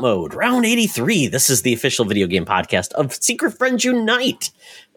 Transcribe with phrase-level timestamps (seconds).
[0.00, 1.28] Mode, round 83.
[1.28, 4.50] This is the official video game podcast of Secret Friends Unite.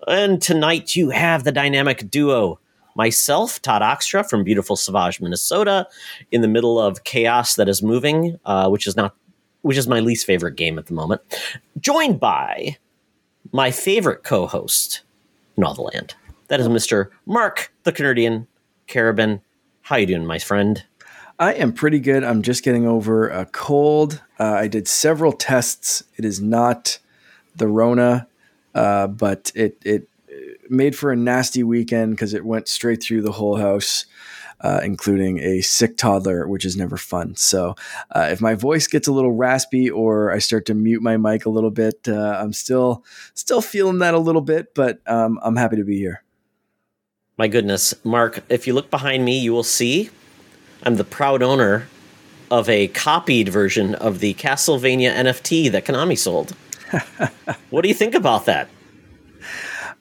[0.08, 2.60] And tonight you have the dynamic duo
[2.96, 5.88] myself, Todd Oxtra from beautiful Savage, Minnesota,
[6.32, 9.16] in the middle of chaos that is moving, uh, which is not,
[9.62, 11.22] which is my least favorite game at the moment,
[11.80, 12.78] joined by
[13.52, 15.02] my favorite co-host,
[15.58, 16.14] Novelland.
[16.50, 17.10] That is Mr.
[17.26, 18.48] Mark the Canadian
[18.88, 19.42] Carabin.
[19.82, 20.84] How you doing, my friend?
[21.40, 22.26] I am pretty good.
[22.26, 24.22] I'm just getting over a cold.
[24.38, 26.04] Uh, I did several tests.
[26.18, 27.00] It is not
[27.56, 28.28] the Rona,
[28.76, 30.10] uh, but it it
[30.70, 34.06] made for a nasty weekend because it went straight through the whole house,
[34.60, 37.38] uh, including a sick toddler, which is never fun.
[37.38, 37.76] So
[38.12, 41.46] uh, if my voice gets a little raspy or I start to mute my mic
[41.46, 45.56] a little bit, uh, I'm still still feeling that a little bit, but um, I'm
[45.56, 46.22] happy to be here.
[47.38, 48.44] My goodness, Mark!
[48.50, 50.10] If you look behind me, you will see
[50.84, 51.88] I'm the proud owner
[52.52, 56.56] of a copied version of the Castlevania NFT that Konami sold.
[57.70, 58.70] what do you think about that?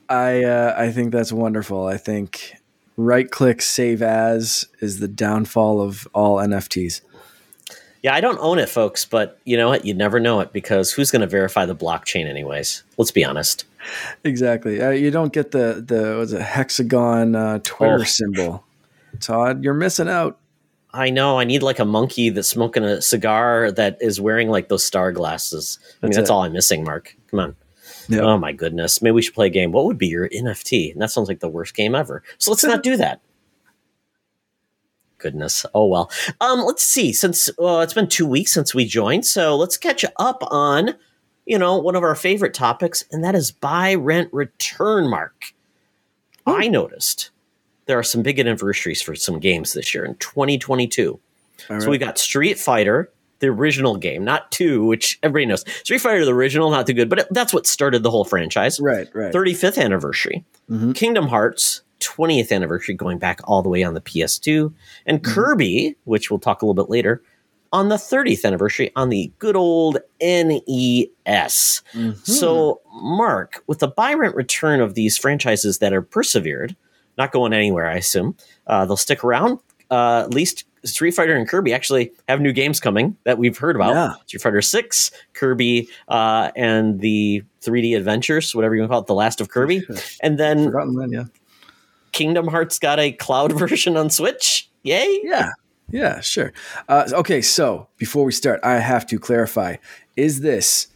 [0.09, 1.87] I uh, I think that's wonderful.
[1.87, 2.55] I think
[2.97, 7.03] right click save as is the downfall of all NFTs.
[8.03, 9.85] Yeah, I don't own it, folks, but you know what?
[9.85, 12.85] You never know it because who's going to verify the blockchain, anyways?
[12.97, 13.65] Let's be honest.
[14.23, 14.81] Exactly.
[14.81, 18.05] Uh, you don't get the the was a hexagon uh, Twitter oh.
[18.05, 18.65] symbol,
[19.21, 19.65] Todd.
[19.65, 20.39] You're missing out.
[20.99, 21.39] I know.
[21.39, 25.13] I need like a monkey that's smoking a cigar that is wearing like those star
[25.13, 25.79] glasses.
[26.03, 27.17] I mean, that's all I'm missing, Mark.
[27.31, 27.57] Come on.
[28.09, 28.23] Yep.
[28.23, 29.01] Oh my goodness.
[29.01, 29.71] Maybe we should play a game.
[29.71, 30.93] What would be your NFT?
[30.93, 32.25] And that sounds like the worst game ever.
[32.39, 33.21] So let's not do that.
[35.19, 35.65] Goodness.
[35.73, 36.11] Oh well.
[36.41, 37.13] Um, let's see.
[37.13, 40.97] Since uh, it's been two weeks since we joined, so let's catch up on,
[41.47, 45.09] you know, one of our favorite topics, and that is buy, rent, return.
[45.09, 45.55] Mark.
[46.49, 46.57] Ooh.
[46.57, 47.31] I noticed
[47.89, 51.19] there are some big anniversaries for some games this year in 2022.
[51.69, 51.83] Right.
[51.83, 53.11] So we got Street Fighter,
[53.41, 55.65] the original game, not two, which everybody knows.
[55.83, 58.79] Street Fighter, the original, not too good, but it, that's what started the whole franchise.
[58.79, 59.33] Right, right.
[59.33, 60.45] 35th anniversary.
[60.71, 60.93] Mm-hmm.
[60.93, 64.73] Kingdom Hearts, 20th anniversary, going back all the way on the PS2.
[65.07, 65.33] And mm-hmm.
[65.33, 67.23] Kirby, which we'll talk a little bit later,
[67.73, 71.83] on the 30th anniversary on the good old NES.
[71.95, 72.13] Mm-hmm.
[72.23, 76.77] So, Mark, with the buy rent return of these franchises that are persevered,
[77.19, 78.37] not going anywhere, I assume,
[78.67, 79.59] uh, they'll stick around.
[79.91, 83.77] Uh, at least Street Fighter and Kirby actually have new games coming that we've heard
[83.77, 83.95] about.
[83.95, 84.13] Yeah.
[84.27, 89.07] Street Fighter Six, Kirby, uh, and the 3D Adventures, whatever you want to call it,
[89.07, 89.83] The Last of Kirby,
[90.23, 90.73] and then
[91.11, 91.25] yeah.
[92.13, 94.69] Kingdom Hearts got a cloud version on Switch.
[94.83, 95.21] Yay!
[95.25, 95.51] Yeah,
[95.91, 96.53] yeah, sure.
[96.89, 99.77] Uh, okay, so before we start, I have to clarify:
[100.17, 100.89] is this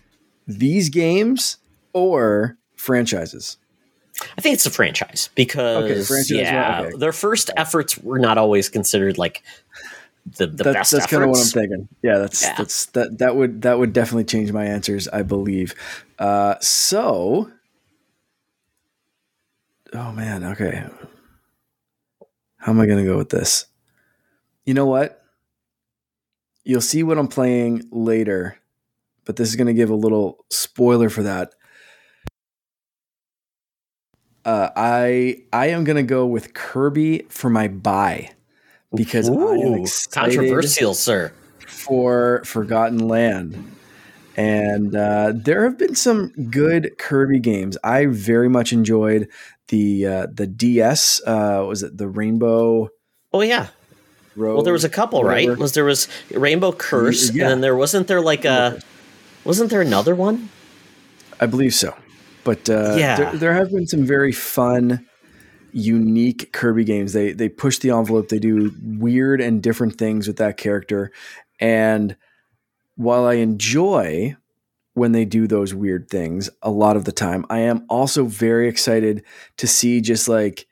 [0.46, 1.58] these games
[1.92, 3.58] or franchises?
[4.36, 6.96] I think it's a franchise because okay, franchise, yeah, okay.
[6.96, 9.42] their first efforts were not always considered like
[10.38, 10.92] the, the that, best.
[10.92, 11.88] That's kind of what I'm thinking.
[12.02, 12.54] Yeah, that's yeah.
[12.56, 15.08] that's that that would that would definitely change my answers.
[15.08, 15.74] I believe.
[16.18, 17.50] Uh, so,
[19.92, 20.84] oh man, okay.
[22.58, 23.66] How am I going to go with this?
[24.64, 25.20] You know what?
[26.62, 28.56] You'll see what I'm playing later,
[29.24, 31.54] but this is going to give a little spoiler for that.
[34.44, 38.30] Uh, I I am gonna go with Kirby for my buy
[38.94, 41.32] because Ooh, I am controversial, sir,
[41.66, 43.76] for Forgotten Land.
[44.36, 47.76] And uh, there have been some good Kirby games.
[47.84, 49.28] I very much enjoyed
[49.68, 51.20] the uh, the DS.
[51.26, 52.88] Uh, was it the Rainbow?
[53.32, 53.68] Oh yeah.
[54.34, 55.50] Road, well, there was a couple, whatever.
[55.50, 55.58] right?
[55.58, 57.44] Was there was Rainbow Curse, yeah.
[57.44, 58.80] and then there wasn't there like a
[59.44, 60.48] wasn't there another one?
[61.38, 61.94] I believe so.
[62.44, 65.06] But uh, yeah, there, there, have been some very fun,
[65.72, 67.12] unique Kirby games.
[67.12, 68.28] They they push the envelope.
[68.28, 71.12] They do weird and different things with that character.
[71.60, 72.16] And
[72.96, 74.36] while I enjoy
[74.94, 78.68] when they do those weird things a lot of the time, I am also very
[78.68, 79.24] excited
[79.58, 80.66] to see just like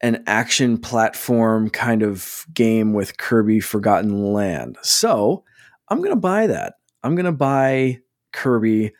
[0.00, 4.76] an action platform kind of game with Kirby Forgotten Land.
[4.82, 5.44] So
[5.88, 6.74] I'm gonna buy that.
[7.02, 8.00] I'm gonna buy
[8.32, 8.92] Kirby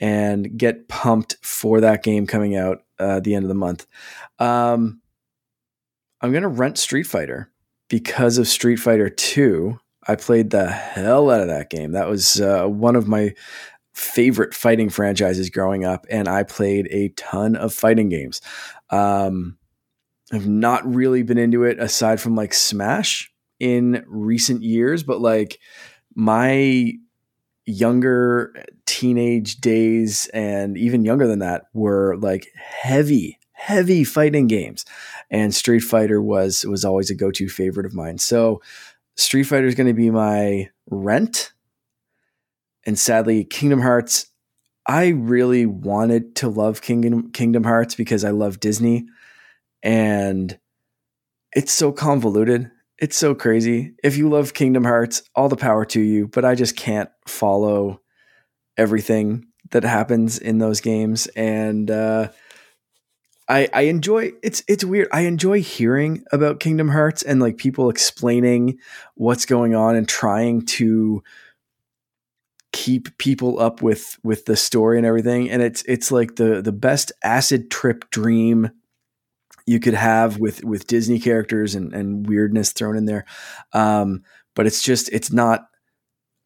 [0.00, 3.86] and get pumped for that game coming out uh, at the end of the month.
[4.38, 5.00] Um,
[6.20, 7.50] I'm going to rent Street Fighter
[7.88, 9.78] because of Street Fighter 2.
[10.08, 11.92] I played the hell out of that game.
[11.92, 13.34] That was uh, one of my
[13.94, 18.40] favorite fighting franchises growing up, and I played a ton of fighting games.
[18.88, 19.58] Um,
[20.32, 25.58] I've not really been into it aside from like Smash in recent years, but like
[26.14, 26.92] my
[27.66, 28.54] younger
[28.86, 34.84] teenage days and even younger than that were like heavy heavy fighting games
[35.30, 38.60] and street fighter was was always a go-to favorite of mine so
[39.16, 41.52] street fighter is going to be my rent
[42.86, 44.26] and sadly, Kingdom Hearts.
[44.86, 49.06] I really wanted to love Kingdom Kingdom Hearts because I love Disney,
[49.82, 50.58] and
[51.52, 52.70] it's so convoluted.
[53.00, 53.94] It's so crazy.
[54.04, 56.28] If you love Kingdom Hearts, all the power to you.
[56.28, 58.02] But I just can't follow
[58.76, 62.28] everything that happens in those games, and uh,
[63.48, 65.08] I, I enjoy it's it's weird.
[65.12, 68.78] I enjoy hearing about Kingdom Hearts and like people explaining
[69.14, 71.22] what's going on and trying to
[72.72, 75.50] keep people up with with the story and everything.
[75.50, 78.70] And it's it's like the the best acid trip dream
[79.66, 83.24] you could have with with Disney characters and, and weirdness thrown in there.
[83.72, 84.22] Um,
[84.54, 85.68] but it's just it's not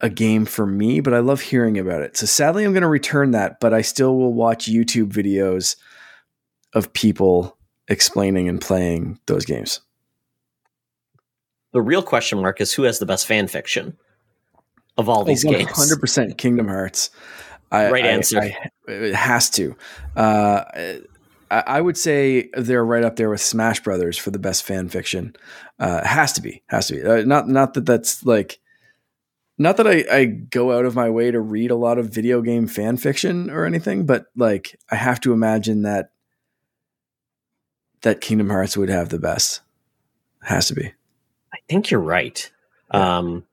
[0.01, 2.17] a game for me, but I love hearing about it.
[2.17, 5.77] So sadly I'm gonna return that, but I still will watch YouTube videos
[6.73, 7.57] of people
[7.89, 9.81] explaining and playing those games.
[11.73, 13.97] The real question mark is who has the best fan fiction
[14.97, 15.71] of all these oh, 100% games.
[15.71, 17.11] Hundred percent Kingdom Hearts.
[17.73, 18.41] I, right answer.
[18.41, 18.57] I,
[18.89, 19.77] I, it has to.
[20.15, 20.63] Uh,
[21.61, 25.37] I, would say they're right up there with Smash Brothers for the best fan fiction.
[25.79, 26.63] Uh, has to be.
[26.69, 27.03] Has to be.
[27.03, 28.61] Uh, not not that that's like.
[29.57, 32.43] Not that I, I go out of my way to read a lot of video
[32.43, 36.11] game fan fiction or anything, but like I have to imagine that
[38.03, 39.61] that Kingdom Hearts would have the best.
[40.43, 40.93] Has to be.
[41.53, 42.51] I think you're right.
[42.93, 43.19] Yeah.
[43.19, 43.45] Um,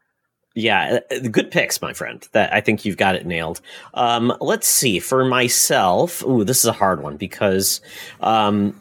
[0.53, 2.27] yeah, uh, good picks, my friend.
[2.33, 3.61] That I think you've got it nailed.
[3.93, 4.99] Um, let's see.
[4.99, 7.81] For myself, ooh, this is a hard one because
[8.19, 8.77] um,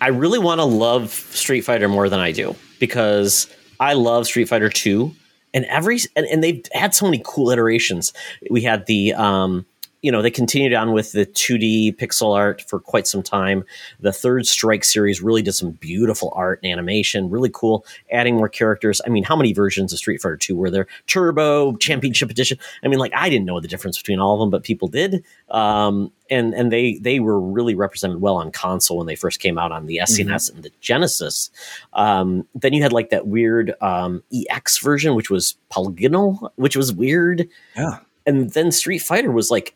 [0.00, 3.48] I really want to love Street Fighter more than I do because
[3.80, 5.14] I love Street Fighter Two,
[5.52, 8.12] and every and, and they've had so many cool iterations.
[8.50, 9.66] We had the um,
[10.02, 13.64] you know, they continued on with the 2D pixel art for quite some time.
[13.98, 18.48] The Third Strike series really did some beautiful art and animation, really cool, adding more
[18.48, 19.00] characters.
[19.04, 20.86] I mean, how many versions of Street Fighter 2 were there?
[21.08, 22.58] Turbo, Championship Edition.
[22.84, 25.24] I mean, like I didn't know the difference between all of them, but people did.
[25.50, 29.58] Um, and and they they were really represented well on console when they first came
[29.58, 30.56] out on the SNES mm-hmm.
[30.56, 31.50] and the Genesis.
[31.94, 36.92] Um, then you had like that weird um, EX version, which was polygonal, which was
[36.92, 37.48] weird.
[37.76, 37.98] Yeah.
[38.26, 39.74] And then Street Fighter was like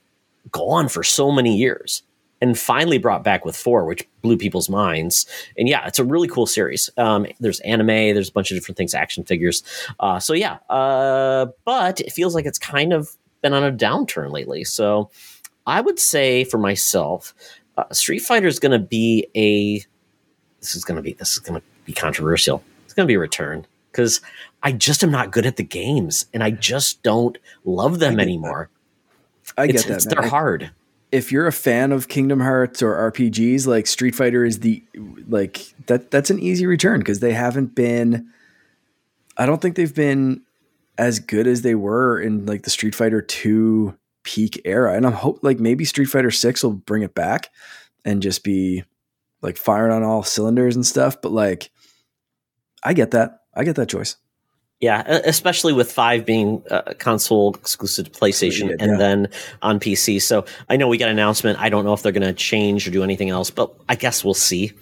[0.51, 2.03] gone for so many years
[2.43, 5.27] and finally brought back with four, which blew people's minds.
[5.57, 6.91] And yeah, it's a really cool series.
[6.97, 9.63] Um, there's anime, there's a bunch of different things, action figures.
[10.01, 14.33] Uh, so yeah, uh, but it feels like it's kind of been on a downturn
[14.33, 14.65] lately.
[14.65, 15.09] So
[15.67, 17.33] I would say for myself,
[17.79, 19.79] uh, Street Fighter is going to be a.
[20.61, 22.63] This is going to be this is going to be controversial.
[22.85, 24.21] It's going to be a return because
[24.63, 28.71] I just am not good at the games and I just don't love them anymore.
[29.57, 30.07] I get that.
[30.09, 30.71] they're hard.
[31.11, 34.83] If you're a fan of Kingdom Hearts or RPGs, like Street Fighter is the
[35.29, 36.11] like that.
[36.11, 38.29] That's an easy return because they haven't been.
[39.37, 40.43] I don't think they've been
[40.99, 45.13] as good as they were in like the Street Fighter Two peak era, and I'm
[45.13, 47.51] hope like maybe Street Fighter Six will bring it back
[48.05, 48.85] and just be
[49.43, 51.21] like firing on all cylinders and stuff.
[51.21, 51.71] But like,
[52.83, 53.41] I get that.
[53.55, 54.17] I get that choice.
[54.83, 59.29] Yeah, especially with five being uh, console exclusive to PlayStation yeah, and then
[59.63, 60.21] on PC.
[60.21, 61.61] So I know we got an announcement.
[61.61, 64.25] I don't know if they're going to change or do anything else, but I guess
[64.25, 64.73] we'll see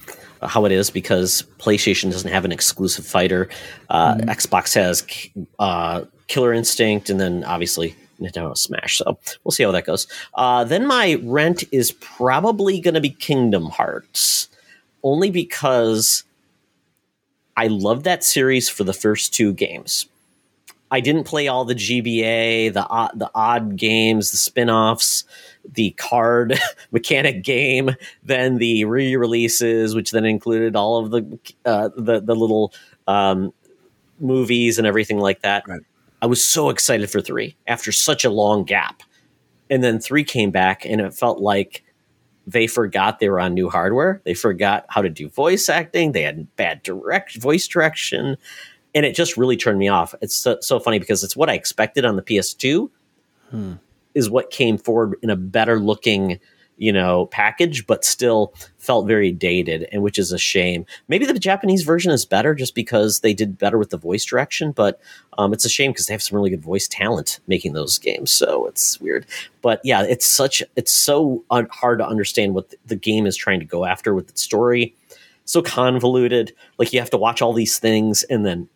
[0.42, 3.50] how it is because PlayStation doesn't have an exclusive fighter.
[3.90, 4.30] Uh, mm-hmm.
[4.30, 5.07] Xbox has
[5.59, 8.97] uh, Killer Instinct, and then obviously Nintendo Smash.
[8.97, 10.07] So we'll see how that goes.
[10.33, 14.49] Uh, then my rent is probably going to be Kingdom Hearts,
[15.02, 16.25] only because
[17.61, 20.07] I loved that series for the first two games.
[20.90, 25.25] I didn't play all the GBA, the odd, the odd games, the spin-offs,
[25.71, 26.59] the card
[26.90, 27.90] mechanic game,
[28.23, 32.73] then the re-releases, which then included all of the uh, the the little
[33.07, 33.52] um,
[34.21, 35.69] movies and everything like that.
[35.69, 35.83] Right.
[36.23, 39.02] I was so excited for three after such a long gap,
[39.69, 41.85] and then three came back, and it felt like
[42.50, 44.21] they forgot they were on new hardware.
[44.25, 46.12] They forgot how to do voice acting.
[46.12, 48.37] They had bad direct voice direction,
[48.95, 50.14] and it just really turned me off.
[50.21, 52.90] It's so, so funny because it's what I expected on the PS2.
[53.50, 53.75] Hmm.
[54.12, 56.40] Is what came forward in a better looking
[56.81, 60.87] you know, package, but still felt very dated, and which is a shame.
[61.09, 64.73] Maybe the Japanese version is better just because they did better with the voice direction,
[64.73, 64.99] but
[65.37, 68.31] um, it's a shame because they have some really good voice talent making those games.
[68.31, 69.27] So it's weird,
[69.61, 73.61] but yeah, it's such it's so un- hard to understand what the game is trying
[73.61, 74.95] to go after with its story.
[75.45, 78.71] So convoluted, like you have to watch all these things, and then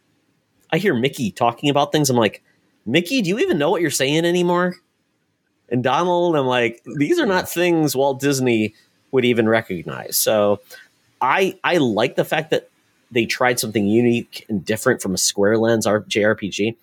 [0.70, 2.10] I hear Mickey talking about things.
[2.10, 2.42] I'm like,
[2.84, 4.76] Mickey, do you even know what you're saying anymore?
[5.70, 6.36] And Donald.
[6.36, 8.74] I'm like, these are not things Walt Disney
[9.10, 10.16] would even recognize.
[10.16, 10.60] So
[11.20, 12.68] I I like the fact that
[13.10, 16.76] they tried something unique and different from a Square Enix JRPG.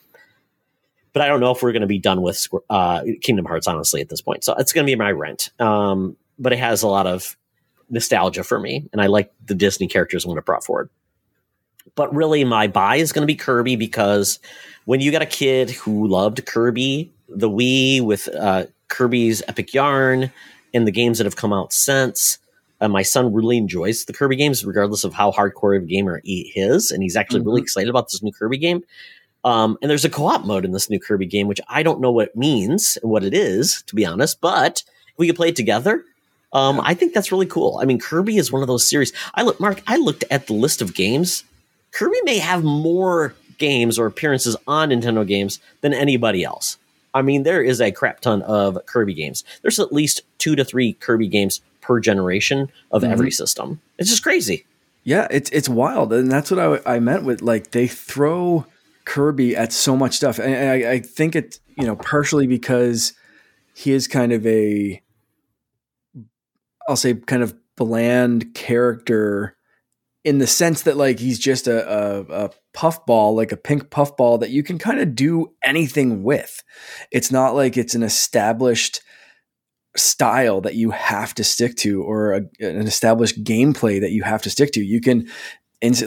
[1.13, 4.01] but I don't know if we're going to be done with uh, Kingdom Hearts honestly
[4.01, 4.43] at this point.
[4.43, 5.49] So it's going to be my rent.
[5.59, 7.37] Um, but it has a lot of
[7.89, 10.89] nostalgia for me, and I like the Disney characters when it brought forward.
[11.95, 14.39] But really, my buy is going to be Kirby because
[14.85, 20.31] when you got a kid who loved Kirby, the Wii with uh, Kirby's Epic Yarn,
[20.73, 22.37] and the games that have come out since,
[22.79, 26.21] uh, my son really enjoys the Kirby games, regardless of how hardcore of a gamer
[26.23, 27.49] he is, and he's actually mm-hmm.
[27.49, 28.83] really excited about this new Kirby game.
[29.43, 32.11] Um, and there's a co-op mode in this new Kirby game, which I don't know
[32.11, 34.39] what it means and what it is, to be honest.
[34.39, 36.03] But if we could play it together,
[36.53, 37.79] um, I think that's really cool.
[37.81, 39.13] I mean, Kirby is one of those series.
[39.33, 39.81] I look, Mark.
[39.87, 41.43] I looked at the list of games.
[41.91, 46.77] Kirby may have more games or appearances on Nintendo games than anybody else.
[47.13, 49.43] I mean, there is a crap ton of Kirby games.
[49.61, 53.11] There's at least two to three Kirby games per generation of mm-hmm.
[53.11, 53.81] every system.
[53.97, 54.65] It's just crazy.
[55.03, 58.67] Yeah, it's it's wild, and that's what I, I meant with like they throw
[59.05, 63.13] Kirby at so much stuff, and I, I think it you know partially because
[63.73, 65.01] he is kind of a
[66.87, 69.55] I'll say kind of bland character
[70.23, 74.37] in the sense that like he's just a, a, a puffball, like a pink puffball
[74.39, 76.63] that you can kind of do anything with.
[77.11, 79.01] It's not like it's an established
[79.97, 84.41] style that you have to stick to or a, an established gameplay that you have
[84.43, 84.81] to stick to.
[84.81, 85.27] You can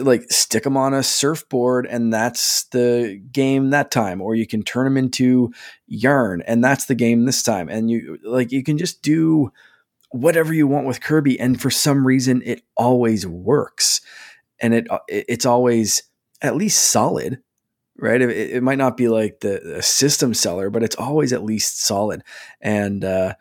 [0.01, 4.63] like stick them on a surfboard and that's the game that time or you can
[4.63, 5.51] turn them into
[5.85, 9.51] yarn and that's the game this time and you like you can just do
[10.15, 14.01] whatever you want with Kirby and for some reason it always works
[14.61, 16.03] and it it's always
[16.41, 17.39] at least solid
[17.97, 21.81] right it, it might not be like the, system seller but it's always at least
[21.81, 22.23] solid
[22.61, 23.33] and uh,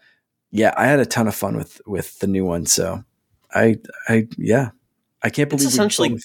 [0.54, 2.64] yeah, I had a ton of fun with with the new one.
[2.66, 3.04] So
[3.52, 3.78] I
[4.08, 4.70] I yeah,
[5.20, 6.16] I can't believe it's essentially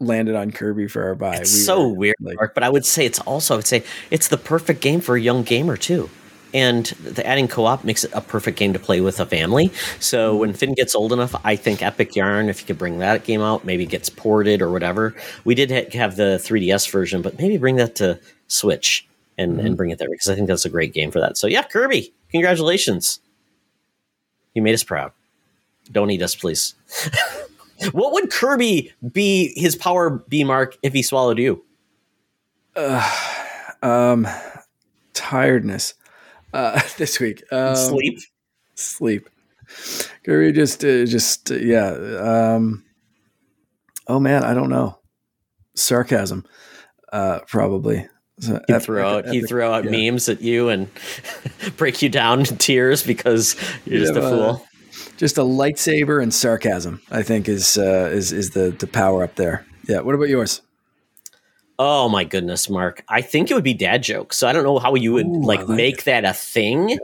[0.00, 1.36] landed on Kirby for our buy.
[1.36, 2.54] It's we so were, weird, like, Mark.
[2.54, 5.20] But I would say it's also I would say it's the perfect game for a
[5.20, 6.10] young gamer too.
[6.54, 9.70] And the adding co-op makes it a perfect game to play with a family.
[10.00, 13.24] So when Finn gets old enough, I think Epic Yarn, if you could bring that
[13.24, 15.14] game out, maybe gets ported or whatever.
[15.44, 19.66] We did have the 3DS version, but maybe bring that to Switch and, mm-hmm.
[19.66, 21.36] and bring it there because I think that's a great game for that.
[21.36, 23.20] So yeah, Kirby, congratulations.
[24.54, 25.12] You made us proud.
[25.92, 26.74] Don't eat us, please.
[27.92, 31.64] what would Kirby be his power be, Mark, if he swallowed you?
[32.74, 33.08] Uh,
[33.82, 34.26] um,
[35.14, 35.94] tiredness.
[36.52, 37.42] Uh, this week.
[37.52, 38.18] Um, sleep.
[38.74, 39.28] Sleep.
[40.24, 41.90] Gary just, uh, just uh, yeah.
[41.90, 42.84] Um,
[44.06, 44.98] oh man, I don't know.
[45.74, 46.44] Sarcasm,
[47.12, 48.08] uh, probably.
[48.40, 50.10] So he threw out he out yeah.
[50.10, 50.88] memes at you and
[51.76, 54.66] break you down in tears because you're just a fool.
[55.16, 59.34] just a lightsaber and sarcasm, I think, is uh, is is the the power up
[59.34, 59.66] there.
[59.88, 60.00] Yeah.
[60.00, 60.62] What about yours?
[61.78, 63.04] Oh my goodness, Mark!
[63.08, 64.36] I think it would be dad jokes.
[64.36, 66.04] So I don't know how you would Ooh, like, like, make it.
[66.06, 66.90] that a thing.
[66.90, 66.98] Yeah.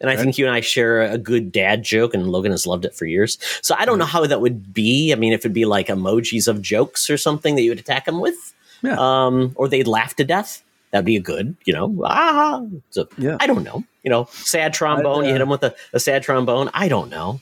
[0.00, 2.84] And I think you and I share a good dad joke, and Logan has loved
[2.84, 3.36] it for years.
[3.62, 5.12] So I don't know how that would be.
[5.12, 8.04] I mean, if it'd be like emojis of jokes or something that you would attack
[8.04, 8.96] them with, yeah.
[8.96, 10.62] um, or they'd laugh to death.
[10.90, 12.64] That'd be a good, you know, ah.
[12.90, 13.36] So yeah.
[13.40, 13.84] I don't know.
[14.04, 15.24] You know, sad trombone.
[15.24, 16.70] Uh, you hit him with a, a, sad trombone.
[16.72, 17.40] I don't know.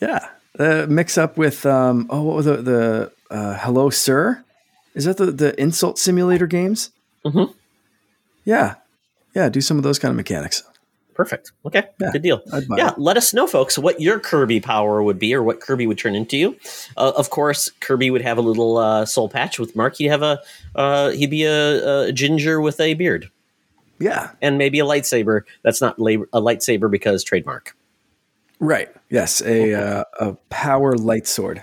[0.00, 2.06] Yeah, uh, mix up with um.
[2.10, 4.44] Oh, what was the the uh, hello, sir?
[4.96, 6.90] Is that the the insult simulator games?
[7.24, 7.52] Mm-hmm.
[8.44, 8.76] Yeah,
[9.34, 9.48] yeah.
[9.48, 10.64] Do some of those kind of mechanics.
[11.16, 11.52] Perfect.
[11.64, 11.84] Okay.
[11.98, 12.42] Yeah, Good deal.
[12.76, 12.90] Yeah.
[12.90, 12.98] It.
[12.98, 16.14] Let us know, folks, what your Kirby power would be or what Kirby would turn
[16.14, 16.56] into you.
[16.94, 19.96] Uh, of course, Kirby would have a little uh, soul patch with Mark.
[19.96, 20.42] He'd have a,
[20.74, 23.30] uh, he'd be a, a, ginger with a beard.
[23.98, 24.32] Yeah.
[24.42, 25.42] And maybe a lightsaber.
[25.62, 27.74] That's not a lightsaber because trademark.
[28.60, 28.94] Right.
[29.08, 29.40] Yes.
[29.40, 31.62] A, uh, a power light sword.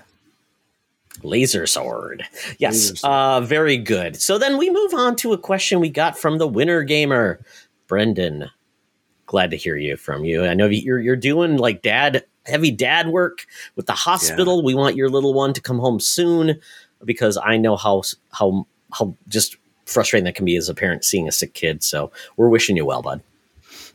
[1.24, 2.24] Laser sword.
[2.58, 2.74] Yes.
[2.74, 3.14] Laser sword.
[3.14, 4.22] Uh, very good.
[4.22, 7.44] So then we move on to a question we got from the winner gamer,
[7.88, 8.50] Brendan
[9.26, 10.46] glad to hear you from you.
[10.46, 14.58] I know you're you're doing like dad heavy dad work with the hospital.
[14.58, 14.66] Yeah.
[14.66, 16.60] We want your little one to come home soon
[17.04, 21.28] because I know how how how just frustrating that can be as a parent seeing
[21.28, 21.84] a sick kid.
[21.84, 23.22] So we're wishing you well, bud.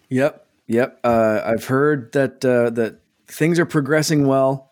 [0.08, 0.98] Yep, yep.
[1.04, 4.67] Uh, I've heard that uh, that things are progressing well.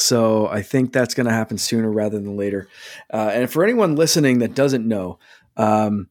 [0.00, 2.68] So I think that's going to happen sooner rather than later.
[3.12, 5.18] Uh, and for anyone listening that doesn't know,
[5.56, 6.08] um,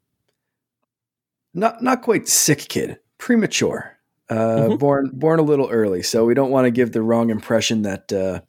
[1.53, 3.97] not not quite sick kid, premature,
[4.29, 4.75] uh, mm-hmm.
[4.75, 6.03] born born a little early.
[6.03, 8.41] So we don't want to give the wrong impression that uh,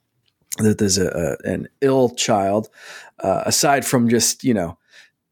[0.58, 1.08] that there's a,
[1.44, 2.68] a an ill child.
[3.18, 4.78] Uh, aside from just you know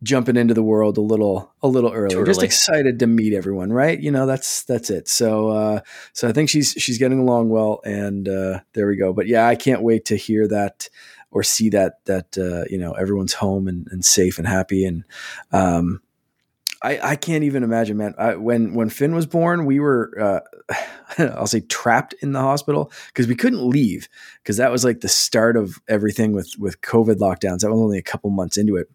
[0.03, 3.73] jumping into the world a little a little early, early, just excited to meet everyone,
[3.73, 3.99] right?
[3.99, 5.09] You know that's that's it.
[5.09, 5.81] So uh,
[6.13, 9.13] so I think she's she's getting along well, and uh, there we go.
[9.13, 10.89] But yeah, I can't wait to hear that
[11.31, 15.05] or see that that uh, you know everyone's home and, and safe and happy and
[15.53, 16.01] um,
[16.81, 18.15] I, I can't even imagine, man.
[18.19, 20.75] I, when when Finn was born, we were uh,
[21.19, 24.09] I'll say trapped in the hospital because we couldn't leave
[24.43, 27.61] because that was like the start of everything with with COVID lockdowns.
[27.61, 28.89] That was only a couple months into it,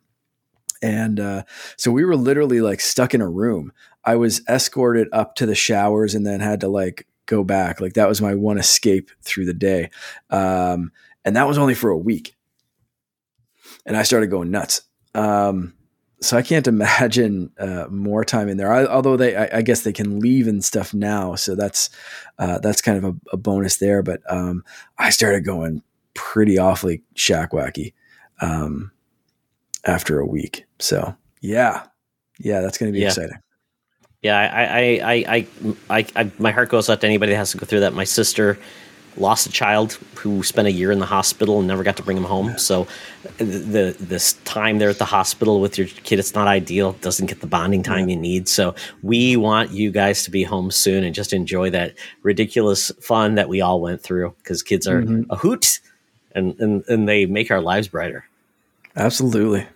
[0.81, 1.43] and uh,
[1.77, 3.71] so we were literally like stuck in a room.
[4.03, 7.79] I was escorted up to the showers and then had to like go back.
[7.79, 9.89] Like that was my one escape through the day,
[10.29, 10.91] um,
[11.25, 12.35] and that was only for a week.
[13.85, 14.81] And I started going nuts.
[15.15, 15.73] Um,
[16.21, 18.71] so I can't imagine uh, more time in there.
[18.71, 21.89] I, although they, I, I, guess they can leave and stuff now, so that's
[22.39, 24.01] uh, that's kind of a, a bonus there.
[24.01, 24.63] But um,
[24.97, 27.93] I started going pretty awfully shack wacky
[28.41, 28.91] um,
[29.85, 30.65] after a week.
[30.79, 31.83] So yeah,
[32.39, 33.07] yeah, that's going to be yeah.
[33.07, 33.37] exciting.
[34.21, 35.47] Yeah, I, I,
[35.89, 37.93] I, I, my heart goes out to anybody that has to go through that.
[37.93, 38.57] My sister
[39.17, 42.17] lost a child who spent a year in the hospital and never got to bring
[42.17, 42.57] him home.
[42.57, 42.87] So
[43.37, 46.93] the this time there at the hospital with your kid, it's not ideal.
[46.93, 48.15] Doesn't get the bonding time yeah.
[48.15, 48.47] you need.
[48.47, 53.35] So we want you guys to be home soon and just enjoy that ridiculous fun
[53.35, 55.29] that we all went through because kids are mm-hmm.
[55.29, 55.79] a hoot
[56.33, 58.25] and, and and they make our lives brighter.
[58.95, 59.67] Absolutely.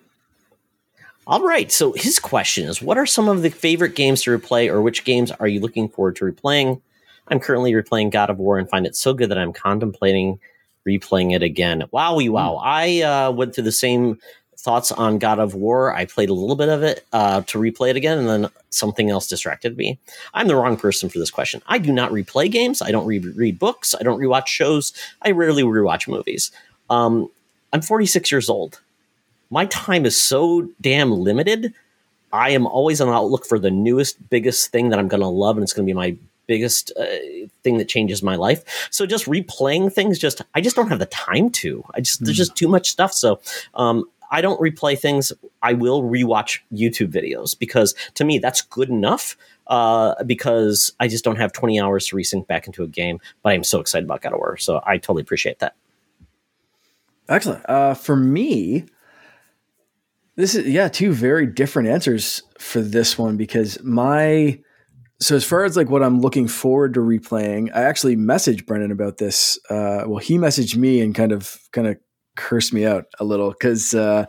[1.28, 1.70] All right.
[1.70, 5.04] So his question is: What are some of the favorite games to replay, or which
[5.04, 6.82] games are you looking forward to replaying?
[7.28, 10.40] I'm currently replaying God of War and find it so good that I'm contemplating
[10.88, 11.84] replaying it again.
[11.92, 12.54] Wowie wow.
[12.54, 12.62] Mm.
[12.64, 14.20] I uh, went through the same
[14.56, 15.94] thoughts on God of War.
[15.94, 19.10] I played a little bit of it uh, to replay it again, and then something
[19.10, 20.00] else distracted me.
[20.34, 21.62] I'm the wrong person for this question.
[21.68, 22.82] I do not replay games.
[22.82, 23.94] I don't re- read books.
[24.00, 24.94] I don't rewatch shows.
[25.24, 26.54] I rarely rewatch movies.
[26.90, 27.30] Um,
[27.74, 28.80] I'm 46 years old.
[29.50, 31.74] My time is so damn limited.
[32.34, 35.28] I am always on the outlook for the newest, biggest thing that I'm going to
[35.28, 37.06] love, and it's going to be my biggest uh,
[37.64, 38.90] thing that changes my life.
[38.92, 41.84] So just replaying things, just I just don't have the time to.
[41.94, 42.26] I just mm.
[42.26, 42.42] there's hmm.
[42.42, 43.14] just too much stuff.
[43.14, 43.40] So
[43.76, 45.32] um, I don't replay things.
[45.62, 49.38] I will rewatch YouTube videos because to me that's good enough.
[49.68, 53.52] Uh, because I just don't have 20 hours to resync back into a game, but
[53.52, 55.76] I'm so excited about God of War, so I totally appreciate that.
[57.28, 57.70] Excellent.
[57.70, 58.86] Uh, for me,
[60.38, 64.60] this is yeah, two very different answers for this one because my
[65.20, 68.92] so as far as like what I'm looking forward to replaying, I actually messaged Brendan
[68.92, 69.60] about this.
[69.70, 71.98] Uh, well, he messaged me and kind of kind of
[72.36, 74.28] cursed me out a little because uh,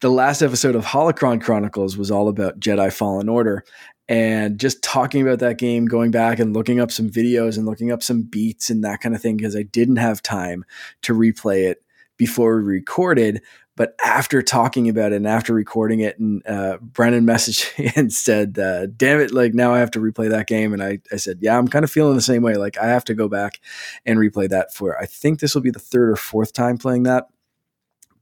[0.00, 3.64] the last episode of Holocron Chronicles was all about Jedi Fallen Order,
[4.08, 7.90] and just talking about that game, going back and looking up some videos and looking
[7.90, 10.66] up some beats and that kind of thing because I didn't have time
[11.02, 11.82] to replay it
[12.18, 13.42] before we recorded.
[13.76, 18.12] But after talking about it and after recording it, and uh, Brendan messaged me and
[18.12, 19.32] said, uh, "Damn it!
[19.32, 21.84] Like now I have to replay that game." And I, I said, "Yeah, I'm kind
[21.84, 22.56] of feeling the same way.
[22.56, 23.60] Like I have to go back
[24.04, 24.98] and replay that for.
[24.98, 27.28] I think this will be the third or fourth time playing that."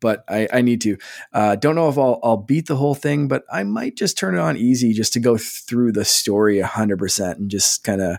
[0.04, 0.98] but I, I, need to.
[1.32, 4.34] Uh, don't know if I'll, I'll, beat the whole thing, but I might just turn
[4.34, 8.18] it on easy just to go through the story 100% and just kind of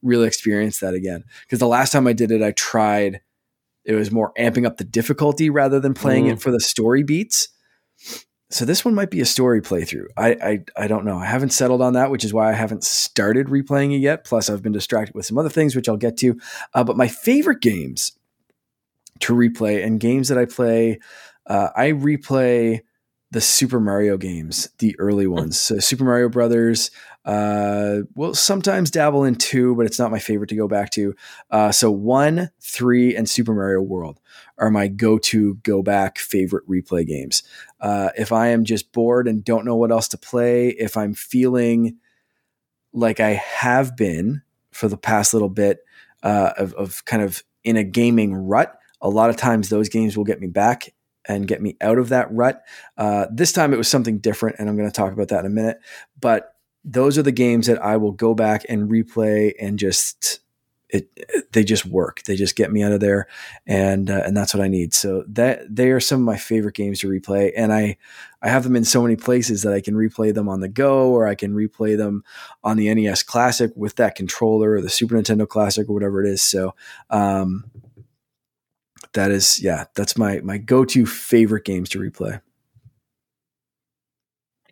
[0.00, 1.24] really experience that again.
[1.40, 3.20] Because the last time I did it, I tried
[3.84, 6.32] it was more amping up the difficulty rather than playing mm.
[6.32, 7.48] it for the story beats.
[8.50, 10.06] So this one might be a story playthrough.
[10.16, 11.18] I, I I don't know.
[11.18, 14.24] I haven't settled on that, which is why I haven't started replaying it yet.
[14.24, 16.38] Plus, I've been distracted with some other things, which I'll get to.
[16.72, 18.12] Uh, but my favorite games
[19.20, 21.00] to replay and games that I play,
[21.46, 22.80] uh, I replay
[23.30, 25.60] the Super Mario games, the early ones.
[25.60, 26.90] So Super Mario Brothers.
[27.24, 31.14] Uh, well, sometimes dabble in two, but it's not my favorite to go back to.
[31.50, 34.20] Uh, so one, three, and Super Mario World
[34.58, 37.42] are my go-to go back favorite replay games.
[37.80, 41.14] Uh, if I am just bored and don't know what else to play, if I'm
[41.14, 41.96] feeling
[42.92, 45.80] like I have been for the past little bit
[46.22, 50.16] uh, of, of kind of in a gaming rut, a lot of times those games
[50.16, 50.92] will get me back
[51.26, 52.62] and get me out of that rut.
[52.96, 55.46] Uh, this time it was something different, and I'm going to talk about that in
[55.46, 55.78] a minute.
[56.20, 56.53] But
[56.84, 60.40] those are the games that I will go back and replay and just
[60.90, 61.08] it,
[61.52, 62.22] they just work.
[62.22, 63.26] They just get me out of there,
[63.66, 64.94] and uh, and that's what I need.
[64.94, 67.96] So that they are some of my favorite games to replay, and I
[68.40, 71.10] I have them in so many places that I can replay them on the go,
[71.10, 72.22] or I can replay them
[72.62, 76.28] on the NES Classic with that controller, or the Super Nintendo Classic, or whatever it
[76.28, 76.42] is.
[76.42, 76.74] So
[77.10, 77.64] um,
[79.14, 82.40] that is yeah that's my my go-to favorite games to replay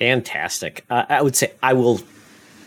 [0.03, 0.85] fantastic.
[0.91, 2.01] Uh, i would say i will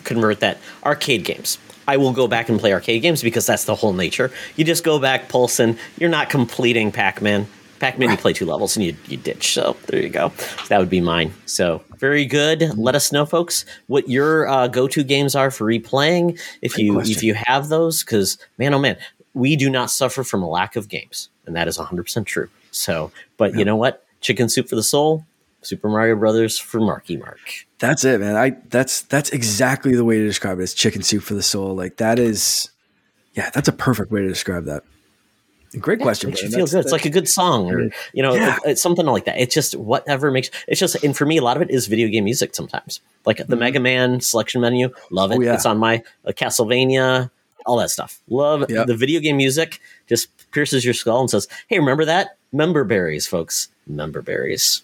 [0.05, 0.59] convert that.
[0.83, 1.57] Arcade games.
[1.87, 4.31] I will go back and play arcade games because that's the whole nature.
[4.55, 7.47] You just go back pulsing you're not completing pac-man.
[7.79, 9.53] Pac-man you play two levels and you, you ditch.
[9.53, 10.29] So there you go.
[10.29, 11.33] So that would be mine.
[11.45, 12.77] So very good.
[12.77, 16.39] Let us know folks what your uh, go-to games are for replaying.
[16.61, 17.15] If Great you question.
[17.15, 18.97] if you have those because man oh man
[19.33, 22.49] we do not suffer from a lack of games and that is 100% true.
[22.71, 23.59] So, but yeah.
[23.59, 24.05] you know what?
[24.21, 25.25] Chicken soup for the soul.
[25.65, 27.39] Super Mario Brothers for Marky Mark.
[27.79, 28.35] That's it, man.
[28.35, 30.63] I that's that's exactly the way to describe it.
[30.63, 31.75] It's chicken soup for the soul.
[31.75, 32.69] Like that is,
[33.33, 34.83] yeah, that's a perfect way to describe that.
[35.79, 36.29] Great yeah, question.
[36.29, 36.79] Makes you feel good.
[36.79, 38.55] It's like a good song, or you know, yeah.
[38.55, 39.37] it, it's something like that.
[39.37, 40.49] It's just whatever makes.
[40.67, 42.55] It's just, and for me, a lot of it is video game music.
[42.55, 43.59] Sometimes, like the mm-hmm.
[43.59, 45.37] Mega Man selection menu, love it.
[45.37, 45.53] Oh, yeah.
[45.53, 47.29] It's on my uh, Castlevania,
[47.65, 48.21] all that stuff.
[48.29, 48.87] Love yep.
[48.87, 49.81] the video game music.
[50.07, 52.37] Just pierces your skull and says, "Hey, remember that?
[52.53, 53.67] Member berries, folks.
[53.85, 54.81] Member berries."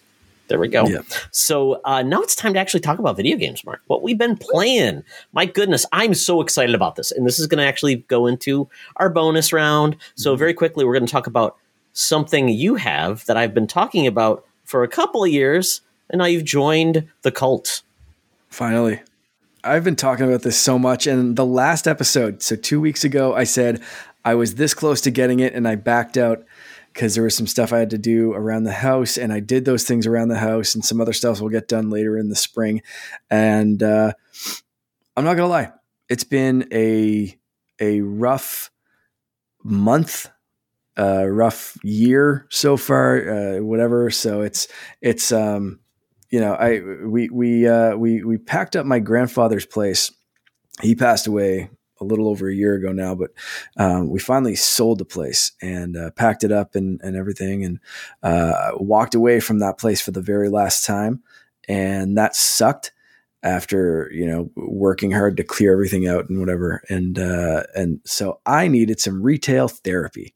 [0.48, 0.86] There we go.
[0.86, 1.00] Yeah.
[1.30, 3.80] So uh, now it's time to actually talk about video games, Mark.
[3.86, 5.02] What we've been playing.
[5.32, 7.10] My goodness, I'm so excited about this.
[7.10, 9.96] And this is going to actually go into our bonus round.
[10.14, 10.38] So, mm-hmm.
[10.38, 11.56] very quickly, we're going to talk about
[11.94, 15.80] something you have that I've been talking about for a couple of years.
[16.10, 17.82] And now you've joined the cult.
[18.48, 19.00] Finally.
[19.64, 21.06] I've been talking about this so much.
[21.06, 23.80] And the last episode, so two weeks ago, I said
[24.24, 26.44] I was this close to getting it and I backed out
[26.92, 29.64] because there was some stuff I had to do around the house, and I did
[29.64, 32.36] those things around the house, and some other stuff will get done later in the
[32.36, 32.82] spring.
[33.30, 34.12] And uh,
[35.16, 35.72] I'm not gonna lie,
[36.08, 37.38] it's been a
[37.80, 38.70] a rough
[39.64, 40.30] month,
[40.98, 44.10] uh, rough year so far, uh, whatever.
[44.10, 44.68] So it's
[45.00, 45.80] it's um,
[46.30, 50.12] you know I we we uh, we we packed up my grandfather's place.
[50.80, 51.70] He passed away
[52.02, 53.30] a little over a year ago now, but
[53.76, 57.78] um, we finally sold the place and uh, packed it up and, and everything and
[58.22, 61.22] uh, walked away from that place for the very last time.
[61.68, 62.92] And that sucked
[63.44, 66.82] after, you know, working hard to clear everything out and whatever.
[66.88, 70.34] And, uh, and so I needed some retail therapy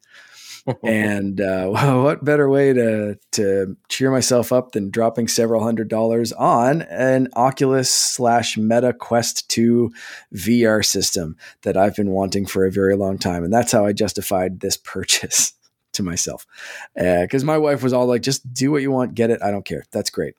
[0.82, 1.66] and uh,
[2.02, 7.28] what better way to to cheer myself up than dropping several hundred dollars on an
[7.34, 9.92] Oculus slash Meta Quest 2
[10.34, 13.92] VR system that I've been wanting for a very long time, and that's how I
[13.92, 15.52] justified this purchase
[15.92, 16.46] to myself.
[16.94, 19.42] Because uh, my wife was all like, "Just do what you want, get it.
[19.42, 19.84] I don't care.
[19.92, 20.34] That's great."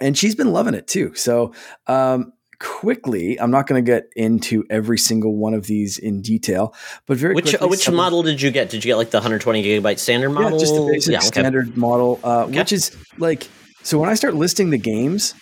[0.00, 1.12] And she's been loving it too.
[1.14, 1.52] So
[1.88, 6.74] um, quickly, I'm not going to get into every single one of these in detail,
[7.06, 8.70] but very which quickly, which model did you get?
[8.70, 10.52] Did you get like the 120 gigabyte standard model?
[10.52, 11.26] Yeah, just the basic yeah, okay.
[11.26, 12.58] standard model, uh, okay.
[12.58, 13.48] which is like
[13.82, 13.98] so.
[13.98, 15.32] When I start listing the games,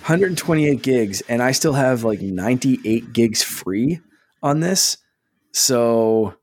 [0.00, 4.00] 128 gigs, and I still have like 98 gigs free
[4.42, 4.96] on this,
[5.52, 6.34] so.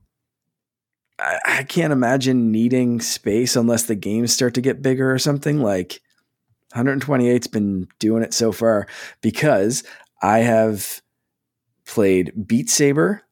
[1.19, 5.63] I, I can't imagine needing space unless the games start to get bigger or something.
[5.63, 5.99] Like
[6.75, 8.87] 128's been doing it so far
[9.21, 9.83] because
[10.21, 11.01] I have
[11.85, 13.23] played Beat Saber,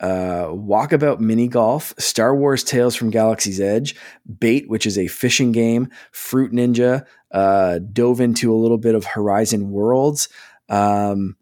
[0.00, 3.94] uh, Walkabout Mini Golf, Star Wars Tales from Galaxy's Edge,
[4.38, 9.04] Bait, which is a fishing game, Fruit Ninja, uh, dove into a little bit of
[9.04, 10.28] Horizon Worlds,
[10.68, 11.36] um,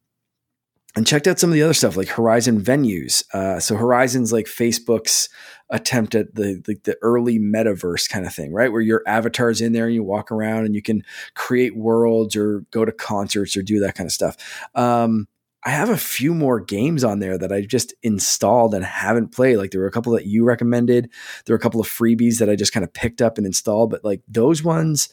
[0.94, 3.24] and checked out some of the other stuff like Horizon Venues.
[3.32, 5.28] Uh, so Horizon's like Facebook's
[5.70, 8.72] attempt at the, the, the early metaverse kind of thing, right?
[8.72, 11.04] Where your avatar's in there and you walk around and you can
[11.34, 14.36] create worlds or go to concerts or do that kind of stuff.
[14.74, 15.28] Um,
[15.62, 19.58] I have a few more games on there that I just installed and haven't played.
[19.58, 21.10] Like there were a couple that you recommended.
[21.44, 23.90] There were a couple of freebies that I just kind of picked up and installed.
[23.90, 25.10] But like those ones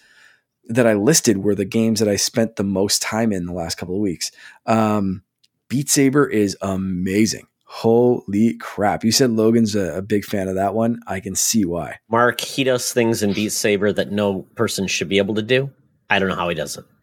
[0.70, 3.76] that I listed were the games that I spent the most time in the last
[3.76, 4.32] couple of weeks.
[4.66, 5.24] Um,
[5.70, 7.48] Beat Saber is amazing.
[7.70, 9.04] Holy crap.
[9.04, 11.02] You said Logan's a, a, big fan of that one.
[11.06, 12.00] I can see why.
[12.10, 15.70] Mark, he does things in Beat Saber that no person should be able to do.
[16.10, 16.86] I don't know how he does it.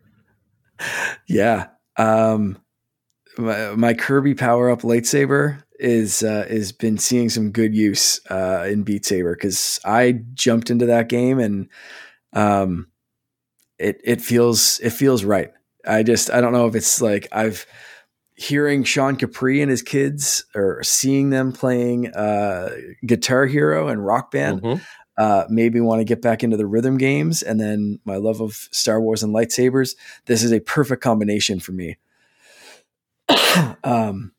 [1.29, 1.69] Yeah.
[1.97, 2.59] Um,
[3.39, 8.67] my, my Kirby power up lightsaber is uh, is been seeing some good use uh,
[8.69, 11.69] in Beat Saber because I jumped into that game and
[12.33, 12.89] um,
[13.79, 15.53] it it feels it feels right.
[15.87, 17.67] I just I don't know if it's like I've
[18.35, 22.71] hearing Sean Capri and his kids or seeing them playing uh,
[23.07, 24.83] Guitar Hero and Rock Band mm-hmm.
[25.17, 27.43] uh, made me want to get back into the rhythm games.
[27.43, 29.95] And then my love of Star Wars and lightsabers.
[30.27, 31.97] This is a perfect combination for me.
[33.85, 34.33] um,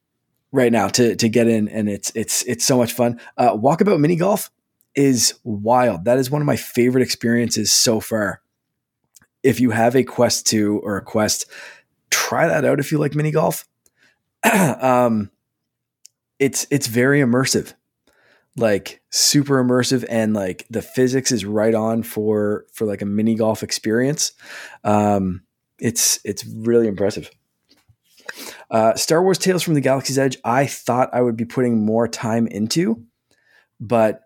[0.52, 3.20] right now to to get in, and it's it's it's so much fun.
[3.38, 4.52] Uh, Walkabout mini golf
[4.96, 6.06] is wild.
[6.06, 8.42] That is one of my favorite experiences so far.
[9.44, 11.46] If you have a Quest 2 or a Quest,
[12.10, 13.68] try that out if you like mini golf.
[14.82, 15.32] um,
[16.40, 17.74] it's it's very immersive,
[18.56, 23.36] like super immersive, and like the physics is right on for for like a mini
[23.36, 24.34] golf experience.
[24.84, 25.44] Um,
[25.80, 27.30] it's it's really impressive.
[28.70, 32.08] Uh, Star Wars Tales from the Galaxy's Edge, I thought I would be putting more
[32.08, 33.04] time into,
[33.80, 34.25] but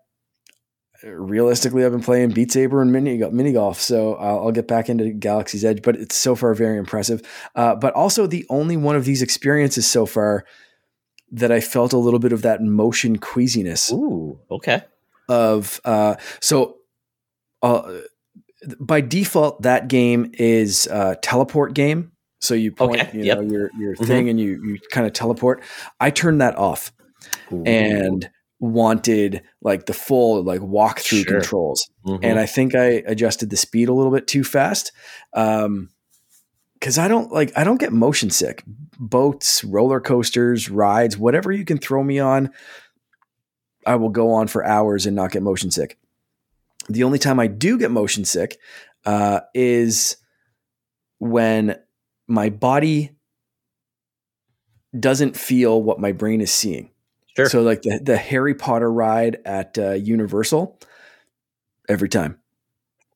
[1.04, 4.88] realistically, I've been playing Beat Saber and mini mini golf, so I'll, I'll, get back
[4.88, 5.82] into Galaxy's Edge.
[5.82, 7.22] But it's so far very impressive.
[7.54, 10.44] Uh, but also the only one of these experiences so far
[11.32, 13.92] that I felt a little bit of that motion queasiness.
[13.92, 14.82] Ooh, okay.
[15.28, 16.78] Of uh, so,
[17.62, 18.00] uh,
[18.78, 22.12] by default, that game is a teleport game.
[22.40, 23.18] So you point, okay.
[23.18, 23.38] you yep.
[23.38, 24.04] know, your your mm-hmm.
[24.04, 25.62] thing, and you you kind of teleport.
[26.00, 26.92] I turned that off,
[27.52, 27.62] Ooh.
[27.64, 28.28] and
[28.60, 31.40] wanted like the full like walkthrough sure.
[31.40, 31.90] controls.
[32.06, 32.24] Mm-hmm.
[32.24, 34.92] And I think I adjusted the speed a little bit too fast.
[35.32, 35.88] Um,
[36.80, 38.62] cause I don't like, I don't get motion sick.
[38.98, 42.50] Boats, roller coasters, rides, whatever you can throw me on,
[43.86, 45.98] I will go on for hours and not get motion sick.
[46.88, 48.58] The only time I do get motion sick
[49.06, 50.16] uh, is
[51.18, 51.76] when
[52.28, 53.12] my body
[54.98, 56.90] doesn't feel what my brain is seeing.
[57.40, 57.48] Sure.
[57.48, 60.78] So like the the Harry Potter ride at uh, Universal,
[61.88, 62.38] every time.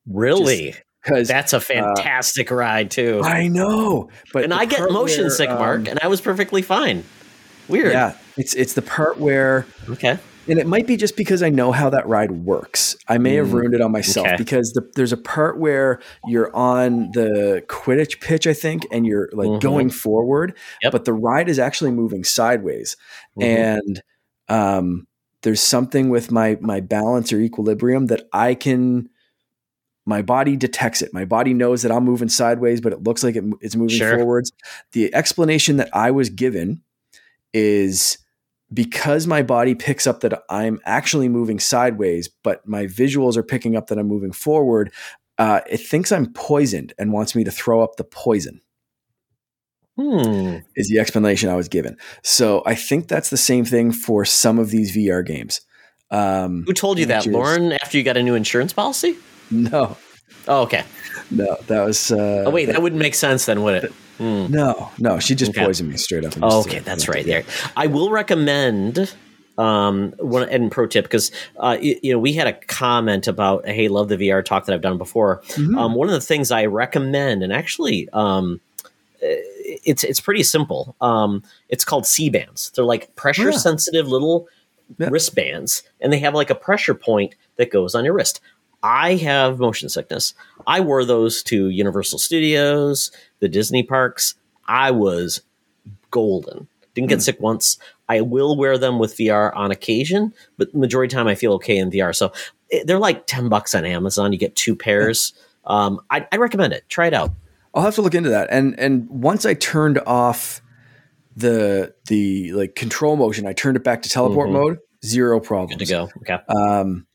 [0.07, 0.75] Really?
[1.03, 3.21] Because that's a uh, fantastic uh, ride too.
[3.23, 6.61] I know, but and I get motion where, sick, Mark, um, and I was perfectly
[6.61, 7.03] fine.
[7.67, 7.93] Weird.
[7.93, 11.71] Yeah, it's it's the part where okay, and it might be just because I know
[11.71, 12.95] how that ride works.
[13.07, 14.37] I may have mm, ruined it on myself okay.
[14.37, 19.29] because the, there's a part where you're on the Quidditch pitch, I think, and you're
[19.31, 19.59] like mm-hmm.
[19.59, 20.91] going forward, yep.
[20.91, 22.97] but the ride is actually moving sideways.
[23.37, 23.43] Mm-hmm.
[23.43, 24.03] And
[24.49, 25.07] um,
[25.41, 29.09] there's something with my my balance or equilibrium that I can.
[30.07, 31.13] My body detects it.
[31.13, 34.17] My body knows that I'm moving sideways, but it looks like it, it's moving sure.
[34.17, 34.51] forwards.
[34.91, 36.83] The explanation that I was given
[37.53, 38.19] is
[38.73, 43.75] because my body picks up that I'm actually moving sideways, but my visuals are picking
[43.75, 44.91] up that I'm moving forward,
[45.37, 48.61] uh, it thinks I'm poisoned and wants me to throw up the poison.
[49.97, 50.57] Hmm.
[50.75, 51.97] Is the explanation I was given.
[52.21, 55.61] So I think that's the same thing for some of these VR games.
[56.11, 57.71] Um, Who told you that, is, Lauren?
[57.73, 59.17] After you got a new insurance policy?
[59.51, 59.95] No.
[60.47, 60.83] Oh, okay.
[61.29, 62.11] No, that was.
[62.11, 63.93] Uh, oh wait, that, that wouldn't make sense then, would it?
[64.17, 64.49] Mm.
[64.49, 65.63] No, no, she just okay.
[65.63, 66.33] poisoned me straight up.
[66.41, 67.43] Oh, okay, that's right there.
[67.77, 69.13] I will recommend
[69.57, 73.65] um one and pro tip because uh you, you, know we had a comment about
[73.65, 75.41] hey love the VR talk that I've done before.
[75.49, 75.77] Mm-hmm.
[75.77, 78.59] Um, one of the things I recommend and actually um
[79.65, 80.95] it's it's pretty simple.
[81.01, 82.71] Um, it's called Sea-Bands.
[82.71, 83.57] They're like pressure yeah.
[83.57, 84.47] sensitive little
[84.97, 85.09] yeah.
[85.09, 88.41] wristbands, and they have like a pressure point that goes on your wrist.
[88.83, 90.35] I have motion sickness.
[90.67, 94.35] I wore those to Universal Studios, the Disney parks.
[94.67, 95.41] I was
[96.11, 96.67] golden.
[96.93, 97.23] Didn't get mm.
[97.23, 97.77] sick once.
[98.07, 101.53] I will wear them with VR on occasion, but majority of the time I feel
[101.53, 102.15] okay in VR.
[102.15, 102.31] So
[102.71, 104.31] eh, they're like 10 bucks on Amazon.
[104.31, 105.33] You get two pairs.
[105.65, 106.87] Um, I, I recommend it.
[106.87, 107.31] Try it out.
[107.75, 108.47] I'll have to look into that.
[108.49, 110.61] And and once I turned off
[111.35, 114.57] the the like control motion, I turned it back to teleport mm-hmm.
[114.57, 114.77] mode.
[115.03, 115.77] Zero problems.
[115.79, 116.09] Good to go.
[116.21, 116.39] Okay.
[116.47, 117.05] Um,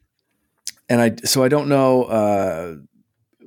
[0.89, 2.75] and I so I don't know uh,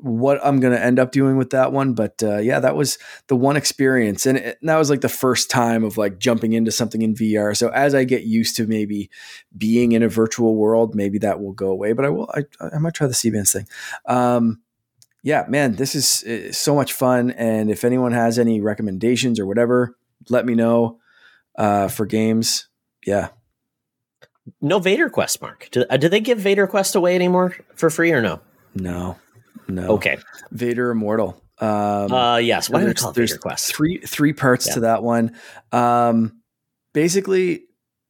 [0.02, 2.98] what I'm going to end up doing with that one, but uh, yeah, that was
[3.28, 6.54] the one experience, and, it, and, that was like the first time of like jumping
[6.54, 7.56] into something in VR.
[7.56, 9.12] So as I get used to maybe
[9.56, 11.94] being in a virtual world, maybe that will go away.
[11.94, 13.68] But I will, I, I might try the Sea-Bands thing.
[14.06, 14.63] Um,
[15.24, 19.48] yeah, man, this is, is, so much fun, and if anyone has any recommendations or
[19.48, 19.96] whatever,
[20.30, 21.00] let me know
[21.58, 22.68] uh, for games.
[23.06, 23.30] Yeah,
[24.62, 25.70] no Vader Quest, Mark.
[25.72, 28.42] Do, uh, do they give Vader Quest away anymore for free or no?
[28.76, 29.18] No,
[29.68, 29.88] no.
[29.94, 30.18] Okay.
[30.52, 31.42] Vader Immortal.
[31.60, 32.70] Um, uh, yes.
[32.70, 33.74] Why there's, there's Vader Quest?
[33.74, 34.74] Three three parts yeah.
[34.74, 35.36] to that one.
[35.72, 36.42] Um,
[36.94, 37.64] basically,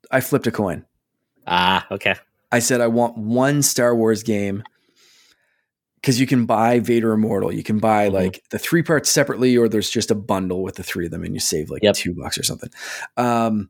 [0.10, 0.86] I flipped a coin.
[1.46, 2.16] Ah, okay.
[2.52, 4.64] I said I want one Star Wars game
[6.04, 7.54] because you can buy Vader Immortal.
[7.54, 8.16] You can buy mm-hmm.
[8.16, 11.24] like the three parts separately, or there's just a bundle with the three of them,
[11.24, 11.96] and you save like yep.
[11.96, 12.70] two bucks or something.
[13.16, 13.70] Um,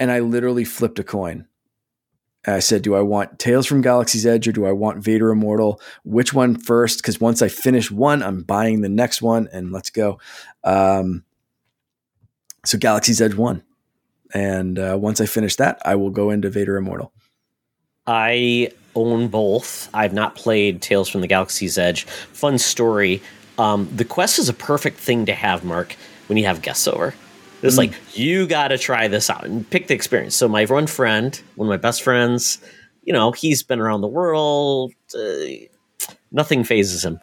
[0.00, 1.46] and I literally flipped a coin.
[2.44, 5.80] I said, do I want Tales from Galaxy's Edge or do I want Vader Immortal?
[6.02, 6.98] Which one first?
[6.98, 10.18] Because once I finish one, I'm buying the next one and let's go.
[10.64, 11.22] Um,
[12.64, 13.62] so Galaxy's Edge won.
[14.34, 17.12] And uh, once I finish that, I will go into Vader Immortal.
[18.08, 19.88] I own both.
[19.94, 22.04] I've not played Tales from the Galaxy's Edge.
[22.04, 23.22] Fun story.
[23.58, 27.14] Um, the quest is a perfect thing to have, Mark, when you have guests over.
[27.62, 27.78] It's mm.
[27.78, 30.34] like you got to try this out and pick the experience.
[30.34, 32.58] So my one friend, one of my best friends,
[33.04, 34.92] you know, he's been around the world.
[35.14, 35.66] Uh,
[36.30, 37.20] nothing phases him.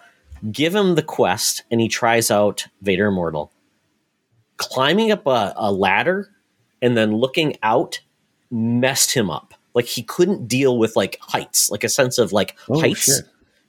[0.51, 3.51] Give him the quest, and he tries out Vader Immortal.
[4.57, 6.29] Climbing up a, a ladder
[6.81, 7.99] and then looking out
[8.49, 9.53] messed him up.
[9.73, 13.05] Like he couldn't deal with like heights, like a sense of like oh, heights.
[13.05, 13.25] Shit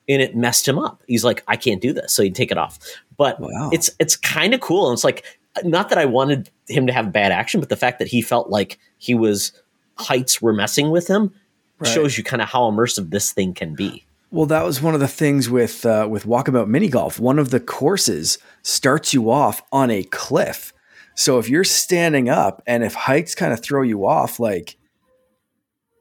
[0.09, 1.03] and it messed him up.
[1.07, 2.81] He's like, I can't do this, so he'd take it off.
[3.17, 3.71] But wow.
[3.73, 5.25] it's it's kind of cool, and it's like
[5.65, 8.51] not that I wanted him to have bad action, but the fact that he felt
[8.51, 9.53] like he was
[9.99, 11.33] heights were messing with him
[11.79, 11.89] right.
[11.89, 14.05] shows you kind of how immersive this thing can be.
[14.31, 17.19] Well, that was one of the things with uh, with Walkabout Mini Golf.
[17.19, 20.73] One of the courses starts you off on a cliff.
[21.15, 24.77] So if you're standing up and if heights kind of throw you off, like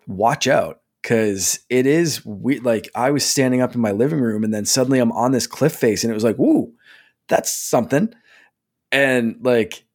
[0.09, 4.43] watch out because it is we like I was standing up in my living room
[4.43, 6.73] and then suddenly I'm on this cliff face and it was like, "Ooh,
[7.27, 8.13] that's something,"
[8.91, 9.85] and like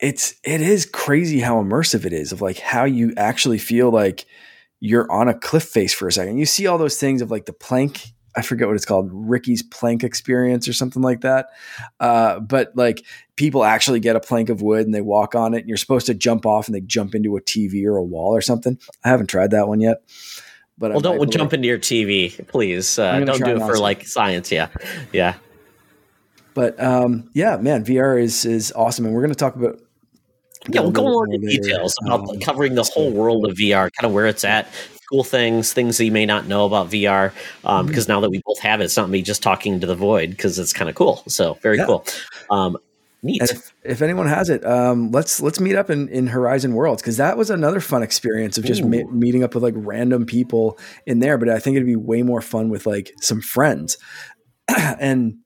[0.00, 4.26] it's it is crazy how immersive it is of like how you actually feel like
[4.80, 6.38] you're on a cliff face for a second.
[6.38, 8.12] You see all those things of like the plank.
[8.36, 11.48] I forget what it's called, Richie's plank experience or something like that.
[11.98, 13.04] Uh, but like
[13.36, 16.06] people actually get a plank of wood and they walk on it, and you're supposed
[16.06, 18.78] to jump off and they jump into a TV or a wall or something.
[19.04, 20.02] I haven't tried that one yet.
[20.78, 22.98] But well, don't jump into your TV, please.
[22.98, 24.50] Uh, don't do it for like science.
[24.50, 24.68] Yeah,
[25.12, 25.34] yeah.
[26.54, 29.78] But um, yeah, man, VR is is awesome, and we're going to talk about.
[30.68, 34.04] Yeah, we'll go on into details about um, covering the whole world of VR, kind
[34.04, 34.68] of where it's at,
[35.10, 37.32] cool things, things that you may not know about VR.
[37.64, 37.88] Um, mm-hmm.
[37.88, 40.30] Because now that we both have it, it's not me just talking to the void
[40.30, 41.22] because it's kind of cool.
[41.28, 41.86] So very yeah.
[41.86, 42.04] cool.
[42.50, 42.76] Um,
[43.22, 43.42] Neat.
[43.42, 47.18] If, if anyone has it, um, let's let's meet up in, in Horizon Worlds because
[47.18, 51.18] that was another fun experience of just ma- meeting up with like random people in
[51.18, 51.36] there.
[51.36, 53.98] But I think it'd be way more fun with like some friends.
[54.68, 55.36] and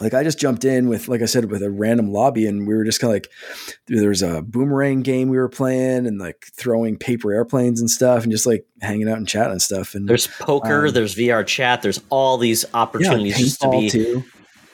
[0.00, 2.74] like I just jumped in with, like I said, with a random lobby, and we
[2.74, 3.28] were just kind of like,
[3.86, 8.22] there was a boomerang game we were playing, and like throwing paper airplanes and stuff,
[8.22, 9.94] and just like hanging out and chatting and stuff.
[9.94, 13.90] And there's poker, um, there's VR chat, there's all these opportunities yeah, just to be
[13.90, 14.24] too.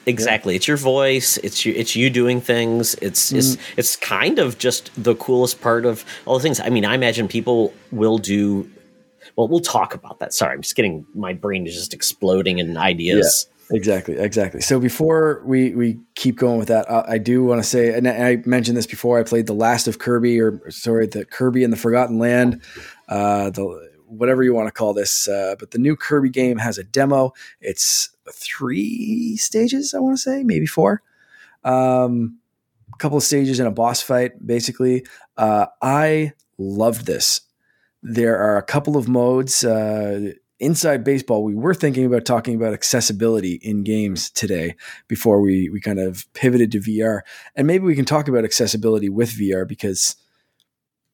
[0.07, 0.53] Exactly.
[0.53, 0.57] Yeah.
[0.57, 1.37] It's your voice.
[1.37, 1.73] It's you.
[1.75, 2.95] It's you doing things.
[3.01, 3.37] It's mm.
[3.37, 6.61] it's it's kind of just the coolest part of all the things.
[6.61, 8.69] I mean, I imagine people will do.
[9.35, 10.33] Well, we'll talk about that.
[10.33, 13.47] Sorry, I'm just getting my brain is just exploding in ideas.
[13.49, 14.61] Yeah, exactly, exactly.
[14.61, 18.07] So before we we keep going with that, uh, I do want to say, and
[18.07, 19.19] I mentioned this before.
[19.19, 22.61] I played the Last of Kirby, or sorry, the Kirby and the Forgotten Land.
[23.07, 25.27] Uh, the whatever you want to call this.
[25.27, 27.33] Uh, but the new Kirby game has a demo.
[27.61, 31.01] It's three stages, I want to say, maybe four.
[31.63, 32.39] Um,
[32.93, 35.05] a couple of stages in a boss fight, basically.
[35.35, 37.41] Uh, I loved this.
[38.01, 39.63] There are a couple of modes.
[39.63, 44.75] Uh, inside baseball, we were thinking about talking about accessibility in games today
[45.07, 47.21] before we we kind of pivoted to VR,
[47.55, 50.15] and maybe we can talk about accessibility with VR because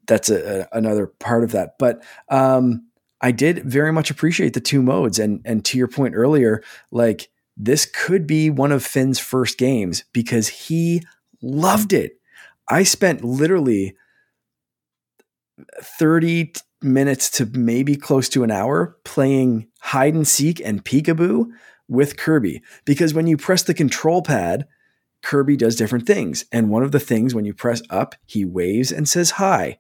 [0.08, 1.78] that's a, a, another part of that.
[1.78, 2.88] But um,
[3.22, 7.30] I did very much appreciate the two modes, and and to your point earlier, like
[7.58, 11.04] this could be one of Finn's first games because he
[11.42, 12.20] loved it.
[12.68, 13.96] I spent literally
[15.82, 16.54] thirty
[16.84, 21.48] minutes to maybe close to an hour playing hide and seek and peekaboo
[21.88, 24.68] with Kirby because when you press the control pad.
[25.24, 26.46] Kirby does different things.
[26.52, 29.80] And one of the things when you press up, he waves and says hi.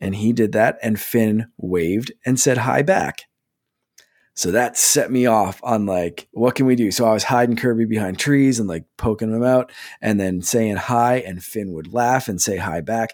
[0.00, 3.24] And he did that, and Finn waved and said hi back.
[4.34, 6.90] So that set me off on like, what can we do?
[6.90, 10.76] So I was hiding Kirby behind trees and like poking him out and then saying
[10.76, 13.10] hi, and Finn would laugh and say hi back.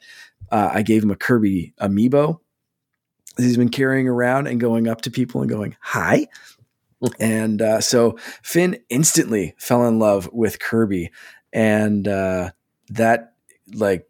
[0.51, 2.41] Uh, I gave him a Kirby amiibo
[3.43, 6.27] he's been carrying around and going up to people and going, hi.
[7.21, 11.11] and uh, so Finn instantly fell in love with Kirby.
[11.53, 12.51] And uh,
[12.91, 13.35] that
[13.75, 14.07] like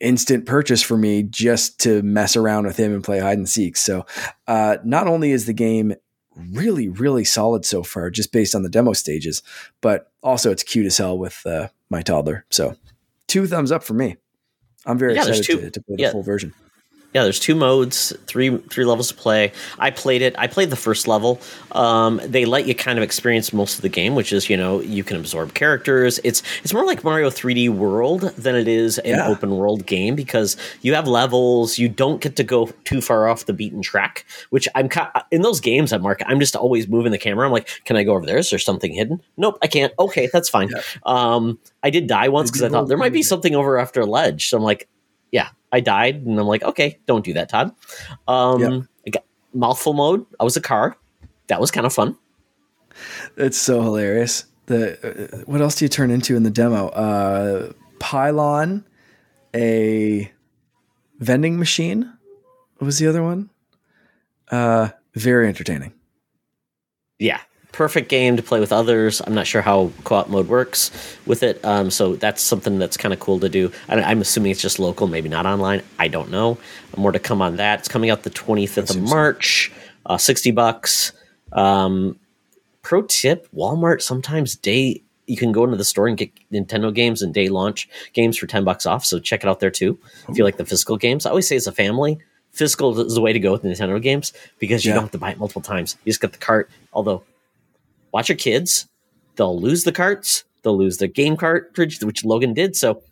[0.00, 3.76] instant purchase for me just to mess around with him and play hide and seek.
[3.76, 4.04] So,
[4.46, 5.94] uh, not only is the game
[6.36, 9.42] really, really solid so far, just based on the demo stages,
[9.80, 12.44] but also it's cute as hell with uh, my toddler.
[12.50, 12.76] So,
[13.28, 14.16] two thumbs up for me.
[14.84, 16.52] I'm very yeah, excited to, to, play the full version
[17.14, 19.52] yeah there's two modes three three levels to play.
[19.78, 21.40] I played it i played the first level.
[21.72, 24.80] Um, they let you kind of experience most of the game which is you know
[24.80, 26.20] you can absorb characters.
[26.24, 29.28] It's it's more like mario 3d world than it is an yeah.
[29.28, 33.46] open world game because you have levels you don't get to go too far off
[33.46, 34.88] the beaten track which i'm
[35.30, 37.46] in those games at mark i'm just always moving the camera.
[37.46, 38.38] I'm like can i go over there?
[38.38, 39.22] Is there something hidden?
[39.36, 39.92] Nope i can't.
[39.98, 40.68] Okay that's fine.
[40.68, 40.80] Yeah.
[41.04, 44.06] um, i did die once because i thought there might be something over after a
[44.06, 44.48] ledge.
[44.48, 44.88] So i'm like
[45.30, 47.74] yeah I died, and I'm like, okay, don't do that, Todd.
[48.28, 48.82] Um, yep.
[49.08, 50.24] I got mouthful mode.
[50.38, 50.96] I was a car.
[51.48, 52.16] That was kind of fun.
[53.36, 54.44] It's so hilarious.
[54.66, 56.90] The uh, what else do you turn into in the demo?
[56.90, 58.84] Uh, pylon,
[59.52, 60.30] a
[61.18, 62.12] vending machine.
[62.76, 63.50] What was the other one?
[64.52, 65.92] Uh, very entertaining.
[67.18, 67.40] Yeah,
[67.74, 69.20] perfect game to play with others.
[69.20, 70.92] I'm not sure how co-op mode works
[71.26, 73.72] with it, um, so that's something that's kind of cool to do.
[73.88, 75.82] I, am assuming it's just local, maybe not online.
[75.98, 76.56] I don't know.
[76.96, 77.80] More to come on that.
[77.80, 79.72] It's coming out the 25th of March.
[80.06, 81.12] Uh, 60 bucks.
[81.52, 82.18] Um,
[82.82, 87.22] pro tip: Walmart sometimes day you can go into the store and get Nintendo games
[87.22, 89.04] and day launch games for 10 bucks off.
[89.04, 89.98] So check it out there too.
[90.28, 92.18] If you like the physical games, I always say as a family,
[92.52, 94.96] physical is the way to go with Nintendo games because you yeah.
[94.96, 95.96] don't have to buy it multiple times.
[96.04, 96.70] You just get the cart.
[96.92, 97.22] Although
[98.14, 98.88] watch your kids.
[99.36, 100.44] They'll lose the carts.
[100.62, 102.76] They'll lose the game cartridge, which Logan did.
[102.76, 103.02] So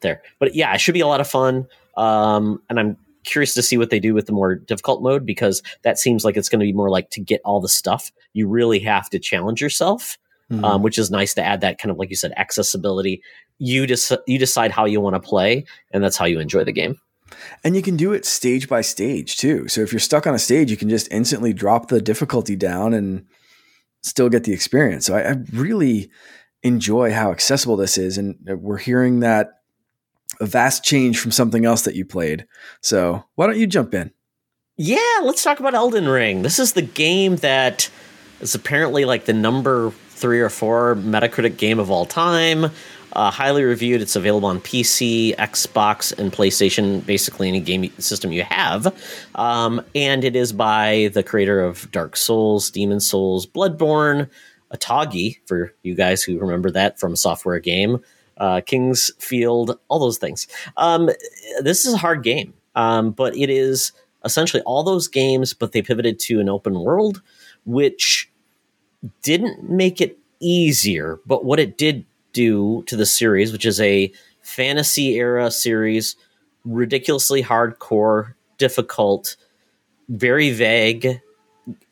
[0.00, 0.20] there.
[0.38, 1.66] But yeah, it should be a lot of fun.
[1.96, 5.62] Um, and I'm curious to see what they do with the more difficult mode because
[5.82, 8.10] that seems like it's going to be more like to get all the stuff.
[8.32, 10.18] You really have to challenge yourself,
[10.50, 10.64] mm-hmm.
[10.64, 13.22] um, which is nice to add that kind of like you said accessibility.
[13.58, 16.72] You just you decide how you want to play, and that's how you enjoy the
[16.72, 16.98] game.
[17.62, 19.68] And you can do it stage by stage too.
[19.68, 22.92] So if you're stuck on a stage, you can just instantly drop the difficulty down
[22.92, 23.24] and
[24.02, 25.06] still get the experience.
[25.06, 26.10] So I, I really
[26.62, 29.50] enjoy how accessible this is, and we're hearing that
[30.40, 32.46] a vast change from something else that you played.
[32.80, 34.12] So why don't you jump in?
[34.76, 36.42] Yeah, let's talk about Elden Ring.
[36.42, 37.90] This is the game that
[38.40, 42.70] is apparently like the number three or four Metacritic game of all time.
[43.14, 44.00] Uh, highly reviewed.
[44.00, 48.94] It's available on PC, Xbox, and PlayStation, basically any game system you have.
[49.34, 54.30] Um, and it is by the creator of Dark Souls, Demon Souls, Bloodborne,
[54.74, 57.98] Otogi, for you guys who remember that from a software game,
[58.38, 60.46] uh, King's Field, all those things.
[60.76, 61.10] Um,
[61.60, 63.92] this is a hard game, um, but it is
[64.24, 67.20] essentially all those games, but they pivoted to an open world,
[67.66, 68.30] which
[69.22, 74.12] didn't make it easier, but what it did do to the series, which is a
[74.42, 76.16] fantasy era series,
[76.64, 79.36] ridiculously hardcore, difficult,
[80.08, 81.20] very vague,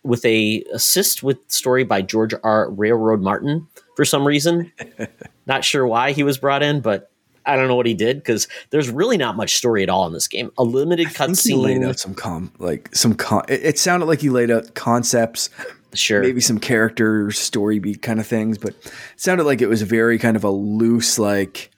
[0.02, 2.70] with a assist with story by George R.
[2.70, 4.72] Railroad Martin for some reason.
[5.46, 7.10] not sure why he was brought in, but
[7.46, 10.12] I don't know what he did because there's really not much story at all in
[10.12, 10.50] this game.
[10.58, 11.62] A limited cutscene.
[11.62, 13.44] Laid out some com, like some con.
[13.48, 15.50] It, it sounded like he laid out concepts
[15.94, 19.82] sure maybe some character story beat kind of things but it sounded like it was
[19.82, 21.70] very kind of a loose like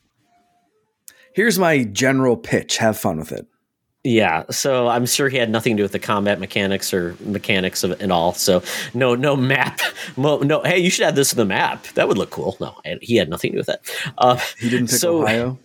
[1.35, 3.47] here's my general pitch have fun with it
[4.05, 7.85] yeah so i'm sure he had nothing to do with the combat mechanics or mechanics
[7.85, 8.63] of it all so
[8.95, 9.81] no no map
[10.17, 12.75] no, no hey you should add this to the map that would look cool no
[13.01, 13.81] he had nothing to do with that
[14.19, 15.59] uh, he didn't pick so, ohio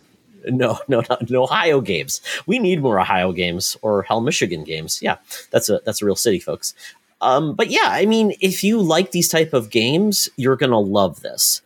[0.49, 2.21] no, no, no, Ohio games.
[2.45, 5.01] We need more Ohio games or hell, Michigan games.
[5.01, 5.17] Yeah,
[5.51, 6.73] that's a that's a real city, folks.
[7.21, 11.21] Um, but yeah, I mean, if you like these type of games, you're gonna love
[11.21, 11.61] this.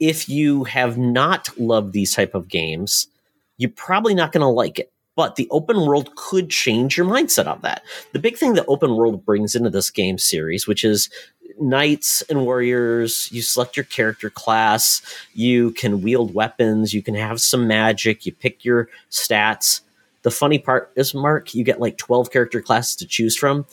[0.00, 3.08] If you have not loved these type of games,
[3.56, 4.92] you're probably not gonna like it.
[5.14, 7.82] But the open world could change your mindset on that.
[8.12, 11.08] The big thing that open world brings into this game series, which is
[11.58, 15.00] knights and warriors, you select your character class,
[15.32, 19.80] you can wield weapons, you can have some magic, you pick your stats.
[20.20, 23.64] The funny part is, Mark, you get like 12 character classes to choose from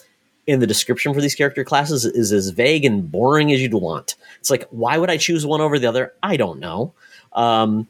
[0.45, 4.15] in the description for these character classes is as vague and boring as you'd want.
[4.39, 6.13] It's like, why would I choose one over the other?
[6.21, 6.93] I don't know.
[7.33, 7.87] Um,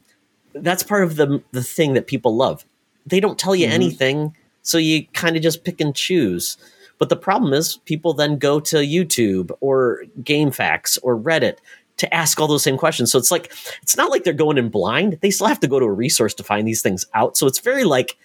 [0.54, 2.64] that's part of the the thing that people love.
[3.06, 3.74] They don't tell you mm-hmm.
[3.74, 6.56] anything, so you kind of just pick and choose.
[6.98, 11.56] But the problem is, people then go to YouTube or GameFAQs or Reddit
[11.96, 13.10] to ask all those same questions.
[13.10, 13.52] So it's like
[13.82, 15.18] it's not like they're going in blind.
[15.20, 17.36] They still have to go to a resource to find these things out.
[17.36, 18.16] So it's very like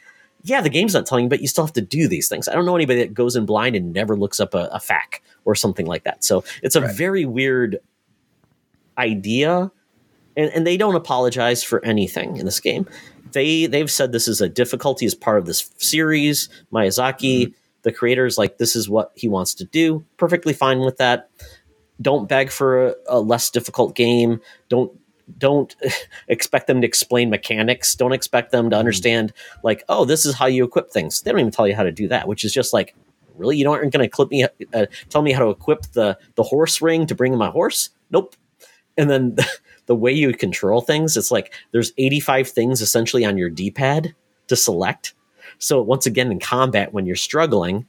[0.43, 2.47] yeah, the game's not telling you, but you still have to do these things.
[2.47, 5.19] I don't know anybody that goes in blind and never looks up a, a FAQ
[5.45, 6.23] or something like that.
[6.23, 6.95] So it's a right.
[6.95, 7.79] very weird
[8.97, 9.71] idea,
[10.37, 12.87] and, and they don't apologize for anything in this game.
[13.31, 16.49] They they've said this is a difficulty as part of this series.
[16.71, 17.53] Miyazaki, mm-hmm.
[17.83, 20.05] the creator, is like this is what he wants to do.
[20.17, 21.29] Perfectly fine with that.
[22.01, 24.39] Don't beg for a, a less difficult game.
[24.69, 24.91] Don't
[25.37, 25.75] don't
[26.27, 27.95] expect them to explain mechanics.
[27.95, 28.79] Don't expect them to mm-hmm.
[28.79, 31.21] understand like, oh, this is how you equip things.
[31.21, 32.95] They don't even tell you how to do that, which is just like,
[33.35, 36.43] really, you aren't going to clip me, uh, tell me how to equip the the
[36.43, 37.89] horse ring to bring my horse?
[38.11, 38.35] Nope.
[38.97, 39.47] And then the,
[39.85, 44.13] the way you control things, it's like there's 85 things essentially on your D pad
[44.47, 45.13] to select.
[45.57, 47.85] So once again, in combat, when you're struggling,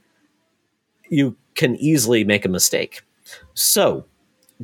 [1.08, 3.02] you can easily make a mistake.
[3.54, 4.06] So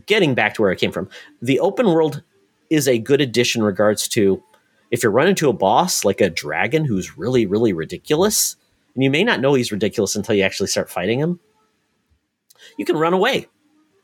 [0.06, 1.08] getting back to where I came from,
[1.40, 2.22] the open world
[2.70, 4.42] is a good addition in regards to
[4.90, 8.56] if you run into a boss like a dragon who's really, really ridiculous,
[8.94, 11.40] and you may not know he's ridiculous until you actually start fighting him,
[12.78, 13.46] you can run away.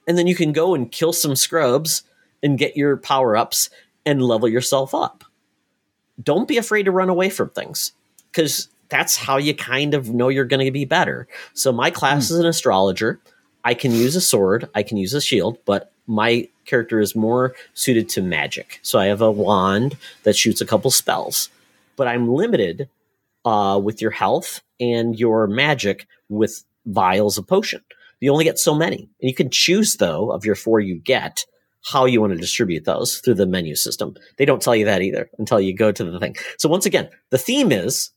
[0.07, 2.03] And then you can go and kill some scrubs
[2.43, 3.71] and get your power ups
[4.05, 5.25] and level yourself up.
[6.23, 7.93] Don't be afraid to run away from things
[8.31, 11.29] because that's how you kind of know you're going to be better.
[11.55, 12.33] So, my class mm.
[12.33, 13.21] is an astrologer.
[13.65, 17.55] I can use a sword, I can use a shield, but my character is more
[17.75, 18.81] suited to magic.
[18.83, 21.49] So I have a wand that shoots a couple spells,
[21.97, 22.89] but I'm limited
[23.45, 27.83] uh, with your health and your magic with vials of potion.
[28.21, 29.09] You only get so many.
[29.21, 31.45] And you can choose, though, of your four you get,
[31.85, 34.15] how you want to distribute those through the menu system.
[34.39, 36.37] They don't tell you that either until you go to the thing.
[36.57, 38.11] So once again, the theme is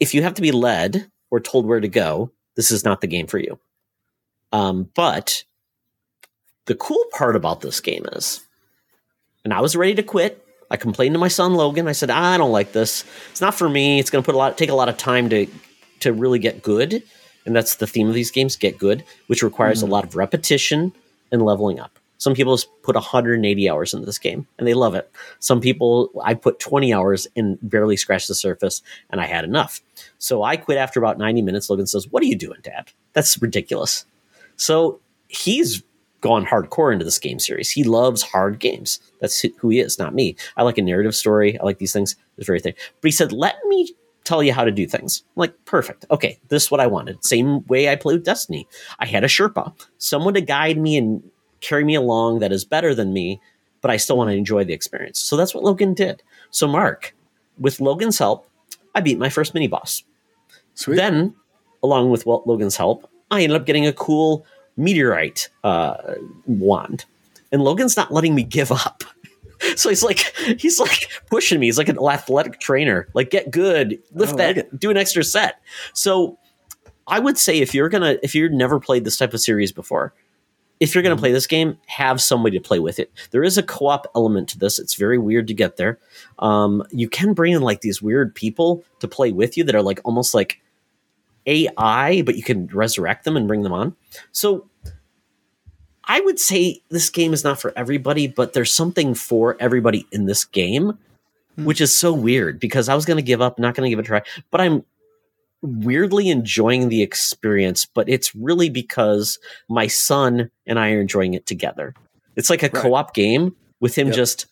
[0.00, 3.06] if you have to be led or told where to go, this is not the
[3.06, 3.60] game for you.
[4.52, 5.44] Um, but
[6.66, 8.46] the cool part about this game is,
[9.44, 10.44] and I was ready to quit.
[10.70, 11.88] I complained to my son Logan.
[11.88, 13.04] I said, I don't like this.
[13.30, 13.98] It's not for me.
[13.98, 15.46] It's going to put a lot, take a lot of time to
[16.00, 17.02] to really get good,
[17.44, 19.88] and that's the theme of these games, get good, which requires mm.
[19.88, 20.92] a lot of repetition
[21.30, 21.98] and leveling up.
[22.20, 25.10] Some people put 180 hours into this game and they love it.
[25.38, 29.80] Some people, I put 20 hours and barely scratched the surface and I had enough.
[30.18, 31.70] So I quit after about 90 minutes.
[31.70, 32.92] Logan says, What are you doing, Dad?
[33.14, 34.04] That's ridiculous.
[34.56, 35.82] So he's
[36.20, 37.70] gone hardcore into this game series.
[37.70, 39.00] He loves hard games.
[39.20, 40.36] That's who he is, not me.
[40.56, 41.58] I like a narrative story.
[41.58, 42.16] I like these things.
[42.36, 42.74] This very thing.
[43.00, 43.94] But he said, "Let me
[44.24, 46.04] tell you how to do things." I'm like, perfect.
[46.10, 47.24] Okay, this is what I wanted.
[47.24, 48.68] Same way I played with Destiny.
[48.98, 51.22] I had a Sherpa, someone to guide me and
[51.60, 53.40] carry me along that is better than me,
[53.80, 55.18] but I still want to enjoy the experience.
[55.18, 56.22] So that's what Logan did.
[56.50, 57.14] So Mark,
[57.58, 58.46] with Logan's help,
[58.94, 60.04] I beat my first mini boss.
[60.74, 60.96] Sweet.
[60.96, 61.34] Then,
[61.82, 64.46] along with Logan's help, I ended up getting a cool
[64.80, 66.14] meteorite uh,
[66.46, 67.04] wand,
[67.52, 69.04] and Logan's not letting me give up.
[69.76, 71.66] so he's like, he's like pushing me.
[71.66, 73.08] He's like an athletic trainer.
[73.14, 75.60] Like, get good, lift oh, that, like do an extra set.
[75.92, 76.38] So
[77.06, 80.14] I would say if you're gonna, if you've never played this type of series before,
[80.80, 81.24] if you're going to mm-hmm.
[81.24, 83.12] play this game, have somebody to play with it.
[83.30, 84.78] There is a co-op element to this.
[84.78, 85.98] It's very weird to get there.
[86.38, 89.82] Um, you can bring in like these weird people to play with you that are
[89.82, 90.60] like almost like
[91.46, 93.94] AI, but you can resurrect them and bring them on.
[94.32, 94.69] So
[96.10, 100.26] I would say this game is not for everybody, but there's something for everybody in
[100.26, 100.98] this game,
[101.54, 101.64] hmm.
[101.64, 104.00] which is so weird because I was going to give up, not going to give
[104.00, 104.84] it a try, but I'm
[105.62, 109.38] weirdly enjoying the experience, but it's really because
[109.68, 111.94] my son and I are enjoying it together.
[112.34, 112.82] It's like a right.
[112.82, 114.16] co-op game with him yep.
[114.16, 114.46] just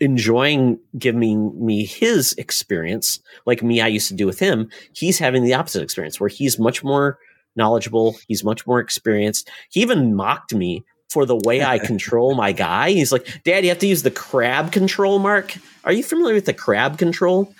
[0.00, 4.68] enjoying giving me his experience, like me I used to do with him.
[4.94, 7.20] He's having the opposite experience where he's much more
[7.56, 9.50] knowledgeable, he's much more experienced.
[9.70, 12.90] He even mocked me for the way I control my guy.
[12.90, 15.56] He's like, "Dad, you have to use the crab control, Mark.
[15.84, 17.54] Are you familiar with the crab control?"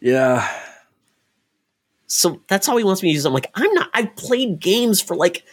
[0.00, 0.48] Yeah.
[2.06, 3.24] So that's how he wants me to use.
[3.24, 3.28] It.
[3.28, 3.88] I'm like, I'm not.
[3.94, 5.44] I've played games for like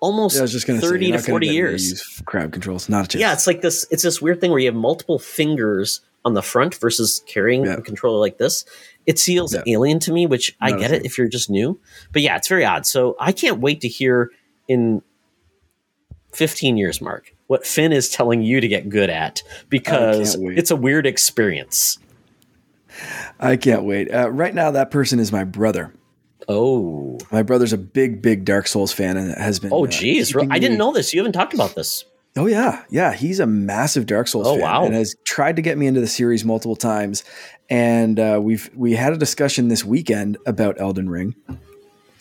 [0.00, 1.90] almost yeah, I was just gonna 30 say, to 40 years.
[1.90, 3.20] Use crab controls, not a chance.
[3.20, 3.86] Yeah, it's like this.
[3.90, 7.74] It's this weird thing where you have multiple fingers on the front versus carrying yeah.
[7.74, 8.64] a controller like this.
[9.06, 9.62] It feels yeah.
[9.66, 11.80] alien to me, which not I get it if you're just new.
[12.12, 12.86] But yeah, it's very odd.
[12.86, 14.30] So I can't wait to hear
[14.68, 15.02] in
[16.32, 20.76] 15 years, Mark, what Finn is telling you to get good at because it's a
[20.76, 21.98] weird experience.
[23.40, 24.12] I can't wait.
[24.12, 25.92] Uh, right now, that person is my brother.
[26.48, 29.70] Oh, my brother's a big, big Dark Souls fan and has been.
[29.72, 31.14] Oh, geez, uh, I didn't know this.
[31.14, 32.04] You haven't talked about this.
[32.36, 33.12] Oh yeah, yeah.
[33.12, 34.84] He's a massive Dark Souls oh, fan wow.
[34.84, 37.24] and has tried to get me into the series multiple times.
[37.68, 41.34] And uh, we've we had a discussion this weekend about Elden Ring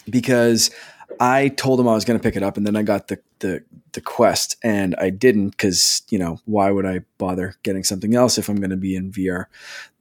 [0.10, 0.70] because
[1.20, 3.20] I told him I was going to pick it up, and then I got the
[3.40, 8.14] the the quest, and I didn't because you know why would I bother getting something
[8.14, 9.46] else if I'm going to be in VR?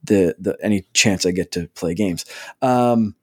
[0.03, 2.25] The the any chance I get to play games.
[2.63, 3.15] Um,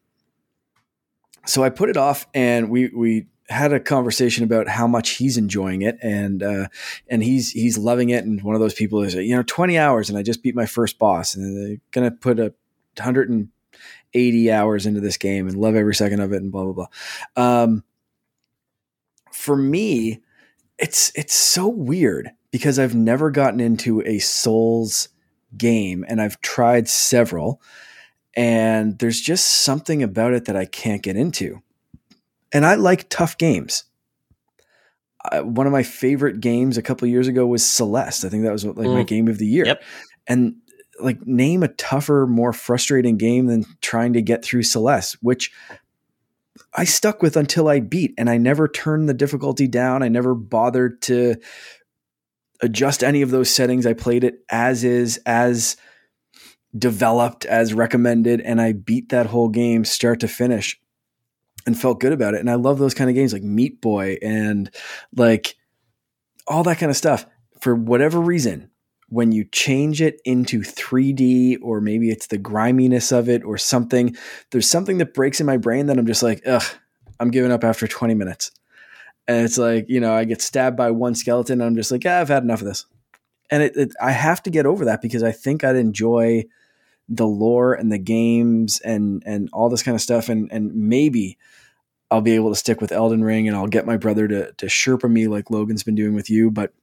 [1.46, 5.38] so I put it off, and we we had a conversation about how much he's
[5.38, 6.68] enjoying it, and uh,
[7.10, 8.26] and he's he's loving it.
[8.26, 10.66] And one of those people is you know 20 hours, and I just beat my
[10.66, 12.54] first boss, and they're gonna put a
[13.00, 13.50] hundred and
[14.14, 16.74] 80 hours into this game and love every second of it and blah blah
[17.36, 17.62] blah.
[17.62, 17.84] Um,
[19.32, 20.22] for me,
[20.78, 25.10] it's it's so weird because I've never gotten into a Souls
[25.58, 27.62] game and I've tried several
[28.36, 31.62] and there's just something about it that I can't get into.
[32.52, 33.84] And I like tough games.
[35.32, 38.26] Uh, one of my favorite games a couple years ago was Celeste.
[38.26, 38.94] I think that was like mm.
[38.94, 39.66] my game of the year.
[39.66, 39.84] Yep.
[40.28, 40.56] And
[41.00, 45.52] like name a tougher, more frustrating game than trying to get through Celeste, which
[46.74, 50.04] I stuck with until I beat, and I never turned the difficulty down.
[50.04, 51.36] I never bothered to
[52.62, 53.86] adjust any of those settings.
[53.86, 55.78] I played it as is, as
[56.78, 60.80] developed, as recommended, and I beat that whole game start to finish
[61.68, 62.40] and felt good about it.
[62.40, 64.72] And I love those kind of games like Meat Boy and
[65.16, 65.56] like
[66.48, 67.28] all that kind of stuff.
[67.60, 68.72] For whatever reason,
[69.10, 74.16] when you change it into 3D or maybe it's the griminess of it or something,
[74.52, 76.64] there's something that breaks in my brain that I'm just like, ugh,
[77.20, 78.52] I'm giving up after 20 minutes.
[79.28, 82.06] And it's like, you know, I get stabbed by one skeleton and I'm just like,
[82.06, 82.86] yeah, I've had enough of this.
[83.50, 86.46] And it, it, I have to get over that because I think I'd enjoy
[87.10, 90.28] the lore and the games and and all this kind of stuff.
[90.28, 91.38] And and maybe
[92.10, 94.66] I'll be able to stick with Elden Ring and I'll get my brother to to
[94.68, 96.52] Sherpa me like Logan's been doing with you.
[96.52, 96.74] But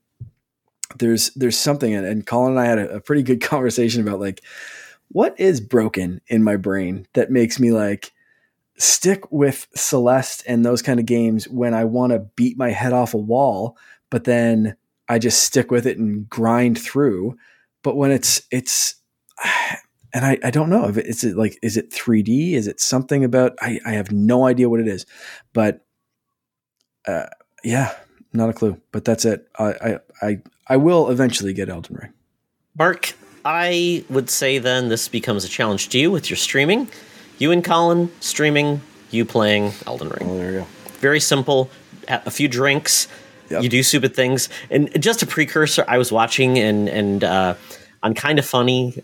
[0.97, 4.41] there's there's something and Colin and I had a, a pretty good conversation about like
[5.09, 8.11] what is broken in my brain that makes me like
[8.77, 12.93] stick with Celeste and those kind of games when I want to beat my head
[12.93, 13.77] off a wall,
[14.09, 14.75] but then
[15.07, 17.37] I just stick with it and grind through.
[17.83, 18.95] But when it's it's
[20.15, 22.53] and I, I don't know if it, is it like is it 3D?
[22.53, 25.05] Is it something about I, I have no idea what it is,
[25.51, 25.85] but
[27.05, 27.25] uh,
[27.65, 27.93] yeah,
[28.31, 28.81] not a clue.
[28.93, 29.45] But that's it.
[29.59, 30.37] I, I I
[30.67, 32.13] I will eventually get Elden Ring.
[32.79, 33.13] Mark,
[33.43, 36.87] I would say then this becomes a challenge to you with your streaming.
[37.37, 38.79] You and Colin streaming,
[39.11, 40.29] you playing Elden Ring.
[40.29, 40.67] Oh, there you go.
[40.99, 41.69] Very simple.
[42.07, 43.09] A few drinks.
[43.49, 43.63] Yep.
[43.63, 44.47] You do stupid things.
[44.69, 47.55] And just a precursor, I was watching and and uh,
[48.01, 49.03] on Kinda Funny.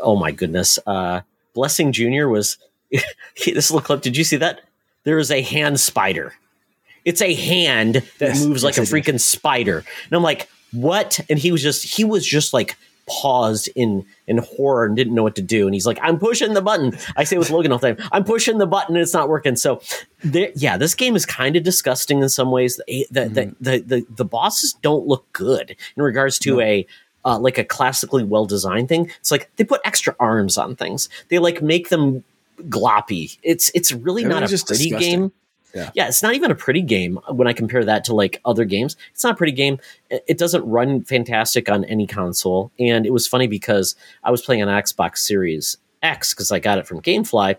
[0.00, 1.20] Oh my goodness, uh,
[1.54, 2.58] Blessing Junior was
[2.90, 4.02] this little clip.
[4.02, 4.62] Did you see that?
[5.04, 6.34] There is a hand spider.
[7.04, 11.20] It's a hand that yes, moves like yes, a freaking spider, and I'm like, what?
[11.28, 12.76] And he was just he was just like
[13.06, 15.66] paused in in horror and didn't know what to do.
[15.66, 16.96] And he's like, I'm pushing the button.
[17.16, 19.56] I say with Logan all the time, I'm pushing the button and it's not working.
[19.56, 19.82] So
[20.22, 22.80] there, yeah, this game is kind of disgusting in some ways.
[22.86, 23.34] The the, mm-hmm.
[23.34, 26.60] the, the, the, the bosses don't look good in regards to no.
[26.60, 26.86] a
[27.24, 29.10] uh, like a classically well designed thing.
[29.20, 31.08] It's like they put extra arms on things.
[31.28, 32.24] They like make them
[32.62, 33.38] gloppy.
[33.42, 34.98] It's it's really not a pretty disgusting.
[35.20, 35.32] game.
[35.74, 35.90] Yeah.
[35.94, 38.96] yeah, it's not even a pretty game when I compare that to like other games.
[39.10, 39.80] It's not a pretty game.
[40.08, 42.70] It doesn't run fantastic on any console.
[42.78, 46.78] And it was funny because I was playing on Xbox Series X because I got
[46.78, 47.56] it from GameFly.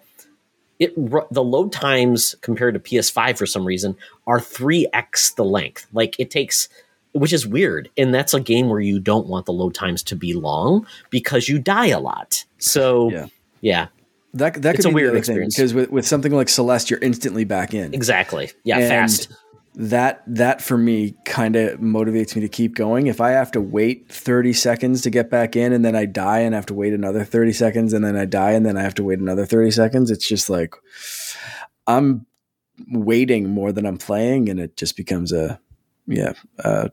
[0.79, 5.87] It the load times compared to PS5 for some reason are 3x the length.
[5.91, 6.69] Like it takes
[7.15, 7.89] which is weird.
[7.97, 11.49] And that's a game where you don't want the load times to be long because
[11.49, 12.43] you die a lot.
[12.57, 13.27] So yeah,
[13.61, 13.87] yeah
[14.35, 17.45] that that could be a weird experience because with, with something like Celeste, you're instantly
[17.45, 17.93] back in.
[17.93, 18.51] Exactly.
[18.63, 19.33] Yeah, and fast.
[19.75, 23.07] That that for me kind of motivates me to keep going.
[23.07, 26.39] If I have to wait 30 seconds to get back in, and then I die,
[26.39, 28.95] and have to wait another 30 seconds, and then I die, and then I have
[28.95, 30.75] to wait another 30 seconds, it's just like
[31.87, 32.25] I'm
[32.89, 35.59] waiting more than I'm playing, and it just becomes a
[36.07, 36.89] yeah uh,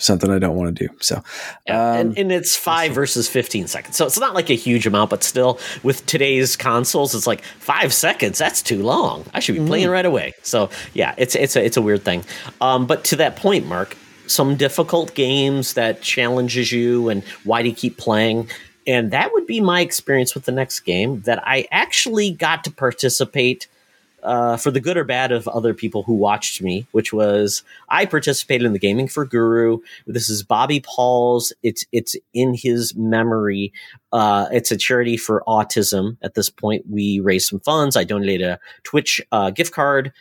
[0.00, 0.94] something I don't want to do.
[1.00, 1.22] So,
[1.66, 3.96] yeah, um, and, and, it's five versus 15 seconds.
[3.96, 7.92] So it's not like a huge amount, but still with today's consoles, it's like five
[7.92, 8.38] seconds.
[8.38, 9.24] That's too long.
[9.34, 9.92] I should be playing mm-hmm.
[9.92, 10.32] right away.
[10.42, 12.24] So yeah, it's, it's a, it's a weird thing.
[12.60, 13.96] Um, but to that point, Mark,
[14.26, 18.48] some difficult games that challenges you and why do you keep playing?
[18.86, 22.70] And that would be my experience with the next game that I actually got to
[22.70, 23.66] participate–
[24.22, 28.06] uh, for the good or bad of other people who watched me, which was I
[28.06, 29.78] participated in the Gaming for Guru.
[30.06, 31.52] This is Bobby Paul's.
[31.62, 33.72] It's it's in his memory.
[34.12, 36.16] Uh, it's a charity for autism.
[36.22, 37.96] At this point, we raised some funds.
[37.96, 40.12] I donated a Twitch uh, gift card.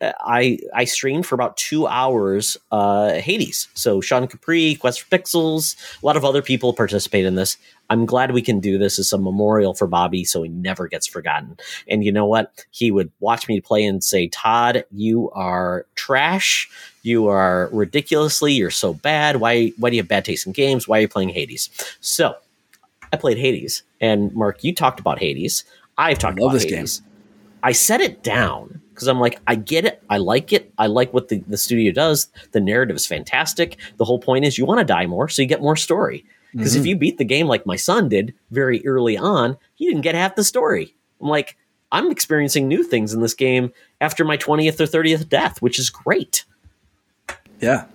[0.00, 2.56] I I streamed for about two hours.
[2.70, 3.68] Uh, Hades.
[3.74, 7.56] So Sean Capri, Quest for Pixels, a lot of other people participate in this.
[7.90, 11.06] I'm glad we can do this as a memorial for Bobby so he never gets
[11.06, 11.58] forgotten.
[11.88, 12.64] And you know what?
[12.70, 16.70] He would watch me play and say, Todd, you are trash.
[17.02, 19.36] You are ridiculously, you're so bad.
[19.36, 20.86] Why, why do you have bad taste in games?
[20.86, 21.68] Why are you playing Hades?
[22.00, 22.36] So
[23.12, 23.82] I played Hades.
[24.00, 25.64] And Mark, you talked about Hades.
[25.98, 27.00] I've talked about this Hades.
[27.00, 27.08] Game.
[27.62, 30.02] I set it down because I'm like, I get it.
[30.10, 30.72] I like it.
[30.78, 32.28] I like what the, the studio does.
[32.52, 33.78] The narrative is fantastic.
[33.96, 36.24] The whole point is you want to die more, so you get more story.
[36.52, 36.80] Because mm-hmm.
[36.80, 40.14] if you beat the game like my son did very early on, he didn't get
[40.14, 40.94] half the story.
[41.20, 41.56] I'm like,
[41.90, 45.90] I'm experiencing new things in this game after my 20th or 30th death, which is
[45.90, 46.44] great.
[47.60, 47.86] Yeah.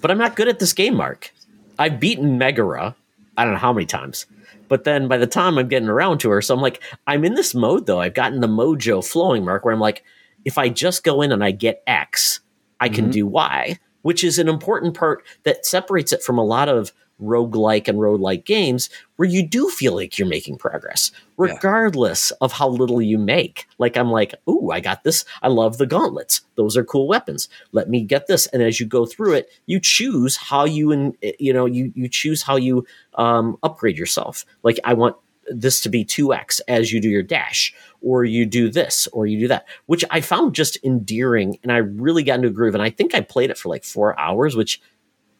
[0.00, 1.32] But I'm not good at this game, Mark.
[1.78, 2.96] I've beaten Megara,
[3.36, 4.26] I don't know how many times.
[4.68, 7.34] But then by the time I'm getting around to her, so I'm like, I'm in
[7.34, 8.00] this mode though.
[8.00, 10.02] I've gotten the mojo flowing, Mark, where I'm like,
[10.44, 12.40] if I just go in and I get X,
[12.80, 13.10] I can mm-hmm.
[13.12, 17.88] do Y, which is an important part that separates it from a lot of roguelike
[17.88, 22.36] and roguelite games where you do feel like you're making progress, regardless yeah.
[22.42, 23.66] of how little you make.
[23.78, 25.24] Like I'm like, ooh, I got this.
[25.42, 26.42] I love the gauntlets.
[26.56, 27.48] Those are cool weapons.
[27.72, 28.46] Let me get this.
[28.48, 32.08] And as you go through it, you choose how you and you know you you
[32.08, 34.44] choose how you um, upgrade yourself.
[34.62, 35.16] Like I want
[35.48, 39.38] this to be 2x as you do your dash or you do this or you
[39.38, 42.82] do that which i found just endearing and i really got into a groove and
[42.82, 44.80] i think i played it for like four hours which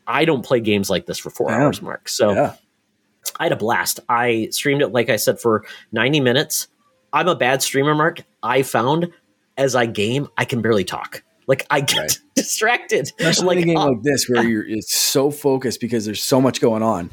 [0.06, 1.62] I don't play games like this for four yeah.
[1.62, 2.08] hours, Mark.
[2.08, 2.54] So yeah.
[3.38, 4.00] I had a blast.
[4.08, 6.68] I streamed it, like I said, for 90 minutes.
[7.12, 8.22] I'm a bad streamer, Mark.
[8.42, 9.12] I found
[9.56, 11.22] as I game, I can barely talk.
[11.46, 12.18] Like I get right.
[12.34, 13.12] distracted.
[13.18, 13.90] Especially like, in a game oh.
[13.90, 17.10] like this where you're it's so focused because there's so much going on.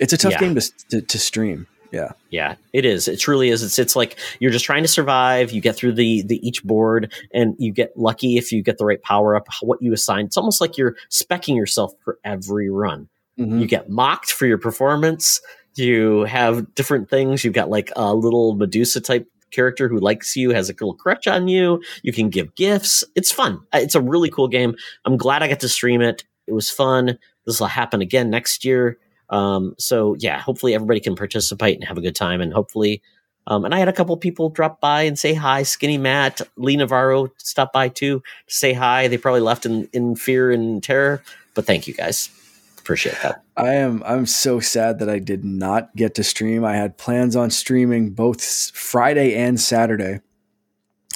[0.00, 0.40] It's a tough yeah.
[0.40, 1.66] game to, to, to stream.
[1.94, 2.12] Yeah.
[2.30, 3.06] Yeah, it is.
[3.06, 3.62] It truly is.
[3.62, 5.52] It's it's like you're just trying to survive.
[5.52, 8.84] You get through the the each board and you get lucky if you get the
[8.84, 10.26] right power up, what you assign.
[10.26, 13.08] It's almost like you're specking yourself for every run.
[13.38, 13.60] Mm-hmm.
[13.60, 15.40] You get mocked for your performance.
[15.76, 17.44] You have different things.
[17.44, 21.26] You've got like a little Medusa type character who likes you, has a little crutch
[21.26, 21.82] on you.
[22.02, 23.04] You can give gifts.
[23.14, 23.60] It's fun.
[23.72, 24.74] It's a really cool game.
[25.04, 26.24] I'm glad I got to stream it.
[26.46, 27.18] It was fun.
[27.46, 28.98] This will happen again next year.
[29.34, 33.02] Um, so yeah, hopefully everybody can participate and have a good time, and hopefully.
[33.46, 35.64] Um, and I had a couple people drop by and say hi.
[35.64, 39.06] Skinny Matt, Lee Navarro stopped by too to say hi.
[39.08, 41.22] They probably left in, in fear and terror,
[41.54, 42.30] but thank you guys.
[42.78, 43.42] Appreciate that.
[43.56, 46.64] I am I'm so sad that I did not get to stream.
[46.64, 50.20] I had plans on streaming both Friday and Saturday.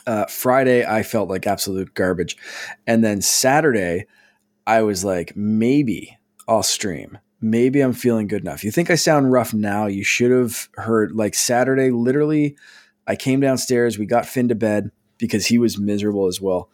[0.06, 2.36] Uh, Friday I felt like absolute garbage,
[2.86, 4.06] and then Saturday
[4.66, 8.64] I was like maybe I'll stream maybe I'm feeling good enough.
[8.64, 9.86] You think I sound rough now?
[9.86, 12.56] You should have heard like Saturday, literally,
[13.08, 16.68] I came downstairs, we got Finn to bed because he was miserable as well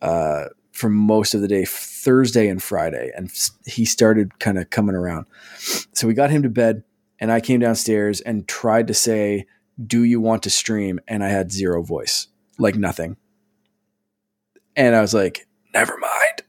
[0.00, 3.10] uh, for most of the day, Thursday and Friday.
[3.16, 3.30] And
[3.66, 5.26] he started kind of coming around.
[5.58, 6.84] So we got him to bed,
[7.18, 9.46] and I came downstairs and tried to say,
[9.84, 11.00] Do you want to stream?
[11.08, 13.16] And I had zero voice, like nothing.
[14.76, 16.42] And I was like, Never mind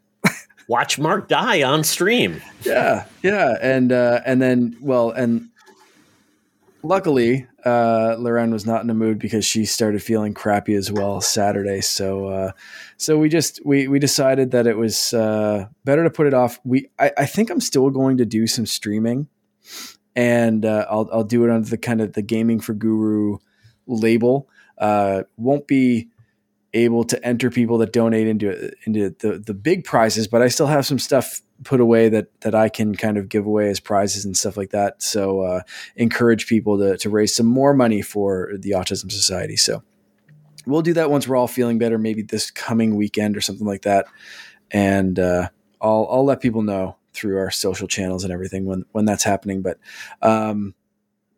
[0.67, 2.41] watch Mark die on stream.
[2.63, 5.49] Yeah, yeah, and uh, and then well, and
[6.83, 11.21] luckily, uh, Loren was not in the mood because she started feeling crappy as well
[11.21, 11.81] Saturday.
[11.81, 12.51] So, uh,
[12.97, 16.59] so we just we we decided that it was uh, better to put it off.
[16.63, 19.27] We I, I think I'm still going to do some streaming,
[20.15, 23.37] and uh, I'll I'll do it under the kind of the gaming for Guru
[23.87, 24.49] label.
[24.77, 26.09] Uh, won't be
[26.73, 30.67] able to enter people that donate into into the the big prizes, but I still
[30.67, 34.25] have some stuff put away that that I can kind of give away as prizes
[34.25, 35.01] and stuff like that.
[35.01, 35.61] So uh,
[35.95, 39.57] encourage people to to raise some more money for the Autism Society.
[39.57, 39.83] So
[40.65, 43.83] we'll do that once we're all feeling better, maybe this coming weekend or something like
[43.83, 44.05] that,
[44.71, 45.49] and uh,
[45.81, 49.61] I'll I'll let people know through our social channels and everything when when that's happening.
[49.61, 49.77] But
[50.21, 50.73] um,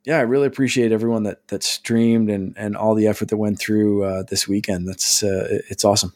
[0.05, 3.59] yeah, I really appreciate everyone that that streamed and and all the effort that went
[3.59, 4.87] through uh, this weekend.
[4.87, 6.13] That's uh, it's awesome.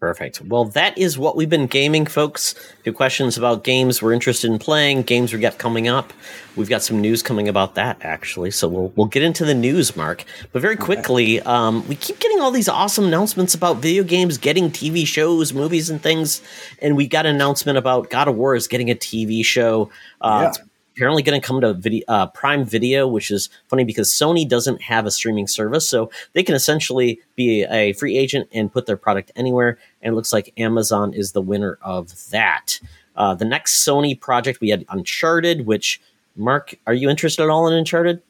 [0.00, 0.40] Perfect.
[0.40, 2.54] Well, that is what we've been gaming, folks.
[2.54, 6.12] If you have questions about games we're interested in playing, games we got coming up,
[6.56, 8.50] we've got some news coming about that actually.
[8.50, 10.24] So we'll we'll get into the news, Mark.
[10.52, 14.70] But very quickly, um, we keep getting all these awesome announcements about video games getting
[14.70, 16.42] TV shows, movies, and things.
[16.82, 19.88] And we got an announcement about God of War is getting a TV show.
[20.20, 20.64] Uh, yeah
[20.94, 24.82] apparently going to come to video, uh, Prime Video, which is funny because Sony doesn't
[24.82, 28.96] have a streaming service, so they can essentially be a free agent and put their
[28.96, 29.78] product anywhere.
[30.02, 32.80] And it looks like Amazon is the winner of that.
[33.16, 36.00] Uh, the next Sony project we had Uncharted, which
[36.36, 38.22] Mark, are you interested at all in Uncharted?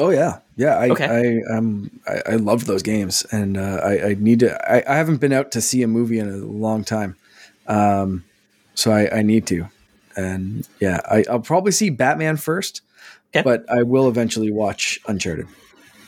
[0.00, 0.76] Oh yeah, yeah.
[0.76, 1.42] I okay.
[1.48, 4.72] I um I, I love those games, and uh, I, I need to.
[4.72, 7.16] I, I haven't been out to see a movie in a long time,
[7.66, 8.24] um,
[8.74, 9.68] so I, I need to
[10.18, 12.82] and yeah, I, will probably see Batman first,
[13.34, 13.42] okay.
[13.42, 15.46] but I will eventually watch Uncharted.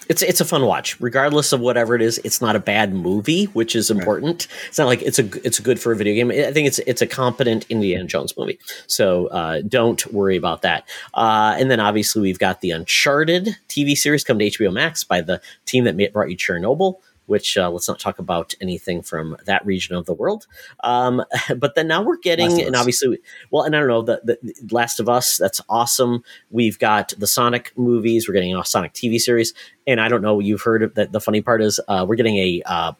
[0.08, 2.20] It's it's a fun watch, regardless of whatever it is.
[2.24, 4.48] It's not a bad movie, which is important.
[4.50, 4.66] Right.
[4.66, 6.32] It's not like it's a it's good for a video game.
[6.32, 8.58] I think it's it's a competent Indiana Jones movie,
[8.88, 10.88] so uh, don't worry about that.
[11.14, 15.20] Uh, and then obviously we've got the Uncharted TV series come to HBO Max by
[15.20, 16.96] the team that brought you Chernobyl
[17.30, 20.48] which uh, let's not talk about anything from that region of the world.
[20.82, 21.22] Um,
[21.56, 23.20] but then now we're getting, and obviously,
[23.52, 26.24] well, and I don't know, the, the, Last of Us, that's awesome.
[26.50, 29.54] We've got the Sonic movies, we're getting a Sonic TV series,
[29.86, 32.62] and I don't know, you've heard that the funny part is uh, we're getting a
[32.66, 32.92] uh,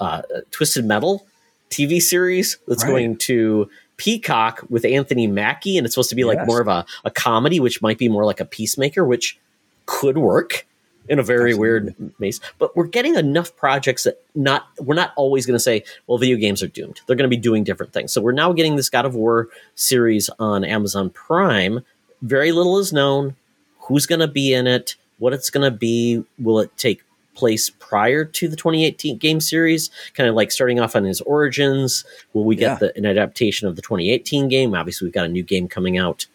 [0.00, 1.24] uh Twisted Metal
[1.70, 2.90] TV series that's right.
[2.90, 6.48] going to Peacock with Anthony Mackie, and it's supposed to be like yes.
[6.48, 9.38] more of a, a comedy, which might be more like a peacemaker, which
[9.86, 10.66] could work
[11.08, 11.60] in a very Absolutely.
[11.60, 12.40] weird maze.
[12.58, 16.36] But we're getting enough projects that not we're not always going to say, well, video
[16.36, 17.00] games are doomed.
[17.06, 18.12] They're going to be doing different things.
[18.12, 21.80] So we're now getting this God of War series on Amazon Prime.
[22.22, 23.36] Very little is known.
[23.80, 24.96] Who's going to be in it?
[25.18, 26.24] What it's going to be?
[26.38, 27.02] Will it take
[27.34, 29.90] place prior to the 2018 game series?
[30.14, 32.04] Kind of like starting off on his origins.
[32.32, 32.74] Will we get yeah.
[32.76, 34.74] the, an adaptation of the 2018 game?
[34.74, 36.26] Obviously, we've got a new game coming out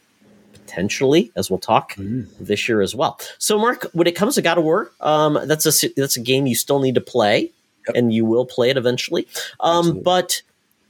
[0.74, 2.28] potentially, as we'll talk mm.
[2.40, 3.20] this year as well.
[3.38, 6.48] So, Mark, when it comes to God of War, um, that's a that's a game
[6.48, 7.52] you still need to play,
[7.88, 7.96] yep.
[7.96, 9.28] and you will play it eventually.
[9.60, 10.42] Um, but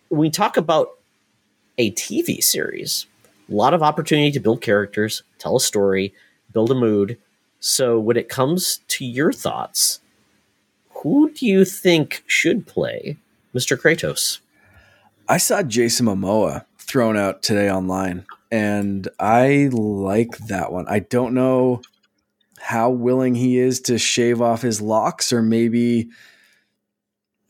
[0.10, 0.92] when we talk about
[1.78, 3.08] a TV series,
[3.50, 6.14] a lot of opportunity to build characters, tell a story,
[6.54, 7.18] build a mood.
[7.60, 10.00] So, when it comes to your thoughts,
[10.90, 13.18] who do you think should play
[13.54, 13.78] Mr.
[13.78, 14.40] Kratos?
[15.28, 20.86] I saw Jason Momoa thrown out today online and I like that one.
[20.88, 21.82] I don't know
[22.60, 26.12] how willing he is to shave off his locks, or maybe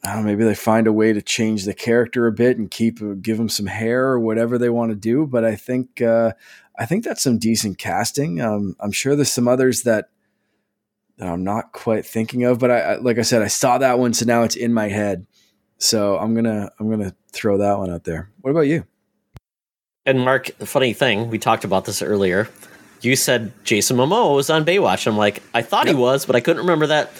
[0.01, 2.71] I don't know, maybe they find a way to change the character a bit and
[2.71, 5.27] keep give him some hair or whatever they want to do.
[5.27, 6.31] But I think uh,
[6.79, 8.39] I think that's some decent casting.
[8.39, 10.07] Um, I'm sure there's some others that
[11.17, 13.99] that I'm not quite thinking of, but I, I like I said, I saw that
[13.99, 15.27] one, so now it's in my head.
[15.79, 18.31] So I'm gonna I'm gonna throw that one out there.
[18.39, 18.85] What about you?
[20.05, 22.49] And Mark, the funny thing, we talked about this earlier.
[23.01, 25.07] You said Jason Momoa was on Baywatch.
[25.07, 25.95] I'm like, I thought yep.
[25.95, 27.11] he was, but I couldn't remember that.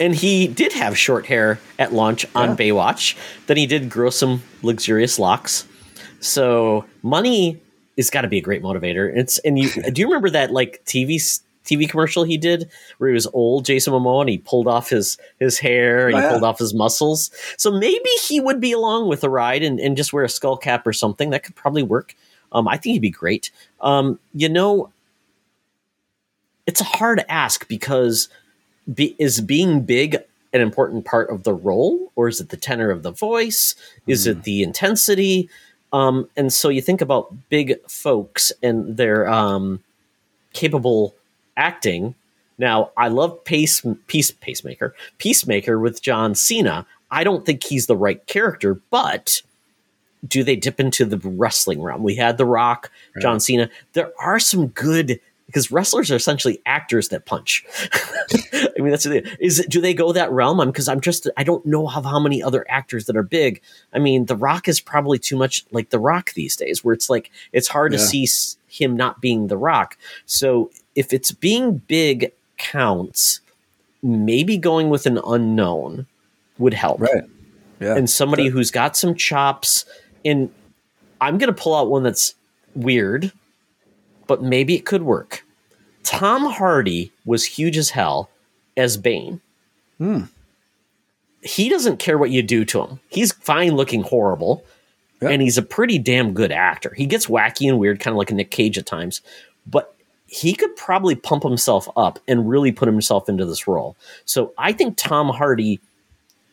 [0.00, 2.56] And he did have short hair at launch on yeah.
[2.56, 3.16] Baywatch.
[3.46, 5.66] Then he did grow some luxurious locks.
[6.18, 7.60] So money
[7.96, 9.16] has got to be a great motivator.
[9.16, 11.20] It's and you do you remember that like TV
[11.64, 12.68] TV commercial he did
[12.98, 16.18] where he was old Jason Momoa and he pulled off his his hair and oh,
[16.18, 16.30] he yeah.
[16.30, 17.30] pulled off his muscles.
[17.56, 20.56] So maybe he would be along with a ride and, and just wear a skull
[20.56, 21.30] cap or something.
[21.30, 22.16] That could probably work.
[22.54, 23.50] Um, I think he'd be great.
[23.80, 24.90] Um, you know,
[26.66, 28.28] it's a hard ask because
[28.92, 30.16] be, is being big
[30.52, 33.74] an important part of the role, or is it the tenor of the voice?
[34.06, 34.30] Is mm.
[34.30, 34.40] it hmm.
[34.42, 35.50] the intensity?
[35.92, 39.82] Um, and so you think about big folks and their um,
[40.52, 41.14] capable
[41.56, 42.14] acting.
[42.58, 46.86] Now, I love Pace, Peace, Pacemaker, Peacemaker with John Cena.
[47.10, 49.42] I don't think he's the right character, but
[50.26, 52.02] do they dip into the wrestling realm?
[52.02, 53.22] We had The Rock, right.
[53.22, 53.68] John Cena.
[53.92, 57.64] There are some good because wrestlers are essentially actors that punch.
[58.52, 60.60] I mean, that's the is it, do they go that realm?
[60.60, 63.60] I'm because I'm just I don't know how how many other actors that are big.
[63.92, 67.10] I mean, The Rock is probably too much like The Rock these days, where it's
[67.10, 67.98] like it's hard yeah.
[67.98, 68.26] to see
[68.68, 69.98] him not being The Rock.
[70.26, 73.40] So if it's being big counts,
[74.02, 76.06] maybe going with an unknown
[76.58, 77.00] would help.
[77.00, 77.24] Right.
[77.80, 77.96] Yeah.
[77.96, 79.84] And somebody who's got some chops.
[80.24, 80.50] And
[81.20, 82.34] I'm going to pull out one that's
[82.74, 83.32] weird,
[84.26, 85.44] but maybe it could work.
[86.02, 88.30] Tom Hardy was huge as hell
[88.76, 89.40] as Bane.
[89.98, 90.22] Hmm.
[91.42, 93.00] He doesn't care what you do to him.
[93.08, 94.64] He's fine looking horrible.
[95.20, 95.30] Yep.
[95.30, 96.92] And he's a pretty damn good actor.
[96.94, 99.20] He gets wacky and weird, kind of like a Nick Cage at times.
[99.66, 99.94] But
[100.26, 103.96] he could probably pump himself up and really put himself into this role.
[104.24, 105.80] So I think Tom Hardy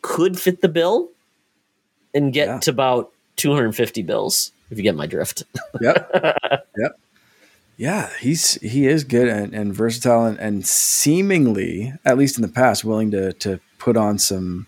[0.02, 1.08] could fit the bill
[2.14, 2.58] and get yeah.
[2.60, 5.44] to about 250 bills, if you get my drift.
[5.80, 6.10] yep.
[6.76, 6.98] Yep.
[7.76, 12.48] Yeah, he's he is good and, and versatile and, and, seemingly, at least in the
[12.48, 14.66] past, willing to to put on some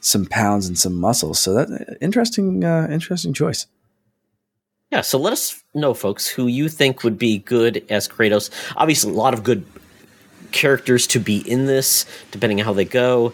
[0.00, 1.38] some pounds and some muscles.
[1.38, 3.66] So that interesting uh, interesting choice.
[4.90, 8.50] Yeah, so let us know, folks, who you think would be good as Kratos.
[8.76, 9.64] Obviously, a lot of good
[10.52, 13.32] characters to be in this, depending on how they go.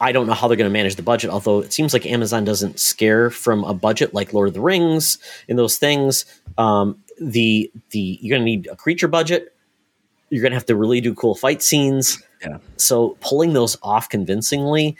[0.00, 2.44] I don't know how they're going to manage the budget, although it seems like Amazon
[2.44, 5.18] doesn't scare from a budget like Lord of the Rings
[5.48, 6.24] and those things.
[6.58, 9.54] Um, the the you're going to need a creature budget.
[10.30, 12.22] You're going to have to really do cool fight scenes.
[12.42, 12.58] Yeah.
[12.76, 14.96] So pulling those off convincingly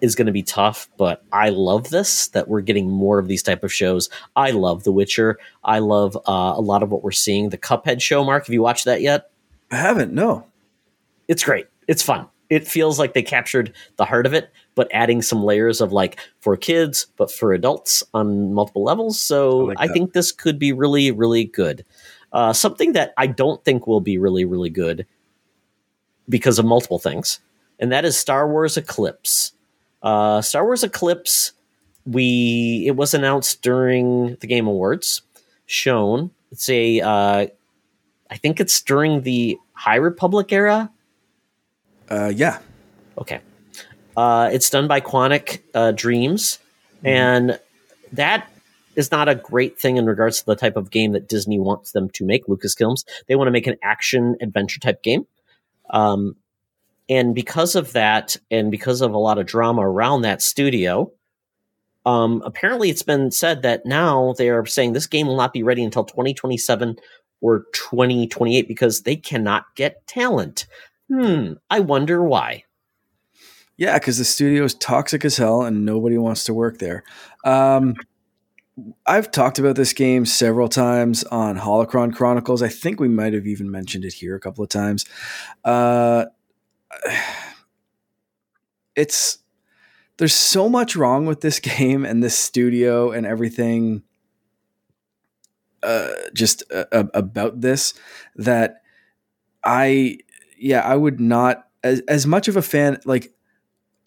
[0.00, 3.42] is going to be tough, but I love this that we're getting more of these
[3.42, 4.10] type of shows.
[4.34, 5.38] I love The Witcher.
[5.62, 7.50] I love uh, a lot of what we're seeing.
[7.50, 9.30] The Cuphead show, Mark, have you watched that yet?
[9.70, 10.12] I haven't.
[10.12, 10.46] No.
[11.28, 11.68] It's great.
[11.86, 12.26] It's fun.
[12.52, 16.18] It feels like they captured the heart of it, but adding some layers of like
[16.40, 19.18] for kids, but for adults on multiple levels.
[19.18, 21.82] So I, like I think this could be really, really good.
[22.30, 25.06] Uh, something that I don't think will be really, really good
[26.28, 27.40] because of multiple things,
[27.78, 29.52] and that is Star Wars Eclipse.
[30.02, 31.52] Uh, Star Wars Eclipse,
[32.04, 35.22] we it was announced during the Game Awards,
[35.64, 36.30] shown.
[36.50, 37.46] It's a, uh,
[38.30, 40.90] I think it's during the High Republic era.
[42.12, 42.58] Uh, yeah.
[43.16, 43.40] Okay.
[44.16, 46.58] Uh, it's done by Quantic uh, Dreams,
[46.98, 47.06] mm-hmm.
[47.06, 47.60] and
[48.12, 48.50] that
[48.94, 51.92] is not a great thing in regards to the type of game that Disney wants
[51.92, 52.46] them to make.
[52.46, 55.26] Lucasfilms they want to make an action adventure type game.
[55.88, 56.36] Um,
[57.08, 61.10] and because of that, and because of a lot of drama around that studio,
[62.04, 65.62] um, apparently it's been said that now they are saying this game will not be
[65.62, 66.96] ready until 2027
[67.40, 70.66] or 2028 because they cannot get talent.
[71.12, 72.64] Hmm, I wonder why.
[73.76, 77.04] Yeah, because the studio is toxic as hell and nobody wants to work there.
[77.44, 77.96] Um,
[79.06, 82.62] I've talked about this game several times on Holocron Chronicles.
[82.62, 85.04] I think we might have even mentioned it here a couple of times.
[85.64, 86.26] Uh,
[88.96, 89.38] it's
[90.16, 94.02] there's so much wrong with this game and this studio and everything
[95.82, 97.92] uh, just uh, about this
[98.36, 98.82] that
[99.64, 100.18] I
[100.62, 103.32] yeah I would not as as much of a fan like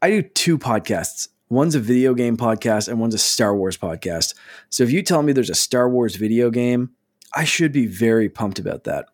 [0.02, 4.34] I do two podcasts one's a video game podcast and one's a Star Wars podcast
[4.70, 6.92] so if you tell me there's a Star Wars video game
[7.34, 9.08] I should be very pumped about that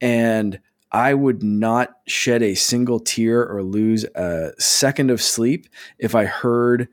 [0.00, 0.60] and
[0.92, 5.66] I would not shed a single tear or lose a second of sleep
[5.98, 6.88] if I heard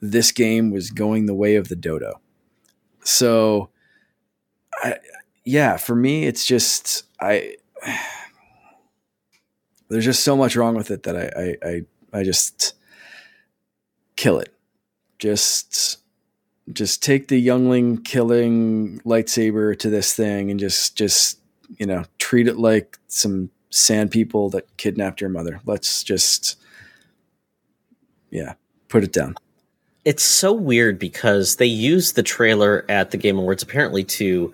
[0.00, 2.20] this game was going the way of the dodo.
[3.04, 3.70] So,
[4.82, 4.96] I,
[5.44, 7.56] yeah, for me, it's just I.
[9.90, 12.74] There's just so much wrong with it that I I I, I just
[14.16, 14.54] kill it.
[15.18, 15.98] Just
[16.72, 21.38] just take the youngling killing lightsaber to this thing and just just
[21.78, 25.60] you know treat it like some sand people that kidnapped your mother.
[25.66, 26.56] Let's just
[28.30, 28.54] yeah,
[28.88, 29.34] put it down.
[30.04, 34.52] It's so weird because they use the trailer at the Game Awards apparently to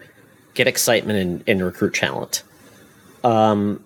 [0.54, 2.42] get excitement and, and recruit talent.
[3.22, 3.84] Um,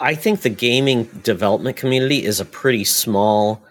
[0.00, 3.62] I think the gaming development community is a pretty small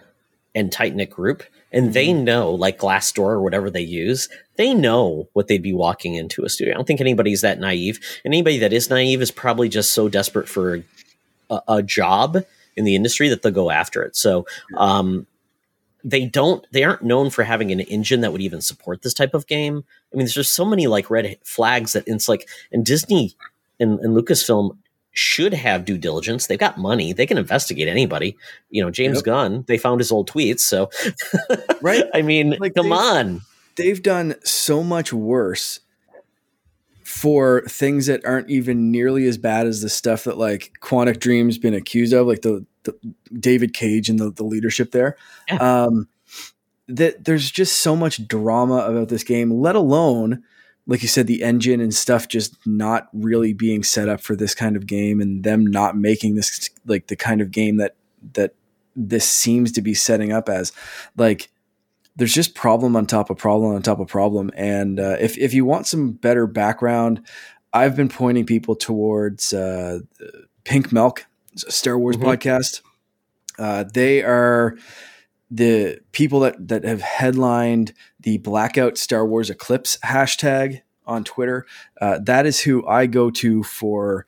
[0.54, 2.24] and tight knit group, and they mm-hmm.
[2.24, 6.48] know, like Glassdoor or whatever they use, they know what they'd be walking into a
[6.48, 6.74] studio.
[6.74, 8.00] I don't think anybody's that naive.
[8.24, 10.82] And anybody that is naive is probably just so desperate for
[11.50, 12.38] a, a job
[12.76, 14.16] in the industry that they'll go after it.
[14.16, 14.46] So,
[14.76, 15.26] um,
[16.04, 19.34] they don't they aren't known for having an engine that would even support this type
[19.34, 19.84] of game.
[20.12, 23.34] I mean, there's just so many like red flags that it's like and Disney
[23.80, 24.76] and, and Lucasfilm
[25.16, 26.46] should have due diligence.
[26.46, 27.12] They've got money.
[27.12, 28.36] They can investigate anybody.
[28.70, 29.24] You know, James yep.
[29.24, 30.60] Gunn, they found his old tweets.
[30.60, 30.90] So,
[31.82, 32.04] right.
[32.14, 33.40] I mean, like come on.
[33.76, 35.80] They've done so much worse
[37.02, 41.56] for things that aren't even nearly as bad as the stuff that like Quantic Dream's
[41.56, 42.94] been accused of, like the, the
[43.38, 45.16] David Cage and the, the leadership there.
[45.48, 45.84] Yeah.
[45.84, 46.08] Um,
[46.88, 50.44] that there's just so much drama about this game, let alone–
[50.86, 54.54] like you said, the engine and stuff just not really being set up for this
[54.54, 57.96] kind of game, and them not making this like the kind of game that
[58.34, 58.54] that
[58.94, 60.72] this seems to be setting up as.
[61.16, 61.50] Like,
[62.14, 65.52] there's just problem on top of problem on top of problem, and uh, if if
[65.52, 67.26] you want some better background,
[67.72, 70.00] I've been pointing people towards uh,
[70.64, 71.26] Pink Milk,
[71.56, 72.26] Star Wars mm-hmm.
[72.26, 72.82] podcast.
[73.58, 74.76] Uh, they are
[75.50, 81.66] the people that that have headlined the blackout Star Wars Eclipse hashtag on Twitter.
[82.00, 84.26] Uh, that is who I go to for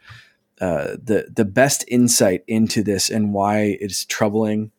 [0.60, 4.70] uh, the the best insight into this and why it's troubling.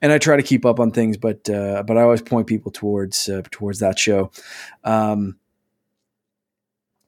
[0.00, 2.72] And I try to keep up on things, but uh, but I always point people
[2.72, 4.30] towards uh, towards that show.
[4.82, 5.36] Um,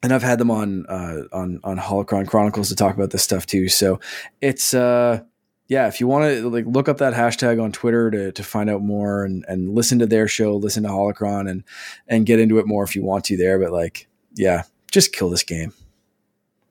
[0.03, 3.47] and I've had them on uh, on on Holocron Chronicles to talk about this stuff
[3.47, 3.68] too.
[3.68, 3.99] So
[4.41, 5.20] it's uh,
[5.69, 8.71] yeah, if you want to like look up that hashtag on Twitter to, to find
[8.71, 11.64] out more and, and listen to their show, listen to Holocron and
[12.07, 13.59] and get into it more if you want to there.
[13.59, 15.73] But like, yeah, just kill this game.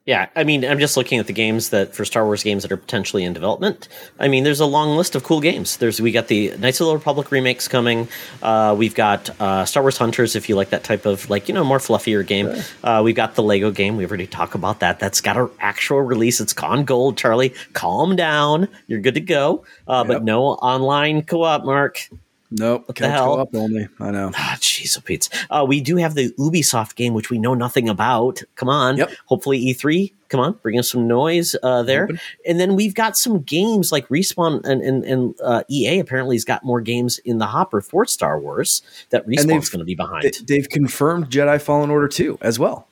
[0.06, 2.72] Yeah, I mean, I'm just looking at the games that for Star Wars games that
[2.72, 3.88] are potentially in development.
[4.20, 5.78] I mean, there's a long list of cool games.
[5.78, 8.08] There's we got the Knights of the Republic remakes coming.
[8.43, 11.56] Uh, we've got uh, Star Wars Hunters, if you like that type of like you
[11.56, 12.53] know more fluffier game.
[12.84, 13.97] Uh, we've got the Lego game.
[13.97, 14.99] We've already talked about that.
[14.99, 16.39] That's got an actual release.
[16.39, 17.18] It's gone gold.
[17.18, 18.68] Charlie, calm down.
[18.86, 19.66] You're good to go.
[19.88, 20.18] Uh, yep.
[20.18, 22.08] But no online co-op, Mark.
[22.58, 22.88] Nope.
[22.88, 23.39] What the hell?
[23.39, 23.89] Up only.
[23.99, 24.32] I know.
[24.34, 25.28] Ah, jeez, oh Pete.
[25.49, 28.41] Uh, we do have the Ubisoft game, which we know nothing about.
[28.56, 28.97] Come on.
[28.97, 29.12] Yep.
[29.26, 30.14] Hopefully E3.
[30.30, 32.06] Come on, bring us some noise uh, there.
[32.06, 32.20] Open.
[32.47, 36.45] And then we've got some games like Respawn and, and, and uh, EA apparently has
[36.45, 38.82] got more games in the hopper for Star Wars
[39.12, 40.24] that Respawn's going to be behind.
[40.47, 42.88] They, have confirmed Jedi Fallen Order 2 as well.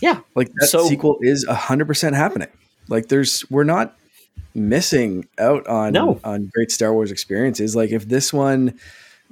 [0.00, 0.20] Yeah.
[0.34, 2.48] Like that so, sequel is 100% happening.
[2.88, 3.96] Like there's, we're not
[4.54, 6.20] missing out on no.
[6.24, 7.76] on great Star Wars experiences.
[7.76, 8.78] Like if this one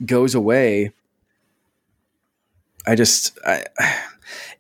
[0.05, 0.93] goes away,
[2.87, 3.65] I just I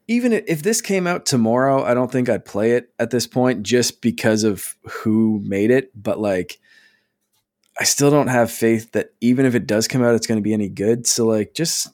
[0.09, 3.62] even if this came out tomorrow, I don't think I'd play it at this point
[3.62, 6.59] just because of who made it, but like
[7.78, 10.43] I still don't have faith that even if it does come out it's going to
[10.43, 11.07] be any good.
[11.07, 11.89] So like just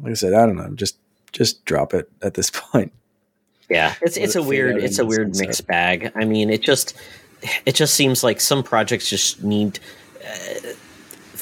[0.00, 0.98] like I said, I don't know, just
[1.32, 2.92] just drop it at this point.
[3.70, 6.10] Yeah, it's it's a weird it's a weird mixed bag.
[6.16, 6.96] I mean, it just
[7.66, 9.78] it just seems like some projects just need
[10.26, 10.70] uh,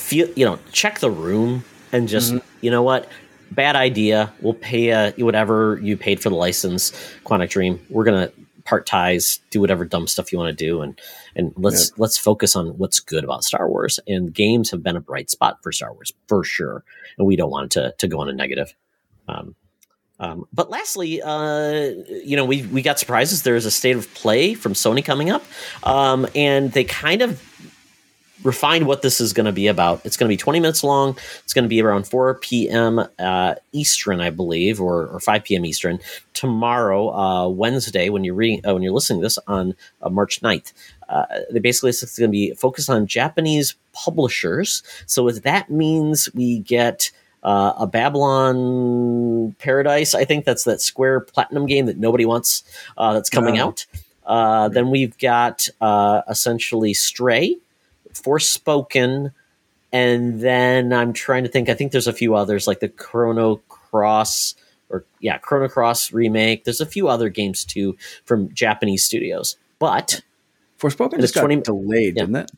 [0.06, 2.46] feel you know check the room and just mm-hmm.
[2.60, 3.08] you know what?
[3.50, 4.32] Bad idea.
[4.40, 6.92] We'll pay uh, whatever you paid for the license
[7.24, 7.84] quantic dream.
[7.90, 8.30] We're gonna
[8.64, 11.00] part ties do whatever dumb stuff you want to do and
[11.36, 14.00] and let's let's focus on what's good about star wars.
[14.06, 16.84] And games have been a bright spot for star wars for sure.
[17.18, 18.74] And we don't want to, to go on a negative.
[19.28, 19.54] Um,
[20.18, 21.90] um, but lastly, uh,
[22.24, 23.42] you know, we we got surprises.
[23.42, 25.44] There is a state of play from Sony coming up,
[25.82, 27.42] um, and they kind of
[28.46, 30.00] refined what this is going to be about.
[30.04, 31.18] It's going to be 20 minutes long.
[31.44, 33.04] It's going to be around 4 p.m.
[33.18, 35.66] Uh, Eastern, I believe, or, or 5 p.m.
[35.66, 35.98] Eastern
[36.32, 40.40] tomorrow, uh, Wednesday, when you're reading, uh, when you're listening to this on uh, March
[40.40, 40.72] 9th.
[41.08, 44.82] Uh, they basically it's going to be focused on Japanese publishers.
[45.06, 47.10] So that means we get
[47.42, 50.14] uh, a Babylon Paradise.
[50.14, 52.64] I think that's that Square Platinum game that nobody wants
[52.96, 53.86] uh, that's coming out.
[54.26, 57.56] Uh, then we've got uh, essentially Stray,
[58.22, 59.32] Forspoken,
[59.92, 61.68] and then I'm trying to think.
[61.68, 64.54] I think there's a few others like the Chrono Cross
[64.90, 66.64] or yeah, Chrono Cross remake.
[66.64, 70.22] There's a few other games too from Japanese studios, but
[70.78, 72.22] Forspoken just got 20, delayed, yeah.
[72.22, 72.50] didn't it?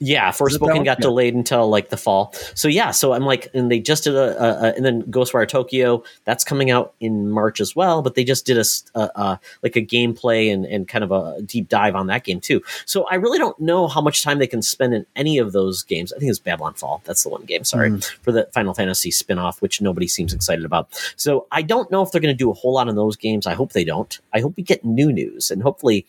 [0.00, 1.02] Yeah, Forspoken got yeah.
[1.02, 2.32] delayed until like the fall.
[2.54, 5.48] So yeah, so I'm like, and they just did a, a, a, and then Ghostwire
[5.48, 8.00] Tokyo that's coming out in March as well.
[8.02, 11.68] But they just did a, a, like a gameplay and and kind of a deep
[11.68, 12.62] dive on that game too.
[12.84, 15.82] So I really don't know how much time they can spend in any of those
[15.82, 16.12] games.
[16.12, 17.02] I think it's Babylon Fall.
[17.04, 17.64] That's the one game.
[17.64, 18.04] Sorry mm.
[18.22, 20.88] for the Final Fantasy spinoff, which nobody seems excited about.
[21.16, 23.48] So I don't know if they're going to do a whole lot in those games.
[23.48, 24.16] I hope they don't.
[24.32, 26.06] I hope we get new news and hopefully,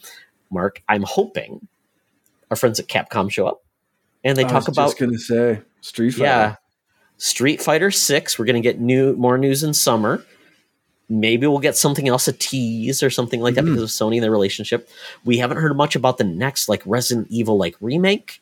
[0.51, 0.83] Mark.
[0.87, 1.67] I'm hoping
[2.51, 3.63] our friends at Capcom show up
[4.23, 4.97] and they I talk about.
[4.97, 6.23] Just to say Street Fighter.
[6.23, 6.55] Yeah,
[7.17, 8.37] Street Fighter Six.
[8.37, 10.23] We're going to get new more news in summer.
[11.11, 13.73] Maybe we'll get something else a tease or something like that mm-hmm.
[13.73, 14.87] because of Sony and their relationship.
[15.25, 18.41] We haven't heard much about the next like Resident Evil like remake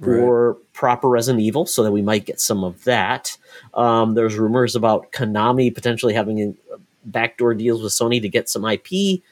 [0.00, 0.20] right.
[0.20, 3.36] or proper Resident Evil, so that we might get some of that.
[3.74, 6.56] Um, there's rumors about Konami potentially having
[7.04, 9.22] backdoor deals with Sony to get some IP.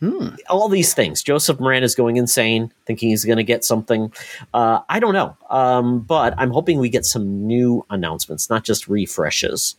[0.00, 0.28] Hmm.
[0.48, 1.22] All these things.
[1.24, 4.12] Joseph Moran is going insane, thinking he's going to get something.
[4.54, 8.86] Uh, I don't know, um, but I'm hoping we get some new announcements, not just
[8.86, 9.74] refreshes.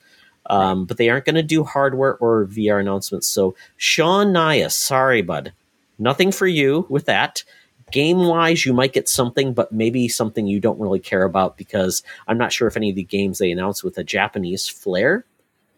[0.47, 3.27] Um, but they aren't going to do hardware or VR announcements.
[3.27, 5.53] So, Sean Nias, sorry, bud,
[5.99, 7.43] nothing for you with that.
[7.91, 12.03] Game wise, you might get something, but maybe something you don't really care about because
[12.27, 15.23] I'm not sure if any of the games they announce with a Japanese flair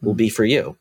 [0.01, 0.77] will be for you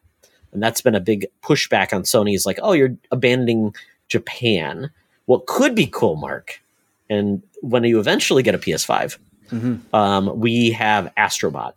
[0.53, 2.35] and that's been a big pushback on Sony.
[2.35, 3.75] Is like, oh, you're abandoning
[4.09, 4.91] Japan.
[5.27, 6.61] What could be cool, Mark,
[7.09, 9.19] and when you eventually get a PS5,
[9.51, 9.95] mm-hmm.
[9.95, 11.73] um, we have Astrobot,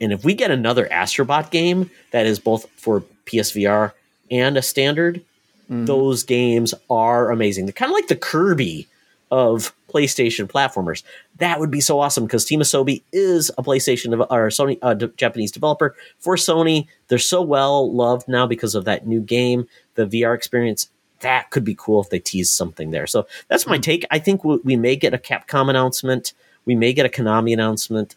[0.00, 3.92] and if we get another Astrobot game that is both for PSVR
[4.30, 5.22] and a standard,
[5.70, 5.84] mm-hmm.
[5.84, 7.66] those games are amazing.
[7.66, 8.88] They're kind of like the Kirby
[9.32, 11.02] of PlayStation platformers.
[11.38, 15.50] That would be so awesome because Team Asobi is a PlayStation or Sony uh, Japanese
[15.50, 16.86] developer for Sony.
[17.08, 20.88] They're so well loved now because of that new game, the VR experience.
[21.20, 23.06] That could be cool if they tease something there.
[23.06, 23.82] So that's my hmm.
[23.82, 24.06] take.
[24.10, 26.34] I think we may get a Capcom announcement,
[26.66, 28.14] we may get a Konami announcement,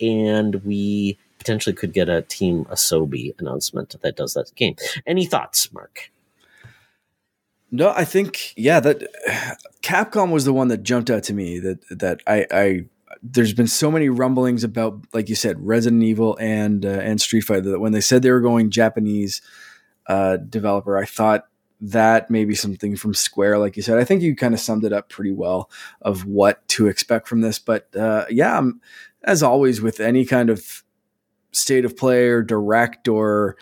[0.00, 4.76] and we potentially could get a Team Asobi announcement that does that game.
[5.06, 6.10] Any thoughts, Mark?
[7.70, 9.02] No, I think yeah that
[9.82, 12.84] Capcom was the one that jumped out to me that that I, I
[13.22, 17.42] there's been so many rumblings about like you said Resident Evil and uh, and Street
[17.42, 19.42] Fighter that when they said they were going Japanese
[20.06, 21.46] uh, developer, I thought
[21.80, 23.98] that maybe something from Square, like you said.
[23.98, 25.70] I think you kind of summed it up pretty well
[26.02, 27.58] of what to expect from this.
[27.58, 28.80] But uh, yeah, I'm,
[29.22, 30.82] as always with any kind of
[31.52, 33.56] state of play or direct or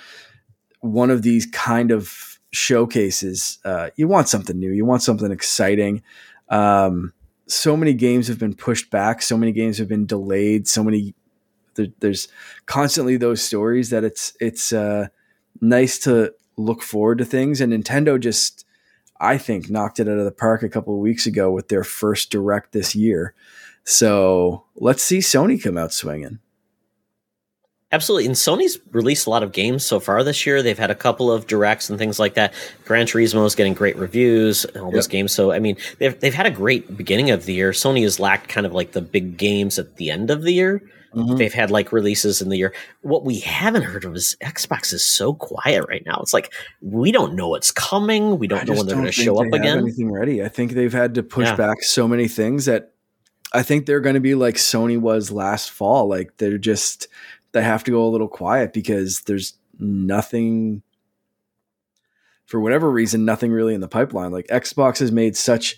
[0.81, 4.71] one of these kind of showcases, uh, you want something new.
[4.71, 6.03] You want something exciting.
[6.49, 7.13] Um,
[7.47, 9.23] so many games have been pushed back.
[9.23, 10.67] So many games have been delayed.
[10.67, 11.15] So many
[11.77, 12.29] there, there's
[12.67, 15.09] constantly those stories that it's it's uh,
[15.61, 17.61] nice to look forward to things.
[17.61, 18.65] And Nintendo just,
[19.21, 21.85] I think, knocked it out of the park a couple of weeks ago with their
[21.85, 23.35] first direct this year.
[23.85, 26.41] So let's see Sony come out swinging.
[27.97, 28.27] Absolutely.
[28.27, 30.63] And Sony's released a lot of games so far this year.
[30.63, 32.53] They've had a couple of directs and things like that.
[32.85, 34.97] Gran Turismo is getting great reviews and all yep.
[34.97, 35.33] those games.
[35.33, 37.71] So, I mean, they've, they've had a great beginning of the year.
[37.71, 40.83] Sony has lacked kind of like the big games at the end of the year.
[41.15, 41.37] Mm-hmm.
[41.37, 42.75] They've had like releases in the year.
[43.01, 46.19] What we haven't heard of is Xbox is so quiet right now.
[46.21, 48.39] It's like we don't know what's coming.
[48.39, 49.79] We don't I know when they're going to show up again.
[49.79, 50.45] Anything ready?
[50.45, 51.57] I think they've had to push yeah.
[51.57, 52.93] back so many things that
[53.55, 56.07] I think they're going to be like Sony was last fall.
[56.09, 57.09] Like they're just
[57.57, 60.83] they have to go a little quiet because there's nothing
[62.45, 64.31] for whatever reason nothing really in the pipeline.
[64.31, 65.77] Like xbox has made such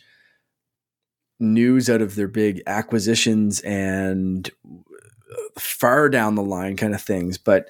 [1.38, 4.50] news out of their big acquisitions and
[5.56, 7.68] far down the line kind of things but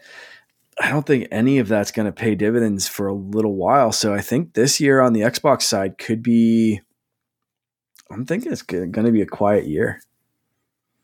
[0.80, 3.92] i don't think any of that's going to pay dividends for a little while.
[3.92, 6.80] So i think this year on the xbox side could be
[8.10, 10.00] i'm thinking it's going to be a quiet year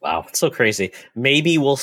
[0.05, 0.93] Wow, it's so crazy.
[1.14, 1.78] Maybe we'll,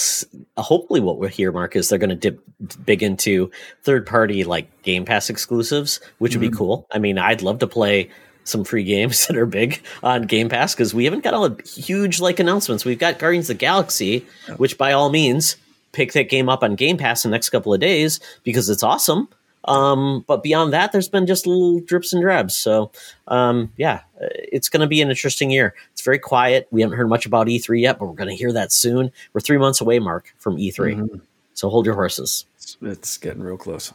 [0.55, 2.39] hopefully, what we'll hear, Mark, is they're going to dip
[2.85, 3.49] big into
[3.81, 6.39] third party like Game Pass exclusives, which mm-hmm.
[6.39, 6.57] would be mm-hmm.
[6.57, 6.87] cool.
[6.91, 8.11] I mean, I'd love to play
[8.43, 11.63] some free games that are big on Game Pass because we haven't got all the
[11.67, 12.85] huge like announcements.
[12.85, 14.23] We've got Guardians of the Galaxy,
[14.57, 15.55] which by all means,
[15.91, 18.83] pick that game up on Game Pass in the next couple of days because it's
[18.83, 19.29] awesome.
[19.65, 22.55] Um, but beyond that, there's been just little drips and drabs.
[22.55, 22.91] So,
[23.27, 25.75] um, yeah, it's going to be an interesting year.
[25.91, 26.67] It's very quiet.
[26.71, 29.11] We haven't heard much about E3 yet, but we're going to hear that soon.
[29.33, 30.73] We're three months away, Mark, from E3.
[30.95, 31.17] Mm-hmm.
[31.53, 32.45] So hold your horses.
[32.55, 33.93] It's, it's getting real close.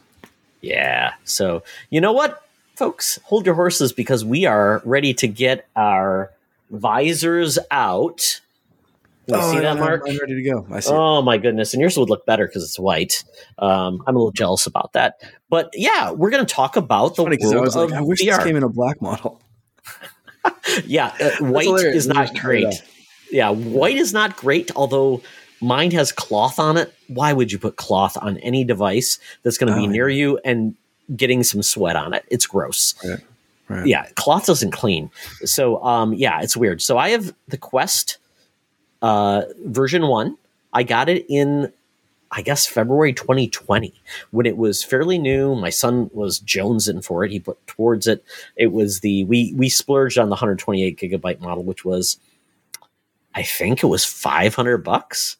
[0.61, 1.13] Yeah.
[1.25, 2.43] So, you know what,
[2.75, 3.19] folks?
[3.25, 6.31] Hold your horses because we are ready to get our
[6.69, 8.41] visors out
[9.27, 10.03] you oh, see that, Mark?
[10.07, 10.65] I'm ready to go.
[10.71, 10.91] I see.
[10.93, 11.23] Oh it.
[11.23, 11.73] my goodness!
[11.73, 13.23] And yours would look better because it's white.
[13.59, 15.21] Um, I'm a little jealous about that.
[15.49, 18.21] But yeah, we're going to talk about it's the world I was like, I wish
[18.21, 18.37] VR.
[18.37, 19.41] this came in a black model.
[20.85, 22.83] yeah, uh, white is not great.
[23.31, 25.21] Yeah, white is not great, although
[25.61, 26.93] mine has cloth on it.
[27.07, 30.17] Why would you put cloth on any device that's going to oh, be near yeah.
[30.17, 30.75] you and
[31.15, 32.25] getting some sweat on it?
[32.29, 32.95] It's gross.
[33.03, 33.19] Right.
[33.69, 33.85] Right.
[33.85, 35.11] Yeah, cloth doesn't clean.
[35.43, 36.81] So, um, yeah, it's weird.
[36.81, 38.17] So I have the Quest
[39.01, 40.37] uh, version one.
[40.73, 41.71] I got it in
[42.31, 43.93] I guess February 2020
[44.31, 45.55] when it was fairly new.
[45.55, 47.31] My son was jonesing for it.
[47.31, 48.23] He put towards it.
[48.55, 52.17] It was the we we splurged on the 128 gigabyte model, which was
[53.33, 55.37] I think it was 500 bucks.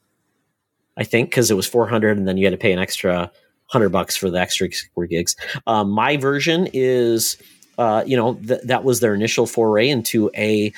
[0.97, 3.31] I think because it was 400 and then you had to pay an extra
[3.71, 5.35] 100 bucks for the extra four gigs.
[5.65, 7.37] Um, my version is,
[7.77, 10.71] uh, you know, th- that was their initial foray into a,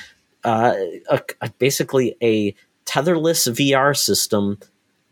[0.43, 0.73] uh,
[1.09, 2.55] a, a basically a
[2.89, 4.57] tetherless VR system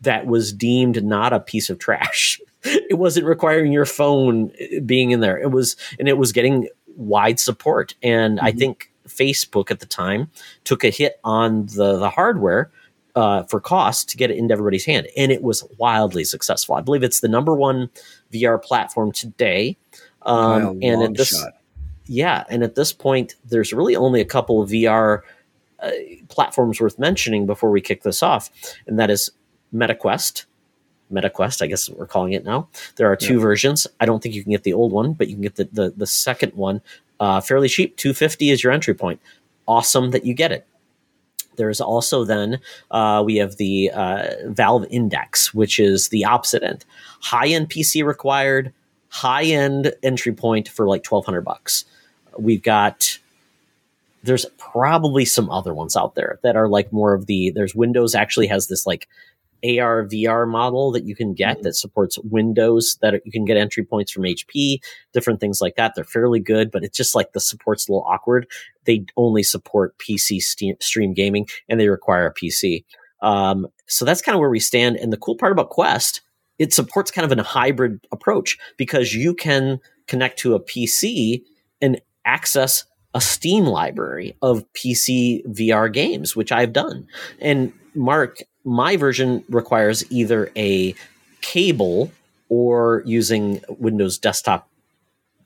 [0.00, 2.40] that was deemed not a piece of trash.
[2.64, 4.50] it wasn't requiring your phone
[4.84, 5.38] being in there.
[5.38, 7.94] It was, and it was getting wide support.
[8.02, 8.46] And mm-hmm.
[8.46, 10.30] I think Facebook at the time
[10.64, 12.70] took a hit on the the hardware
[13.14, 16.74] uh, for cost to get it into everybody's hand, and it was wildly successful.
[16.74, 17.90] I believe it's the number one
[18.32, 19.76] VR platform today.
[20.22, 21.54] Um, and at this, shot.
[22.06, 25.22] yeah, and at this point, there's really only a couple of VR
[25.80, 25.90] uh,
[26.28, 28.50] platforms worth mentioning before we kick this off,
[28.86, 29.30] and that is
[29.74, 30.44] MetaQuest.
[31.12, 32.68] MetaQuest, I guess we're calling it now.
[32.96, 33.40] There are two yeah.
[33.40, 33.86] versions.
[34.00, 35.94] I don't think you can get the old one, but you can get the the,
[35.96, 36.82] the second one
[37.20, 37.96] uh, fairly cheap.
[37.96, 39.20] Two fifty is your entry point.
[39.66, 40.66] Awesome that you get it.
[41.56, 42.60] There's also then
[42.90, 46.84] uh, we have the uh, Valve Index, which is the opposite end.
[47.20, 48.72] High end PC required,
[49.08, 51.84] high end entry point for like twelve hundred bucks.
[52.38, 53.18] We've got
[54.22, 58.14] there's probably some other ones out there that are like more of the there's Windows
[58.14, 59.08] actually has this like
[59.64, 61.62] AR VR model that you can get mm-hmm.
[61.64, 64.80] that supports Windows that you can get entry points from HP,
[65.12, 65.94] different things like that.
[65.94, 68.46] They're fairly good, but it's just like the support's a little awkward.
[68.84, 70.40] They only support PC
[70.80, 72.84] stream gaming and they require a PC.
[73.20, 74.96] Um, so that's kind of where we stand.
[74.96, 76.20] And the cool part about Quest,
[76.58, 81.42] it supports kind of a hybrid approach because you can connect to a PC
[81.80, 87.06] and access a Steam library of PC VR games, which I've done.
[87.40, 90.94] And Mark, my version requires either a
[91.40, 92.10] cable
[92.48, 94.68] or using Windows desktop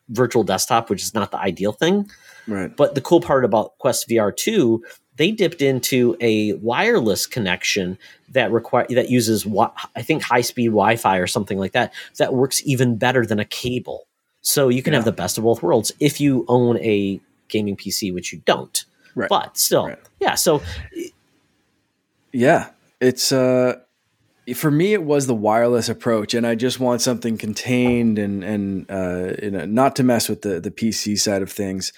[0.09, 2.11] virtual desktop, which is not the ideal thing.
[2.47, 2.75] Right.
[2.75, 4.83] But the cool part about Quest VR 2,
[5.17, 7.99] they dipped into a wireless connection
[8.31, 9.47] that require that uses
[9.97, 13.45] I think high speed Wi-Fi or something like that that works even better than a
[13.45, 14.07] cable.
[14.41, 14.99] So you can yeah.
[14.99, 17.21] have the best of both worlds if you own a
[17.53, 18.85] gaming PC, which you don't.
[19.15, 19.29] Right.
[19.29, 19.99] But still, right.
[20.21, 20.35] yeah.
[20.35, 20.63] So
[22.33, 22.71] yeah,
[23.01, 23.75] it's uh
[24.55, 28.91] for me it was the wireless approach and i just want something contained and and
[28.91, 31.93] uh you know, not to mess with the the pc side of things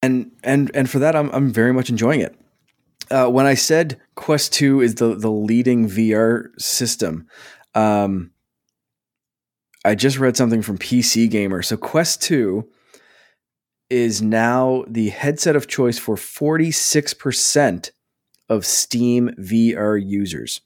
[0.00, 2.36] and and and for that i'm i'm very much enjoying it
[3.10, 7.26] uh, when i said quest 2 is the the leading vr system
[7.74, 8.30] um
[9.84, 12.68] i just read something from pc gamer so quest 2
[13.92, 17.90] is now the headset of choice for 46%
[18.48, 20.62] of Steam VR users.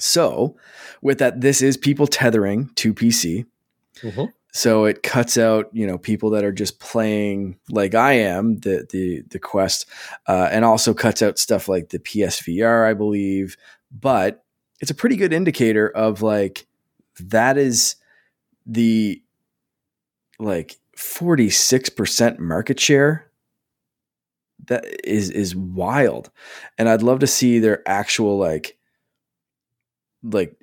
[0.00, 0.56] So,
[1.00, 3.46] with that, this is people tethering to PC.
[4.02, 4.24] Mm-hmm.
[4.52, 8.84] So it cuts out, you know, people that are just playing like I am the
[8.90, 9.86] the the Quest,
[10.26, 13.56] uh, and also cuts out stuff like the PSVR, I believe.
[13.92, 14.42] But
[14.80, 16.66] it's a pretty good indicator of like
[17.20, 17.94] that is
[18.66, 19.22] the
[20.40, 23.30] like 46% market share
[24.66, 26.30] that is is wild
[26.76, 28.76] and i'd love to see their actual like
[30.22, 30.54] like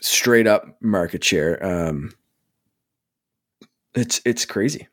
[0.00, 2.10] straight up market share um
[3.94, 4.88] it's it's crazy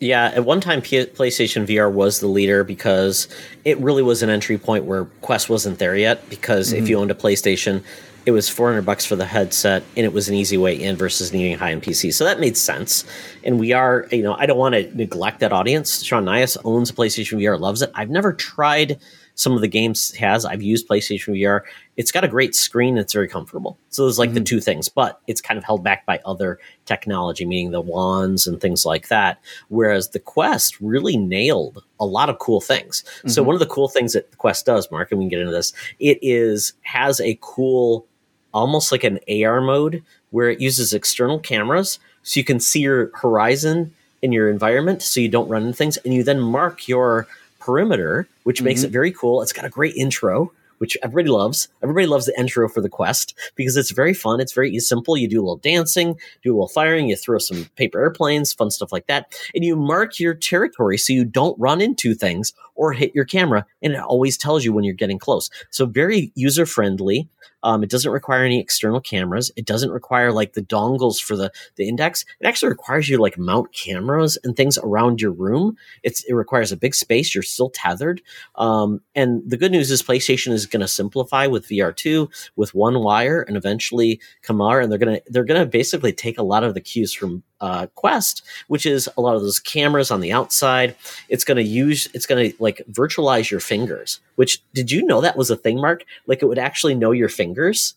[0.00, 3.26] yeah, at one time, P- PlayStation VR was the leader because
[3.64, 6.28] it really was an entry point where Quest wasn't there yet.
[6.30, 6.82] Because mm-hmm.
[6.82, 7.82] if you owned a PlayStation,
[8.28, 11.32] it was 400 bucks for the headset and it was an easy way in versus
[11.32, 12.12] needing a high-end PC.
[12.12, 13.04] So that made sense.
[13.42, 16.02] And we are, you know, I don't want to neglect that audience.
[16.02, 17.90] Sean Nias owns PlayStation VR, loves it.
[17.94, 19.00] I've never tried
[19.34, 20.44] some of the games has.
[20.44, 21.60] I've used PlayStation VR.
[21.96, 22.98] It's got a great screen.
[22.98, 23.78] It's very comfortable.
[23.88, 24.34] So there's like mm-hmm.
[24.34, 28.48] the two things, but it's kind of held back by other technology, meaning the wands
[28.48, 29.40] and things like that.
[29.68, 33.04] Whereas the Quest really nailed a lot of cool things.
[33.18, 33.28] Mm-hmm.
[33.28, 35.40] So one of the cool things that the Quest does, Mark, and we can get
[35.40, 38.07] into this, it is has a cool
[38.52, 43.10] almost like an AR mode where it uses external cameras so you can see your
[43.14, 45.96] horizon in your environment so you don't run into things.
[45.98, 47.26] And you then mark your
[47.58, 48.66] perimeter which mm-hmm.
[48.66, 49.42] makes it very cool.
[49.42, 51.68] It's got a great intro which everybody loves.
[51.82, 54.40] Everybody loves the intro for the quest because it's very fun.
[54.40, 55.16] It's very simple.
[55.16, 58.70] You do a little dancing do a little firing you throw some paper airplanes fun
[58.70, 59.34] stuff like that.
[59.54, 63.66] And you mark your territory so you don't run into things or hit your camera,
[63.82, 65.50] and it always tells you when you're getting close.
[65.70, 67.28] So very user friendly.
[67.64, 69.50] Um, it doesn't require any external cameras.
[69.56, 72.24] It doesn't require like the dongles for the, the index.
[72.40, 75.76] It actually requires you like mount cameras and things around your room.
[76.04, 77.34] It's, it requires a big space.
[77.34, 78.22] You're still tethered.
[78.54, 83.00] Um, and the good news is PlayStation is going to simplify with VR2 with one
[83.00, 86.74] wire and eventually Kamar, and they're to, they're going to basically take a lot of
[86.74, 90.94] the cues from uh, Quest, which is a lot of those cameras on the outside.
[91.28, 94.20] It's going to use, it's going to like virtualize your fingers.
[94.36, 96.04] Which did you know that was a thing, Mark?
[96.26, 97.94] Like it would actually know your fingers.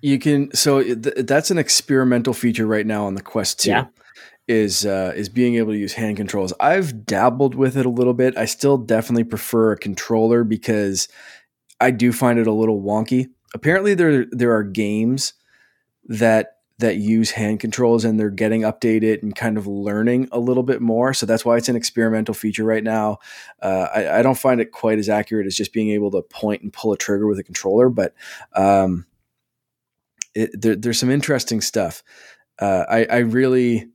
[0.00, 0.54] You can.
[0.54, 3.70] So th- that's an experimental feature right now on the Quest Two.
[3.70, 3.86] Yeah.
[4.46, 6.54] Is uh, is being able to use hand controls.
[6.58, 8.34] I've dabbled with it a little bit.
[8.38, 11.06] I still definitely prefer a controller because
[11.80, 13.26] I do find it a little wonky.
[13.52, 15.34] Apparently, there there are games
[16.06, 20.62] that that use hand controls and they're getting updated and kind of learning a little
[20.62, 21.12] bit more.
[21.12, 23.18] So that's why it's an experimental feature right now.
[23.60, 26.62] Uh, I, I, don't find it quite as accurate as just being able to point
[26.62, 28.14] and pull a trigger with a controller, but
[28.54, 29.06] um,
[30.34, 32.02] it, there, there's some interesting stuff.
[32.58, 33.88] Uh, I, I really.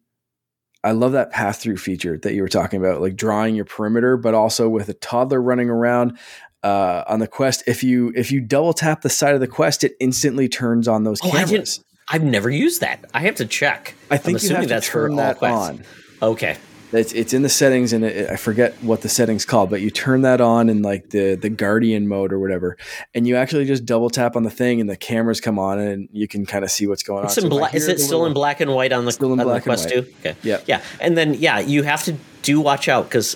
[0.86, 4.34] I love that passthrough feature that you were talking about, like drawing your perimeter, but
[4.34, 6.18] also with a toddler running around
[6.62, 7.64] uh, on the quest.
[7.68, 11.06] If you if you double tap the side of the quest, it instantly turns on
[11.06, 11.82] those oh, cameras.
[12.08, 13.06] I've never used that.
[13.14, 13.96] I have to check.
[14.12, 15.84] I think I'm you have to that's turn that on.
[16.22, 16.58] Okay.
[16.92, 19.90] It's, it's in the settings and it, I forget what the settings called, but you
[19.90, 22.78] turn that on in like the the guardian mode or whatever,
[23.16, 26.08] and you actually just double tap on the thing and the cameras come on and
[26.12, 27.46] you can kind of see what's going it's on.
[27.46, 29.46] In so bla- is it still in black and white on the, still in on
[29.48, 30.06] black the Quest too?
[30.20, 30.36] Okay.
[30.44, 30.62] Yeah.
[30.68, 33.36] Yeah, and then yeah, you have to do watch out because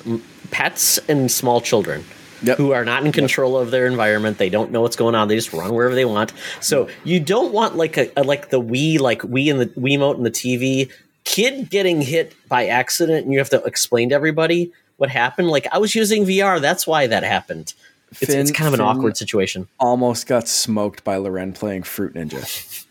[0.51, 2.05] pets and small children
[2.43, 2.57] Yep.
[2.57, 3.63] who are not in control yep.
[3.63, 4.37] of their environment.
[4.37, 5.27] They don't know what's going on.
[5.27, 6.33] They just run wherever they want.
[6.61, 10.17] So you don't want like a, a like the Wii, like Wii and the Wiimote
[10.17, 10.91] and the TV
[11.23, 15.47] kid getting hit by accident, and you have to explain to everybody what happened.
[15.49, 17.73] Like I was using VR, that's why that happened.
[18.11, 19.67] It's, Finn, it's kind of an Finn awkward situation.
[19.79, 22.85] Almost got smoked by Loren playing Fruit Ninja.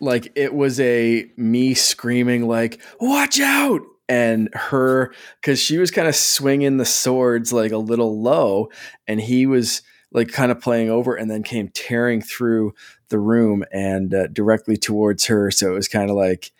[0.00, 6.08] like it was a me screaming like, "Watch out!" And her because she was kind
[6.08, 8.68] of swinging the swords like a little low
[9.06, 12.72] and he was like kind of playing over and then came tearing through
[13.08, 15.50] the room and uh, directly towards her.
[15.50, 16.52] So it was kind of like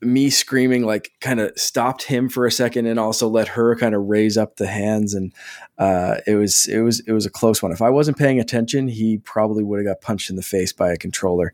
[0.00, 3.96] me screaming like kind of stopped him for a second and also let her kind
[3.96, 5.34] of raise up the hands and
[5.78, 7.72] uh, it was it was it was a close one.
[7.72, 10.92] If i wasn't paying attention he probably would have got punched in the face by
[10.92, 11.52] a controller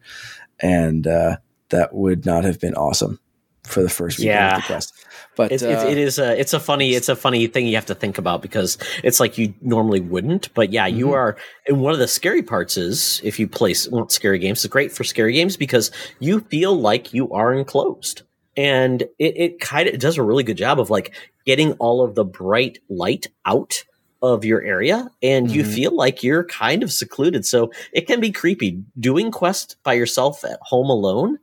[0.60, 1.38] and uh,
[1.70, 3.18] that would not have been awesome
[3.65, 4.57] for the first week yeah.
[4.57, 4.93] of the quest.
[5.36, 7.74] But it, uh, it, it is a it's a funny it's a funny thing you
[7.74, 10.53] have to think about because it's like you normally wouldn't.
[10.55, 10.99] But yeah, mm-hmm.
[10.99, 11.36] you are.
[11.66, 14.65] And one of the scary parts is if you play well, scary games.
[14.65, 18.23] It's great for scary games because you feel like you are enclosed,
[18.57, 21.15] and it, it kind of it does a really good job of like
[21.45, 23.85] getting all of the bright light out
[24.23, 25.57] of your area and mm-hmm.
[25.57, 29.93] you feel like you're kind of secluded so it can be creepy doing quest by
[29.93, 31.39] yourself at home alone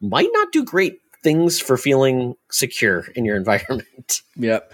[0.00, 4.22] might not do great things for feeling secure in your environment.
[4.36, 4.72] Yep.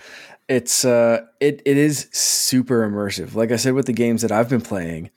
[0.49, 3.35] It's uh it it is super immersive.
[3.35, 5.11] Like I said with the games that I've been playing,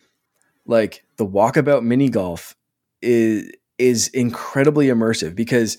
[0.66, 2.56] like the walkabout mini golf
[3.02, 5.78] is is incredibly immersive because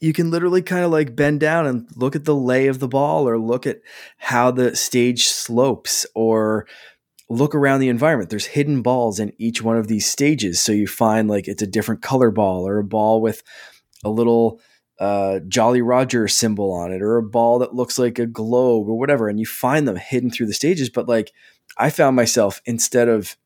[0.00, 2.88] you can literally kind of like bend down and look at the lay of the
[2.88, 3.80] ball or look at
[4.18, 6.66] how the stage slopes or
[7.30, 8.30] look around the environment.
[8.30, 10.60] There's hidden balls in each one of these stages.
[10.60, 13.42] So you find like it's a different color ball or a ball with
[14.04, 14.60] a little
[15.00, 18.98] uh, Jolly Roger symbol on it or a ball that looks like a globe or
[18.98, 19.28] whatever.
[19.28, 20.88] And you find them hidden through the stages.
[20.88, 21.32] But like
[21.76, 23.36] I found myself instead of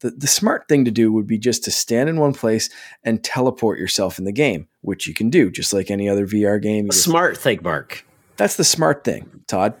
[0.00, 2.70] the, the smart thing to do would be just to stand in one place
[3.04, 6.60] and teleport yourself in the game, which you can do just like any other VR
[6.60, 6.88] game.
[6.88, 8.04] A smart thing, Mark.
[8.36, 9.74] That's the smart thing, Todd.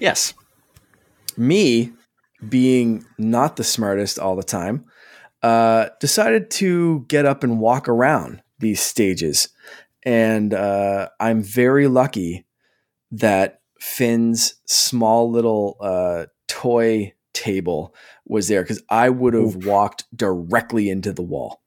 [0.00, 0.34] Yes.
[1.36, 1.92] Me
[2.48, 4.84] being not the smartest all the time,
[5.42, 9.48] uh, decided to get up and walk around these stages.
[10.04, 12.46] And uh, I'm very lucky
[13.10, 20.88] that Finn's small little uh, toy table was there because I would have walked directly
[20.88, 21.62] into the wall.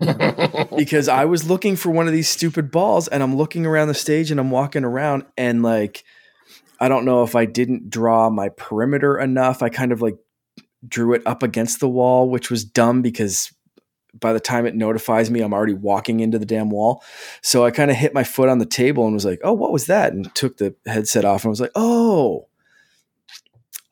[0.76, 3.94] because I was looking for one of these stupid balls and I'm looking around the
[3.94, 6.04] stage and I'm walking around and like
[6.80, 9.62] I don't know if I didn't draw my perimeter enough.
[9.62, 10.16] I kind of like
[10.86, 13.52] drew it up against the wall, which was dumb because
[14.18, 17.02] by the time it notifies me, I'm already walking into the damn wall.
[17.42, 19.72] So I kind of hit my foot on the table and was like, oh, what
[19.72, 20.12] was that?
[20.12, 22.48] And took the headset off and was like, oh,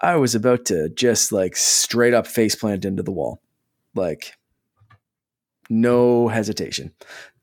[0.00, 3.40] I was about to just like straight up face plant into the wall.
[3.94, 4.34] Like,
[5.68, 6.92] no hesitation.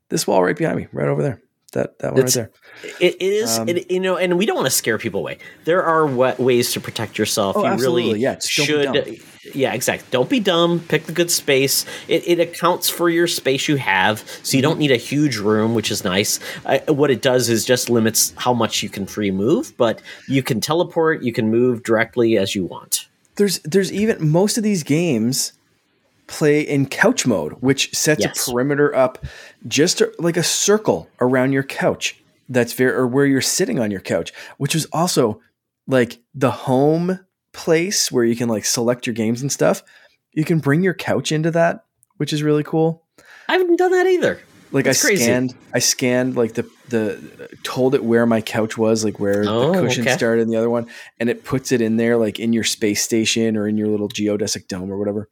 [0.08, 1.42] This wall right behind me, right over there.
[1.70, 2.48] That that one it's, right
[2.80, 2.92] there.
[3.00, 5.38] It is, um, it, you know, and we don't want to scare people away.
[5.64, 7.56] There are ways to protect yourself.
[7.56, 8.02] Oh, you absolutely.
[8.04, 9.20] really yeah, should.
[9.54, 10.06] Yeah, exactly.
[10.10, 10.80] Don't be dumb.
[10.80, 11.86] Pick the good space.
[12.08, 15.74] It, it, accounts for your space you have, so you don't need a huge room,
[15.74, 16.40] which is nice.
[16.66, 20.42] Uh, what it does is just limits how much you can free move, but you
[20.42, 21.22] can teleport.
[21.22, 23.08] You can move directly as you want.
[23.36, 25.52] There's there's even most of these games
[26.30, 28.46] play in couch mode, which sets yes.
[28.46, 29.26] a perimeter up
[29.66, 32.22] just like a circle around your couch.
[32.48, 35.40] That's very, or where you're sitting on your couch, which is also
[35.86, 37.20] like the home
[37.52, 39.82] place where you can like select your games and stuff.
[40.32, 41.84] You can bring your couch into that,
[42.16, 43.04] which is really cool.
[43.48, 44.40] I haven't done that either.
[44.70, 45.24] Like That's I crazy.
[45.24, 49.72] scanned, I scanned like the the told it where my couch was, like where oh,
[49.72, 50.16] the cushion okay.
[50.16, 50.86] started in the other one,
[51.18, 54.08] and it puts it in there, like in your space station or in your little
[54.08, 55.28] geodesic dome or whatever.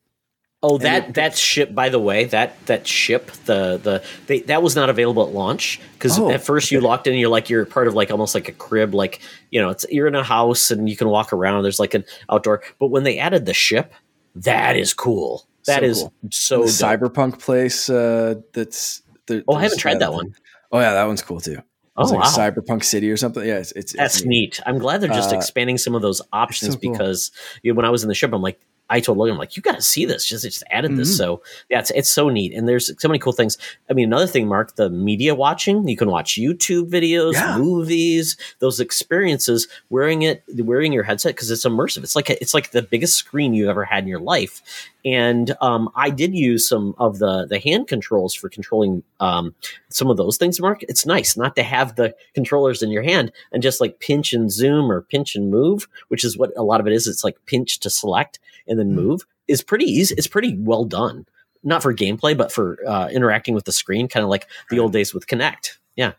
[0.61, 1.73] Oh, that that ship.
[1.73, 5.81] By the way, that that ship, the the they, that was not available at launch
[5.93, 7.15] because oh, at first you locked in.
[7.15, 9.21] You're like you're part of like almost like a crib, like
[9.51, 11.63] you know, it's you're in a house and you can walk around.
[11.63, 12.63] There's like an outdoor.
[12.81, 13.93] But when they added the ship,
[14.35, 15.47] that is cool.
[15.67, 16.13] That so is cool.
[16.31, 17.89] so cyberpunk place.
[17.89, 20.35] Uh, that's the, oh, I haven't tried that one.
[20.73, 21.59] Oh yeah, that one's cool too.
[21.97, 22.35] Oh, like wow.
[22.37, 23.47] Cyberpunk City or something.
[23.47, 24.59] Yeah, it's, it's that's it's neat.
[24.59, 24.61] neat.
[24.67, 27.61] I'm glad they're just uh, expanding some of those options so because cool.
[27.63, 29.57] you know, when I was in the ship, I'm like, I told Logan, I'm like,
[29.57, 30.25] you got to see this.
[30.25, 31.11] Just, just added this.
[31.11, 31.17] Mm-hmm.
[31.17, 32.55] So yeah, it's, it's so neat.
[32.55, 33.59] And there's so many cool things.
[33.91, 37.59] I mean, another thing, Mark, the media watching, you can watch YouTube videos, yeah.
[37.59, 41.37] movies, those experiences wearing it, wearing your headset.
[41.37, 42.03] Cause it's immersive.
[42.03, 44.63] It's like, a, it's like the biggest screen you've ever had in your life.
[45.05, 49.55] And, um, I did use some of the, the hand controls for controlling, um,
[49.89, 50.83] some of those things, Mark.
[50.83, 54.51] It's nice not to have the controllers in your hand and just like pinch and
[54.51, 57.07] zoom or pinch and move, which is what a lot of it is.
[57.07, 59.07] It's like pinch to select and then mm-hmm.
[59.07, 60.15] move is pretty easy.
[60.17, 61.27] It's pretty well done.
[61.65, 64.93] Not for gameplay, but for uh, interacting with the screen, kind of like the old
[64.93, 65.79] days with Kinect.
[65.97, 66.13] Yeah.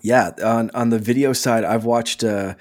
[0.00, 0.30] Yeah.
[0.42, 2.54] On on the video side, I've watched uh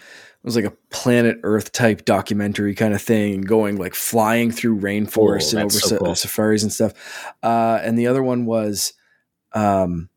[0.44, 4.78] it was like a planet Earth type documentary kind of thing, going like flying through
[4.82, 6.16] rainforests oh, and over so cool.
[6.16, 6.94] safaris and stuff.
[7.42, 8.92] Uh, and the other one was,
[9.54, 10.10] um,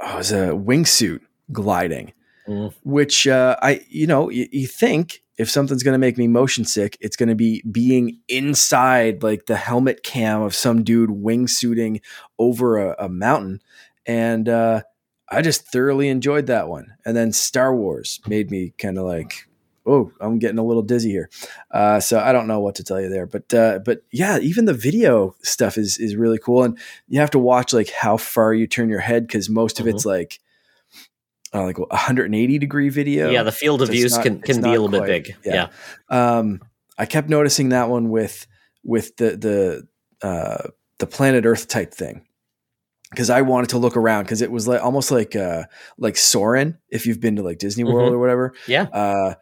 [0.00, 1.20] oh, it was a wingsuit
[1.52, 2.14] gliding,
[2.48, 2.72] mm.
[2.82, 6.64] which uh, I, you know, you, you think if something's going to make me motion
[6.64, 12.00] sick, it's going to be being inside like the helmet cam of some dude wingsuiting
[12.38, 13.60] over a, a mountain.
[14.06, 14.82] And uh,
[15.32, 16.94] I just thoroughly enjoyed that one.
[17.04, 19.48] And then Star Wars made me kind of like,
[19.86, 21.30] oh, I'm getting a little dizzy here.
[21.70, 24.66] Uh, so I don't know what to tell you there, but uh, but yeah, even
[24.66, 26.78] the video stuff is is really cool, and
[27.08, 29.96] you have to watch like how far you turn your head because most of mm-hmm.
[29.96, 30.38] it's like
[31.54, 33.30] uh, like 180 degree video.
[33.30, 35.36] Yeah, the field of view can can be a little quite, bit big.
[35.44, 35.68] Yeah.
[36.10, 36.38] yeah.
[36.38, 36.60] Um,
[36.98, 38.46] I kept noticing that one with
[38.84, 40.68] with the the uh,
[40.98, 42.26] the planet Earth type thing
[43.12, 45.64] because I wanted to look around because it was like almost like uh,
[45.98, 48.14] like Soarin' if you've been to like Disney World mm-hmm.
[48.14, 48.54] or whatever.
[48.66, 48.84] Yeah.
[48.84, 49.34] Uh,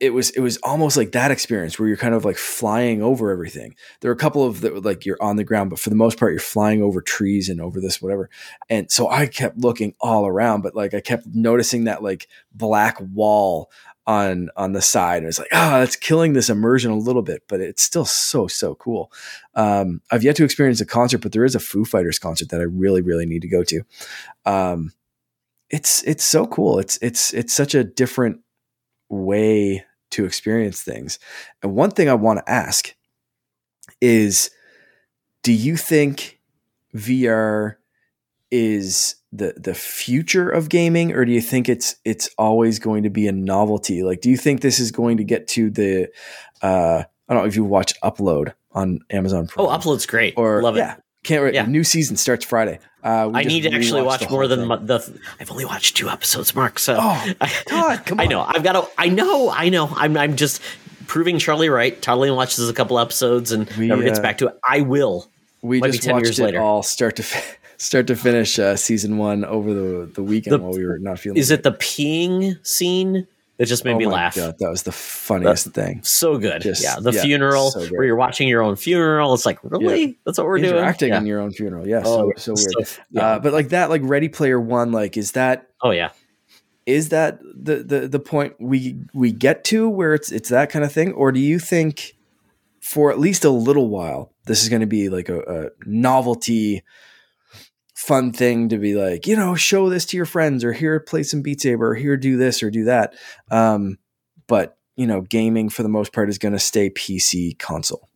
[0.00, 3.30] it was it was almost like that experience where you're kind of like flying over
[3.30, 3.74] everything.
[4.00, 6.18] There are a couple of that like you're on the ground, but for the most
[6.18, 8.30] part you're flying over trees and over this whatever.
[8.70, 12.96] And so I kept looking all around, but like I kept noticing that like black
[13.12, 13.70] wall
[14.10, 15.18] on on the side.
[15.18, 18.04] And it's like, ah, oh, that's killing this immersion a little bit, but it's still
[18.04, 19.12] so so cool.
[19.54, 22.60] Um, I've yet to experience a concert, but there is a Foo Fighters concert that
[22.60, 23.82] I really really need to go to.
[24.44, 24.92] Um,
[25.70, 26.80] it's it's so cool.
[26.80, 28.40] It's it's it's such a different
[29.08, 31.20] way to experience things.
[31.62, 32.94] And one thing I want to ask
[34.00, 34.50] is
[35.44, 36.40] do you think
[36.96, 37.76] VR
[38.50, 43.10] is the the future of gaming or do you think it's it's always going to
[43.10, 44.02] be a novelty?
[44.02, 46.08] Like do you think this is going to get to the
[46.62, 49.66] uh I don't know if you watch Upload on Amazon Prime.
[49.66, 50.34] Oh, Upload's great.
[50.36, 51.02] Or love yeah, it.
[51.22, 51.54] Can't wait.
[51.54, 51.66] Yeah.
[51.66, 52.80] New season starts Friday.
[53.04, 56.54] Uh, I need to actually watch more than the, the, I've only watched two episodes,
[56.54, 56.78] Mark.
[56.78, 57.32] So oh,
[57.68, 58.26] God, come on.
[58.26, 58.42] I know.
[58.42, 58.88] I've got to.
[58.98, 59.50] I know.
[59.50, 59.88] I know.
[59.94, 60.16] I'm.
[60.16, 60.60] I'm just
[61.06, 62.00] proving Charlie right.
[62.02, 64.58] Charlie watches a couple episodes and we, never gets uh, back to it.
[64.66, 65.30] I will.
[65.62, 66.60] We Might just watched it later.
[66.60, 67.22] all start to
[67.80, 71.18] start to finish uh, season one over the the weekend the, while we were not
[71.18, 71.38] feeling.
[71.38, 73.26] Is it the peeing scene?
[73.58, 74.36] It just made oh me laugh.
[74.36, 76.00] God, that was the funniest That's thing.
[76.02, 76.62] So good.
[76.62, 79.34] Just, yeah, the yeah, funeral so where you're watching your own funeral.
[79.34, 80.12] It's like really, yeah.
[80.24, 80.88] that's what we're Interacting doing.
[80.88, 81.18] Acting yeah.
[81.18, 81.86] in your own funeral.
[81.86, 82.86] Yeah, oh, so, so weird.
[82.86, 85.68] So, uh, but like that, like Ready Player One, like is that?
[85.82, 86.10] Oh yeah.
[86.86, 90.84] Is that the the the point we we get to where it's it's that kind
[90.84, 92.16] of thing, or do you think
[92.80, 96.82] for at least a little while this is going to be like a, a novelty?
[98.00, 101.22] Fun thing to be like, you know, show this to your friends or here play
[101.22, 103.14] some Beat Saber or here do this or do that.
[103.50, 103.98] Um,
[104.46, 108.08] but you know, gaming for the most part is going to stay PC console.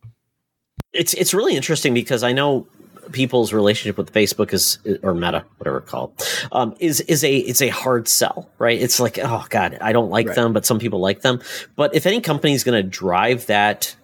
[0.91, 2.67] It's it's really interesting because I know
[3.11, 6.19] people's relationship with Facebook is or Meta, whatever it's called,
[6.51, 8.81] um, is is a it's a hard sell, right?
[8.81, 10.35] It's like, oh god, I don't like right.
[10.35, 11.41] them, but some people like them.
[11.75, 13.95] But if any company is going to drive that,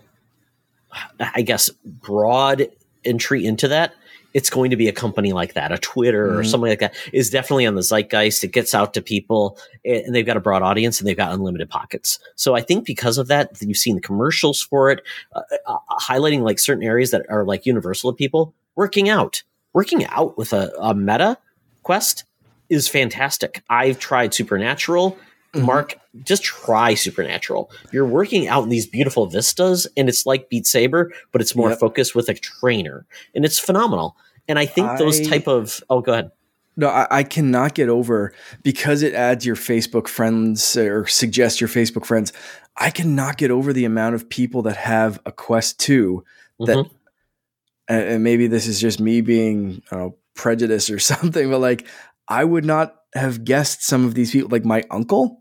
[1.19, 2.67] I guess broad
[3.03, 3.93] entry into that,
[4.33, 6.37] it's going to be a company like that, a Twitter mm-hmm.
[6.37, 8.43] or something like that is definitely on the zeitgeist.
[8.43, 11.69] It gets out to people and they've got a broad audience and they've got unlimited
[11.69, 12.19] pockets.
[12.35, 15.01] So I think because of that, you've seen the commercials for it,
[15.33, 19.43] uh, uh, highlighting like certain areas that are like universal to people working out,
[19.73, 21.37] working out with a, a meta
[21.83, 22.23] quest
[22.69, 23.63] is fantastic.
[23.69, 25.17] I've tried supernatural
[25.53, 25.65] Mm-hmm.
[25.65, 27.71] Mark, just try Supernatural.
[27.91, 31.69] You're working out in these beautiful vistas, and it's like Beat Saber, but it's more
[31.69, 31.79] yep.
[31.79, 33.05] focused with a trainer,
[33.35, 34.15] and it's phenomenal.
[34.47, 36.31] And I think I, those type of oh, go ahead.
[36.77, 38.33] No, I, I, cannot get over
[38.63, 42.31] because it adds your Facebook friends or suggests your Facebook friends.
[42.77, 46.23] I cannot get over the amount of people that have a Quest Two
[46.59, 47.93] that, mm-hmm.
[47.93, 51.85] and maybe this is just me being know, prejudiced or something, but like
[52.29, 54.49] I would not have guessed some of these people.
[54.49, 55.40] Like my uncle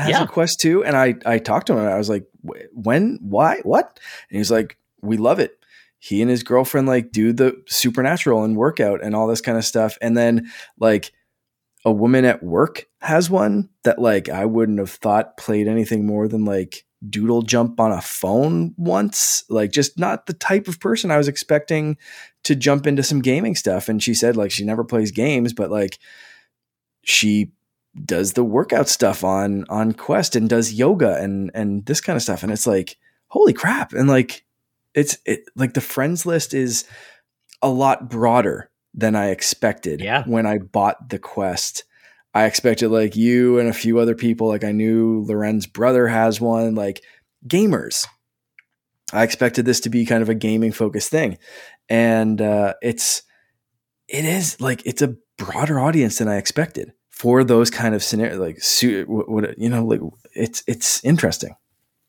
[0.00, 0.24] has yeah.
[0.24, 0.84] a Quest 2.
[0.84, 2.26] And I, I talked to him and I was like,
[2.72, 4.00] when, why, what?
[4.30, 5.56] And he's like, we love it.
[5.98, 9.64] He and his girlfriend like do the supernatural and workout and all this kind of
[9.64, 9.98] stuff.
[10.00, 11.12] And then like
[11.84, 16.26] a woman at work has one that like I wouldn't have thought played anything more
[16.26, 19.44] than like doodle jump on a phone once.
[19.48, 21.96] Like just not the type of person I was expecting
[22.44, 23.88] to jump into some gaming stuff.
[23.88, 25.98] And she said like she never plays games, but like
[27.04, 27.52] she
[28.04, 32.22] does the workout stuff on on Quest and does yoga and and this kind of
[32.22, 32.96] stuff and it's like
[33.28, 34.44] holy crap and like
[34.94, 36.84] it's it like the friends list is
[37.62, 40.24] a lot broader than I expected yeah.
[40.26, 41.84] when I bought the Quest.
[42.34, 46.40] I expected like you and a few other people like I knew Loren's brother has
[46.40, 47.02] one like
[47.46, 48.06] gamers.
[49.12, 51.38] I expected this to be kind of a gaming focused thing
[51.88, 53.22] and uh it's
[54.06, 58.38] it is like it's a broader audience than I expected for those kind of scenarios
[58.38, 60.00] like what, you know like
[60.34, 61.54] it's it's interesting.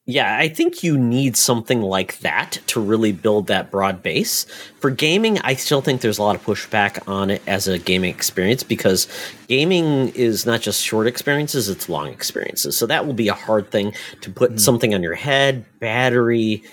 [0.06, 4.46] Yeah i think you need something like that to really build that broad base.
[4.80, 8.16] For gaming i still think there's a lot of pushback on it as a gaming
[8.16, 9.10] experience because
[9.50, 12.78] gaming is not just short experiences it's long experiences.
[12.78, 14.60] So that will be a hard thing to put mm-hmm.
[14.60, 16.64] something on your head battery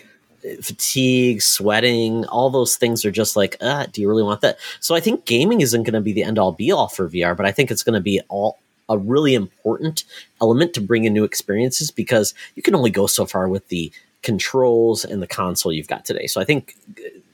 [0.63, 4.59] fatigue, sweating, all those things are just like, uh, do you really want that?
[4.81, 7.37] So I think gaming isn't going to be the end all be all for VR,
[7.37, 8.59] but I think it's going to be all
[8.89, 10.05] a really important
[10.41, 13.93] element to bring in new experiences because you can only go so far with the
[14.23, 16.27] controls and the console you've got today.
[16.27, 16.75] So I think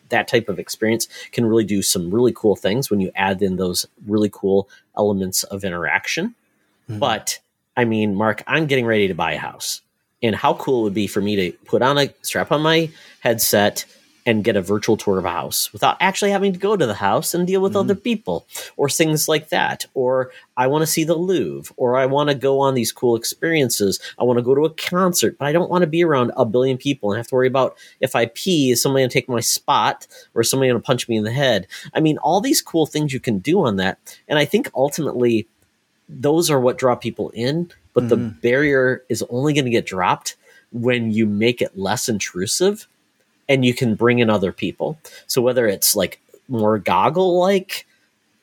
[0.08, 3.56] that type of experience can really do some really cool things when you add in
[3.56, 6.34] those really cool elements of interaction.
[6.88, 6.98] Mm-hmm.
[6.98, 7.38] But
[7.76, 9.80] I mean, Mark, I'm getting ready to buy a house
[10.24, 12.90] and how cool it would be for me to put on a strap on my
[13.20, 13.84] headset
[14.26, 16.94] and get a virtual tour of a house without actually having to go to the
[16.94, 17.80] house and deal with mm-hmm.
[17.80, 18.46] other people
[18.76, 19.84] or things like that.
[19.92, 23.16] Or I want to see the Louvre or I want to go on these cool
[23.16, 24.00] experiences.
[24.18, 26.46] I want to go to a concert, but I don't want to be around a
[26.46, 29.28] billion people and have to worry about if I pee, is somebody going to take
[29.28, 31.66] my spot or is somebody going to punch me in the head?
[31.92, 33.98] I mean, all these cool things you can do on that.
[34.26, 35.46] And I think ultimately
[36.08, 38.10] those are what draw people in but mm-hmm.
[38.10, 40.36] the barrier is only going to get dropped
[40.72, 42.86] when you make it less intrusive
[43.48, 44.98] and you can bring in other people.
[45.26, 47.86] So whether it's like more goggle like,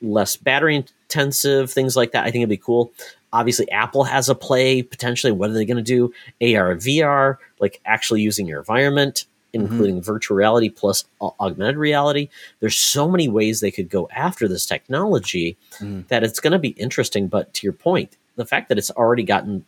[0.00, 2.92] less battery intensive, things like that, I think it'd be cool.
[3.32, 5.32] Obviously, Apple has a play potentially.
[5.32, 6.12] What are they going to do?
[6.40, 9.24] AR, VR, like actually using your environment,
[9.54, 9.62] mm-hmm.
[9.62, 10.04] including mm-hmm.
[10.04, 12.28] virtual reality plus augmented reality.
[12.60, 16.06] There's so many ways they could go after this technology mm.
[16.08, 17.28] that it's going to be interesting.
[17.28, 19.64] But to your point, the fact that it's already gotten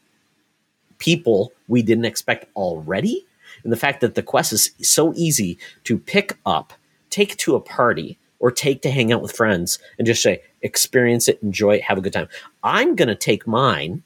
[0.98, 3.26] people we didn't expect already,
[3.62, 6.72] and the fact that the quest is so easy to pick up,
[7.10, 11.28] take to a party, or take to hang out with friends and just say, experience
[11.28, 12.28] it, enjoy it, have a good time.
[12.62, 14.02] I'm going to take mine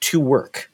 [0.00, 0.70] to work.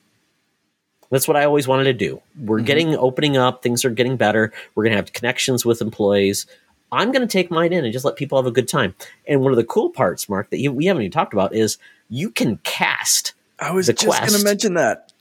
[1.11, 2.23] That's what I always wanted to do.
[2.39, 2.67] We're mm-hmm.
[2.67, 4.53] getting opening up, things are getting better.
[4.75, 6.47] We're going to have connections with employees.
[6.93, 8.95] I'm going to take mine in and just let people have a good time.
[9.27, 11.79] And one of the cool parts, Mark, that you, we haven't even talked about is
[12.13, 13.33] you can cast.
[13.59, 15.13] I was just going to mention that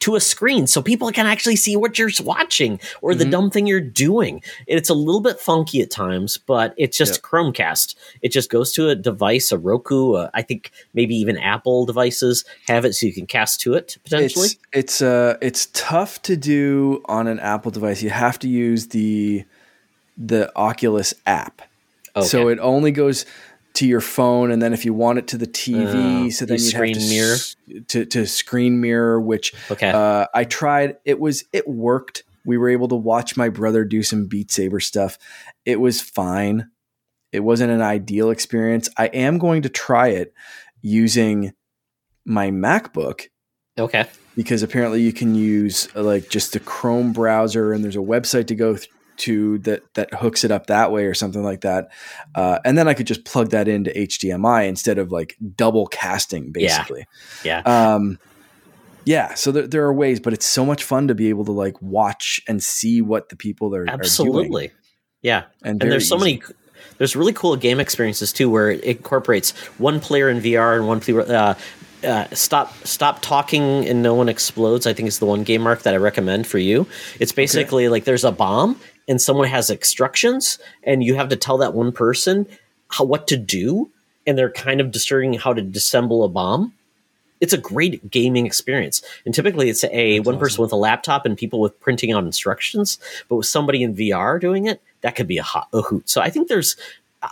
[0.00, 3.18] to a screen so people can actually see what you're watching or mm-hmm.
[3.18, 4.42] the dumb thing you're doing.
[4.66, 7.22] It's a little bit funky at times, but it's just.
[7.22, 7.94] Chromecast.
[8.22, 10.14] It just goes to a device, a Roku.
[10.14, 13.98] Uh, I think maybe even Apple devices have it, so you can cast to it
[14.04, 14.46] potentially.
[14.46, 18.02] It's it's uh it's tough to do on an Apple device.
[18.02, 19.44] You have to use the
[20.16, 21.62] the Oculus app.
[22.16, 22.26] Okay.
[22.26, 23.26] So it only goes
[23.74, 26.58] to your phone, and then if you want it to the TV, uh, so then
[26.58, 27.36] you have to screen mirror
[27.88, 29.20] to, to screen mirror.
[29.20, 30.96] Which okay, uh, I tried.
[31.04, 32.24] It was it worked.
[32.46, 35.18] We were able to watch my brother do some Beat Saber stuff.
[35.64, 36.70] It was fine.
[37.32, 38.88] it wasn't an ideal experience.
[38.96, 40.32] I am going to try it
[40.82, 41.52] using
[42.24, 43.28] my MacBook.
[43.76, 44.06] Okay.
[44.36, 48.54] Because apparently you can use like just the Chrome browser and there's a website to
[48.54, 48.88] go th-
[49.18, 51.88] to that that hooks it up that way or something like that.
[52.34, 56.52] Uh, and then I could just plug that into HDMI instead of like double casting
[56.52, 57.06] basically.
[57.44, 57.62] Yeah.
[57.64, 57.94] yeah.
[57.94, 58.18] Um,
[59.06, 61.52] yeah, so there, there are ways, but it's so much fun to be able to
[61.52, 63.90] like watch and see what the people are doing.
[63.90, 64.68] absolutely.
[64.68, 64.72] Are
[65.22, 66.38] yeah, and, and there's so easy.
[66.38, 66.42] many.
[66.98, 71.00] There's really cool game experiences too, where it incorporates one player in VR and one
[71.00, 71.20] player.
[71.20, 71.54] Uh,
[72.04, 74.86] uh, stop stop talking and no one explodes.
[74.86, 76.86] I think it's the one game mark that I recommend for you.
[77.18, 77.90] It's basically okay.
[77.90, 78.78] like there's a bomb
[79.08, 82.46] and someone has instructions and you have to tell that one person
[82.88, 83.90] how, what to do
[84.26, 86.72] and they're kind of discerning how to disassemble a bomb
[87.40, 89.02] it's a great gaming experience.
[89.26, 90.40] And typically it's a That's one awesome.
[90.40, 92.98] person with a laptop and people with printing out instructions,
[93.28, 96.08] but with somebody in VR doing it, that could be a, hot, a hoot.
[96.08, 96.76] So I think there's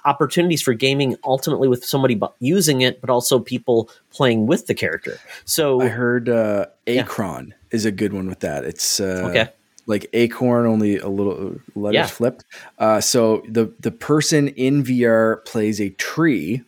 [0.04, 5.18] opportunities for gaming ultimately with somebody using it, but also people playing with the character.
[5.46, 7.54] So I heard uh, Acron yeah.
[7.70, 8.64] is a good one with that.
[8.64, 9.48] It's uh, okay.
[9.86, 12.06] Like acorn, only a little letters yeah.
[12.06, 12.44] flipped.
[12.78, 16.62] Uh, so the the person in VR plays a tree,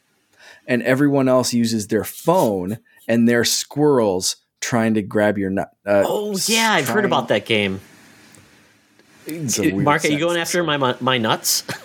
[0.66, 2.78] and everyone else uses their phone
[3.08, 5.70] and they're squirrels trying to grab your nut.
[5.86, 7.80] Uh, oh yeah, I've heard about that game.
[9.26, 11.64] Mark, are you going after my my nuts?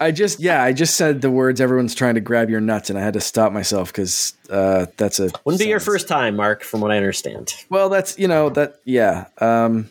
[0.00, 1.60] I just yeah, I just said the words.
[1.60, 5.18] Everyone's trying to grab your nuts, and I had to stop myself because uh, that's
[5.18, 6.62] a wouldn't be your first time, Mark.
[6.62, 7.54] From what I understand.
[7.70, 9.26] Well, that's you know that yeah.
[9.38, 9.90] Um,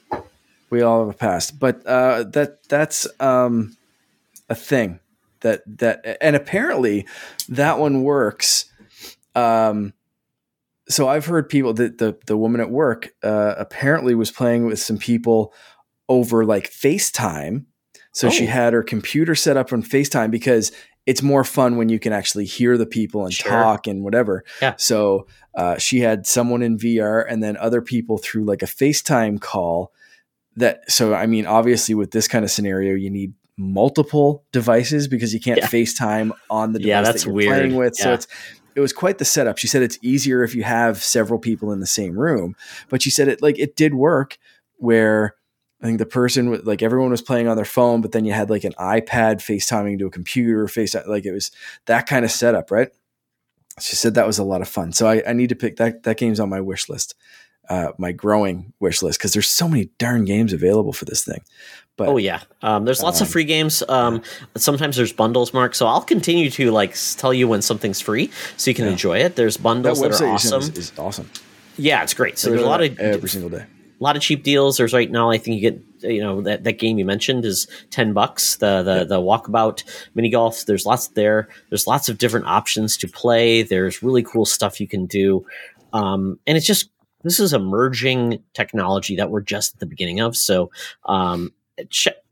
[0.69, 3.77] we all have a past, but uh, that that's um,
[4.49, 4.99] a thing
[5.41, 7.07] that that and apparently
[7.49, 8.65] that one works.
[9.35, 9.93] Um,
[10.87, 14.79] so I've heard people that the the woman at work uh, apparently was playing with
[14.79, 15.53] some people
[16.09, 17.65] over like FaceTime.
[18.15, 18.31] So oh.
[18.31, 20.71] she had her computer set up on FaceTime because
[21.05, 23.51] it's more fun when you can actually hear the people and sure.
[23.51, 24.45] talk and whatever.
[24.61, 24.75] Yeah.
[24.77, 29.41] So uh, she had someone in VR and then other people through like a FaceTime
[29.41, 29.91] call.
[30.55, 35.33] That so I mean, obviously with this kind of scenario, you need multiple devices because
[35.33, 35.67] you can't yeah.
[35.67, 37.49] FaceTime on the device yeah, that's that you're weird.
[37.49, 37.95] playing with.
[37.99, 38.03] Yeah.
[38.03, 38.27] So it's
[38.75, 39.57] it was quite the setup.
[39.57, 42.55] She said it's easier if you have several people in the same room,
[42.87, 44.37] but she said it like it did work
[44.77, 45.35] where
[45.85, 48.49] I think the person like everyone was playing on their phone, but then you had
[48.49, 51.51] like an iPad FaceTiming to a computer, face like it was
[51.85, 52.89] that kind of setup, right?
[53.79, 54.93] She said that was a lot of fun.
[54.93, 57.13] So I, I need to pick that that game's on my wish list,
[57.69, 61.41] uh, my growing wish list because there's so many darn games available for this thing.
[61.97, 63.83] But, oh yeah, um, there's lots um, of free games.
[63.87, 64.23] Um,
[64.57, 65.75] sometimes there's bundles, Mark.
[65.75, 68.91] So I'll continue to like tell you when something's free, so you can yeah.
[68.91, 69.35] enjoy it.
[69.35, 70.61] There's bundles that, that are awesome.
[70.61, 71.29] Is, is, awesome.
[71.77, 72.39] Yeah, it's great.
[72.39, 73.67] So there's a lot of every single day.
[73.99, 74.77] A lot of cheap deals.
[74.77, 75.31] There's right now.
[75.31, 78.57] I think you get you know that, that game you mentioned is ten bucks.
[78.57, 80.65] The the the walkabout mini golf.
[80.65, 81.47] There's lots there.
[81.69, 83.63] There's lots of different options to play.
[83.63, 85.45] There's really cool stuff you can do,
[85.93, 86.89] um, and it's just
[87.23, 90.35] this is emerging technology that we're just at the beginning of.
[90.35, 90.71] So
[91.05, 91.53] um,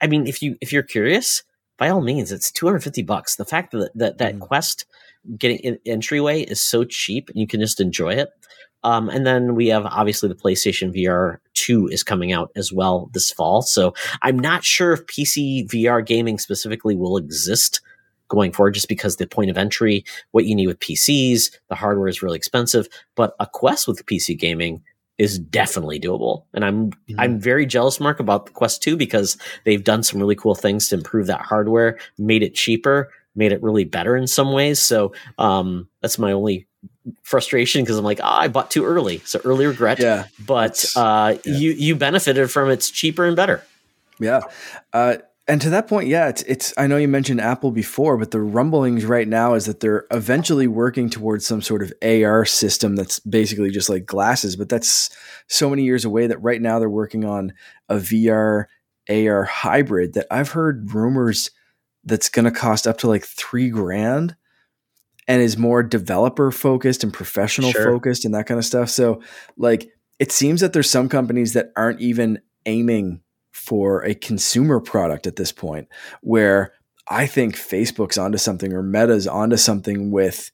[0.02, 1.44] I mean, if you if you're curious,
[1.78, 3.36] by all means, it's 250 bucks.
[3.36, 4.40] The fact that that, that mm.
[4.40, 4.86] Quest
[5.38, 8.30] getting entryway is so cheap and you can just enjoy it.
[8.84, 13.10] Um, and then we have obviously the PlayStation VR 2 is coming out as well
[13.14, 13.62] this fall.
[13.62, 17.82] So I'm not sure if PC VR gaming specifically will exist
[18.28, 22.08] going forward just because the point of entry, what you need with PCs, the hardware
[22.08, 22.88] is really expensive.
[23.16, 24.82] But a Quest with PC gaming
[25.18, 26.44] is definitely doable.
[26.54, 27.20] And I'm mm-hmm.
[27.20, 30.88] I'm very jealous, Mark, about the Quest 2 because they've done some really cool things
[30.90, 34.80] to improve that hardware, made it cheaper, made it really better in some ways.
[34.80, 36.68] So um, that's my only
[37.24, 39.20] frustration because I'm like, oh, I bought too early.
[39.20, 40.00] So early regret.
[40.00, 40.26] Yeah.
[40.46, 41.54] But uh, yeah.
[41.54, 43.64] you you benefited from it's cheaper and better.
[44.20, 44.42] Yeah.
[44.92, 46.74] Uh, and to that point, yeah, it's it's.
[46.78, 50.68] I know you mentioned Apple before, but the rumblings right now is that they're eventually
[50.68, 54.56] working towards some sort of AR system that's basically just like glasses.
[54.56, 55.10] But that's
[55.48, 57.52] so many years away that right now they're working on
[57.90, 58.68] a VR
[59.10, 61.52] AR hybrid that I've heard rumors
[62.06, 64.38] that's going to cost up to like three grand
[65.28, 67.86] and is more developer focused and professional sure.
[67.86, 68.90] focused and that kind of stuff.
[68.90, 69.22] So,
[69.58, 69.90] like,
[70.20, 73.22] it seems that there's some companies that aren't even aiming
[73.52, 75.88] for a consumer product at this point
[76.22, 76.74] where
[77.08, 80.52] I think Facebook's onto something or Meta's onto something with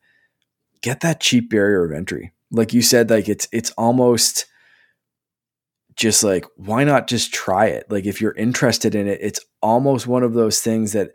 [0.82, 2.34] get that cheap barrier of entry.
[2.52, 4.46] Like you said, like it's it's almost
[5.96, 7.90] just like why not just try it?
[7.90, 11.12] Like if you're interested in it, it's almost one of those things that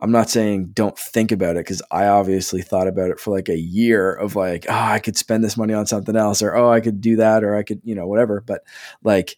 [0.00, 3.48] I'm not saying don't think about it because I obviously thought about it for like
[3.48, 6.70] a year of like, oh, I could spend this money on something else, or oh,
[6.70, 8.42] I could do that, or I could, you know, whatever.
[8.46, 8.62] But
[9.02, 9.36] like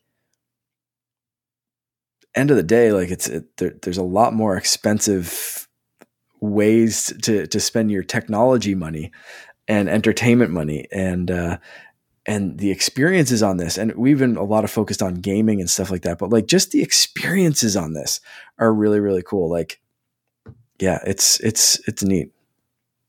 [2.35, 5.69] end of the day, like it's it, there, there's a lot more expensive
[6.41, 9.13] ways to to spend your technology money
[9.69, 11.59] and entertainment money and uh,
[12.27, 15.71] and the experiences on this and we've been a lot of focused on gaming and
[15.71, 18.21] stuff like that but like just the experiences on this
[18.59, 19.81] are really really cool like
[20.79, 22.31] yeah it's it's it's neat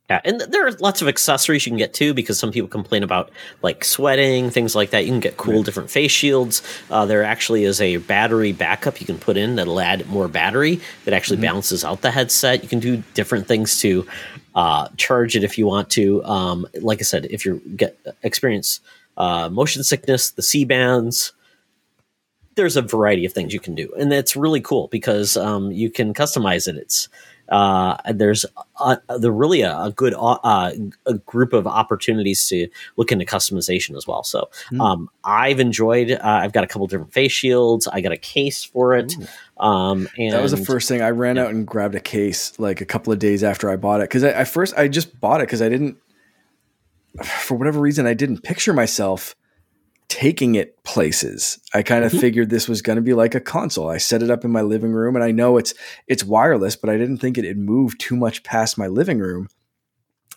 [0.10, 3.04] yeah, and there are lots of accessories you can get too because some people complain
[3.04, 3.30] about
[3.62, 5.06] like sweating, things like that.
[5.06, 5.66] You can get cool right.
[5.66, 6.64] different face shields.
[6.90, 10.82] Uh, there actually is a battery backup you can put in that'll add more battery
[11.06, 11.46] that actually mm-hmm.
[11.46, 12.64] balances out the headset.
[12.64, 14.08] You can do different things to
[14.56, 16.24] uh, charge it if you want to.
[16.26, 18.80] Um, like I said, if you get experience
[19.16, 21.34] uh, motion sickness, the Sea-Bands,
[22.56, 25.92] there's a variety of things you can do, and that's really cool because um, you
[25.92, 26.78] can customize it.
[26.78, 27.08] It's
[27.50, 28.46] uh, there's
[28.80, 30.72] a, the really a, a good uh,
[31.06, 34.24] a group of opportunities to look into customization as well.
[34.24, 34.80] So mm.
[34.80, 36.12] um, I've enjoyed.
[36.12, 37.88] Uh, I've got a couple different face shields.
[37.88, 39.14] I got a case for it.
[39.58, 41.44] Um, and that was the first thing I ran yeah.
[41.44, 44.24] out and grabbed a case like a couple of days after I bought it because
[44.24, 45.98] I, I first I just bought it because I didn't
[47.24, 49.36] for whatever reason I didn't picture myself
[50.10, 51.60] taking it places.
[51.74, 52.20] I kind of mm-hmm.
[52.20, 53.90] figured this was going to be like a console.
[53.90, 55.74] I set it up in my living room and I know it's
[56.08, 59.48] it's wireless, but I didn't think it'd move too much past my living room.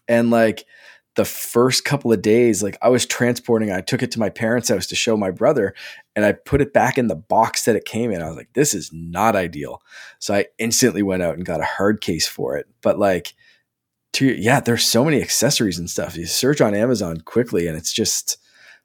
[0.07, 0.67] And like
[1.15, 4.69] the first couple of days, like I was transporting, I took it to my parents'
[4.69, 5.75] house to show my brother
[6.15, 8.23] and I put it back in the box that it came in.
[8.23, 9.83] I was like, this is not ideal.
[10.19, 12.67] So I instantly went out and got a hard case for it.
[12.83, 13.33] But like
[14.15, 16.17] to yeah, there's so many accessories and stuff.
[16.17, 18.37] You search on Amazon quickly and it's just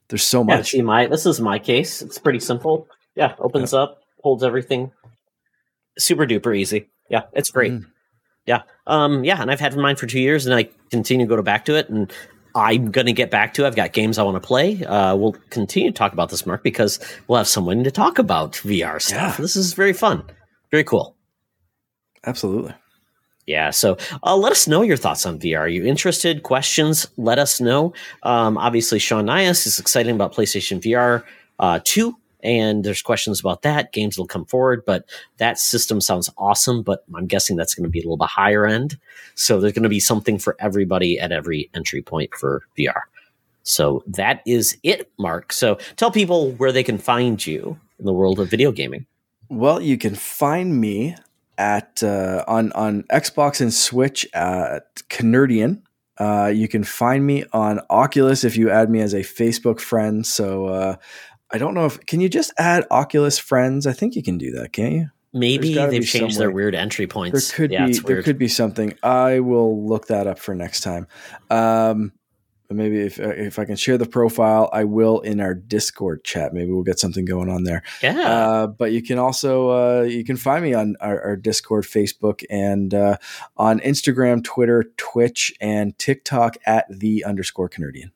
[0.09, 0.73] there's so much.
[0.73, 2.01] Yeah, see my this is my case.
[2.01, 2.87] It's pretty simple.
[3.15, 3.79] Yeah, opens yeah.
[3.79, 4.91] up, holds everything.
[5.97, 6.89] Super duper easy.
[7.09, 7.71] Yeah, it's great.
[7.71, 7.85] Mm.
[8.45, 8.61] Yeah.
[8.85, 11.43] Um, yeah, and I've had mine for two years and I continue to go to
[11.43, 12.11] back to it and
[12.55, 13.63] I'm going to get back to.
[13.63, 13.67] It.
[13.67, 14.83] I've got games I want to play.
[14.83, 18.53] Uh, we'll continue to talk about this, Mark, because we'll have someone to talk about
[18.53, 19.37] VR stuff.
[19.37, 19.41] Yeah.
[19.41, 20.23] This is very fun,
[20.71, 21.15] very cool.
[22.25, 22.73] Absolutely.
[23.47, 25.59] Yeah, so uh, let us know your thoughts on VR.
[25.59, 26.43] Are you interested?
[26.43, 27.07] Questions?
[27.15, 27.93] Let us know.
[28.23, 31.23] Um, obviously, Sean Nias is excited about PlayStation VR
[31.57, 32.13] uh, 2,
[32.43, 33.93] and there's questions about that.
[33.93, 35.05] Games will come forward, but
[35.37, 38.65] that system sounds awesome, but I'm guessing that's going to be a little bit higher
[38.65, 38.99] end.
[39.35, 43.03] So there's going to be something for everybody at every entry point for VR.
[43.63, 45.53] So that is it, Mark.
[45.53, 49.05] So tell people where they can find you in the world of video gaming.
[49.49, 51.15] Well, you can find me
[51.57, 55.83] at uh, on on Xbox and Switch at Canardian.
[56.17, 60.25] Uh, you can find me on Oculus if you add me as a Facebook friend.
[60.25, 60.95] So uh,
[61.51, 63.85] I don't know if can you just add Oculus friends?
[63.85, 65.09] I think you can do that, can't you?
[65.33, 67.49] Maybe they've changed their weird entry points.
[67.49, 68.97] There could yeah, be there could be something.
[69.03, 71.07] I will look that up for next time.
[71.49, 72.13] Um,
[72.69, 76.53] maybe if uh, if I can share the profile, I will in our Discord chat.
[76.53, 77.83] Maybe we'll get something going on there.
[78.01, 78.19] Yeah.
[78.19, 82.43] Uh, but you can also uh, you can find me on our, our Discord, Facebook,
[82.49, 83.17] and uh,
[83.55, 88.11] on Instagram, Twitter, Twitch, and TikTok at the underscore Canardian.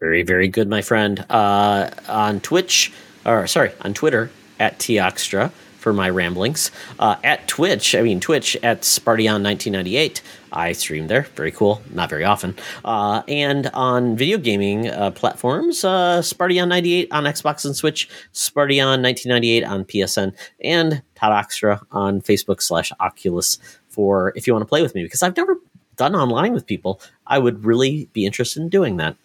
[0.00, 1.24] Very very good, my friend.
[1.30, 2.92] Uh, on Twitch,
[3.24, 5.52] or sorry, on Twitter at Toxtra
[5.88, 6.70] for my ramblings.
[6.98, 10.20] Uh, at Twitch, I mean Twitch at Spartion1998.
[10.52, 11.22] I stream there.
[11.34, 11.80] Very cool.
[11.94, 12.56] Not very often.
[12.84, 19.84] Uh, and on video gaming uh, platforms, uh, Spartion98 on Xbox and Switch, Spartion1998 on
[19.86, 23.58] PSN, and Todd Oxtra on Facebook slash Oculus
[23.88, 25.56] for if you want to play with me because I've never
[25.96, 27.00] done online with people.
[27.26, 29.16] I would really be interested in doing that.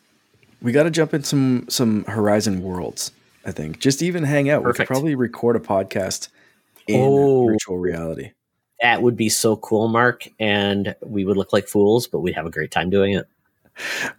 [0.62, 3.12] We got to jump in some some Horizon Worlds.
[3.46, 4.64] I think just even hang out.
[4.64, 4.80] Perfect.
[4.80, 6.30] We could probably record a podcast
[6.88, 7.48] in oh.
[7.48, 8.32] virtual reality.
[8.82, 10.28] That would be so cool, Mark.
[10.40, 13.28] And we would look like fools, but we'd have a great time doing it.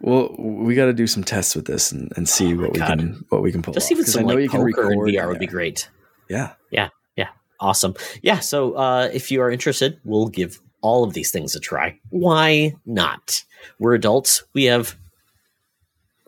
[0.01, 2.89] Well, we got to do some tests with this and, and see oh what God.
[2.89, 3.73] we can what we can pull.
[3.73, 3.91] Just off.
[3.91, 5.89] even some I know like you can record in VR would be great.
[6.29, 7.29] Yeah, yeah, yeah,
[7.59, 7.95] awesome.
[8.21, 8.39] Yeah.
[8.39, 11.99] So uh, if you are interested, we'll give all of these things a try.
[12.09, 13.43] Why not?
[13.79, 14.43] We're adults.
[14.53, 14.95] We have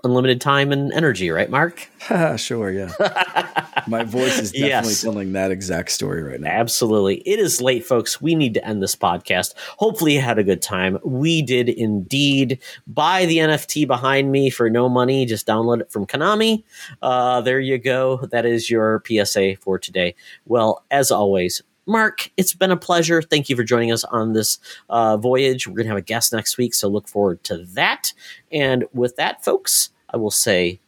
[0.03, 1.88] unlimited time and energy, right, Mark?
[2.38, 2.91] sure, yeah.
[3.88, 5.01] My voice is definitely yes.
[5.01, 6.49] telling that exact story right now.
[6.49, 7.18] Absolutely.
[7.26, 8.22] It is late, folks.
[8.22, 9.53] We need to end this podcast.
[9.77, 10.97] Hopefully, you had a good time.
[11.03, 12.59] We did indeed.
[12.85, 15.26] Buy the NFT behind me for no money.
[15.26, 16.64] Just download it from Konami.
[17.01, 18.18] Uh, there you go.
[18.31, 20.15] That is your PSA for today.
[20.45, 23.22] Well, as always, Mark, it's been a pleasure.
[23.22, 24.59] Thank you for joining us on this
[24.89, 25.68] uh, voyage.
[25.68, 28.14] We're going to have a guest next week, so look forward to that.
[28.51, 30.81] And with that, folks, I will say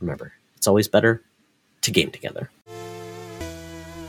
[0.00, 1.22] remember, it's always better
[1.82, 2.50] to game together.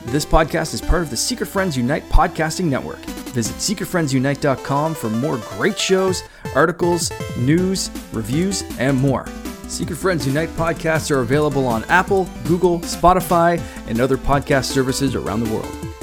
[0.06, 2.98] This podcast is part of the Secret Friends Unite podcasting network.
[3.34, 6.22] Visit secretfriendsunite.com for more great shows,
[6.54, 9.26] articles, news, reviews, and more.
[9.68, 15.44] Secret Friends Unite podcasts are available on Apple, Google, Spotify, and other podcast services around
[15.44, 15.89] the world.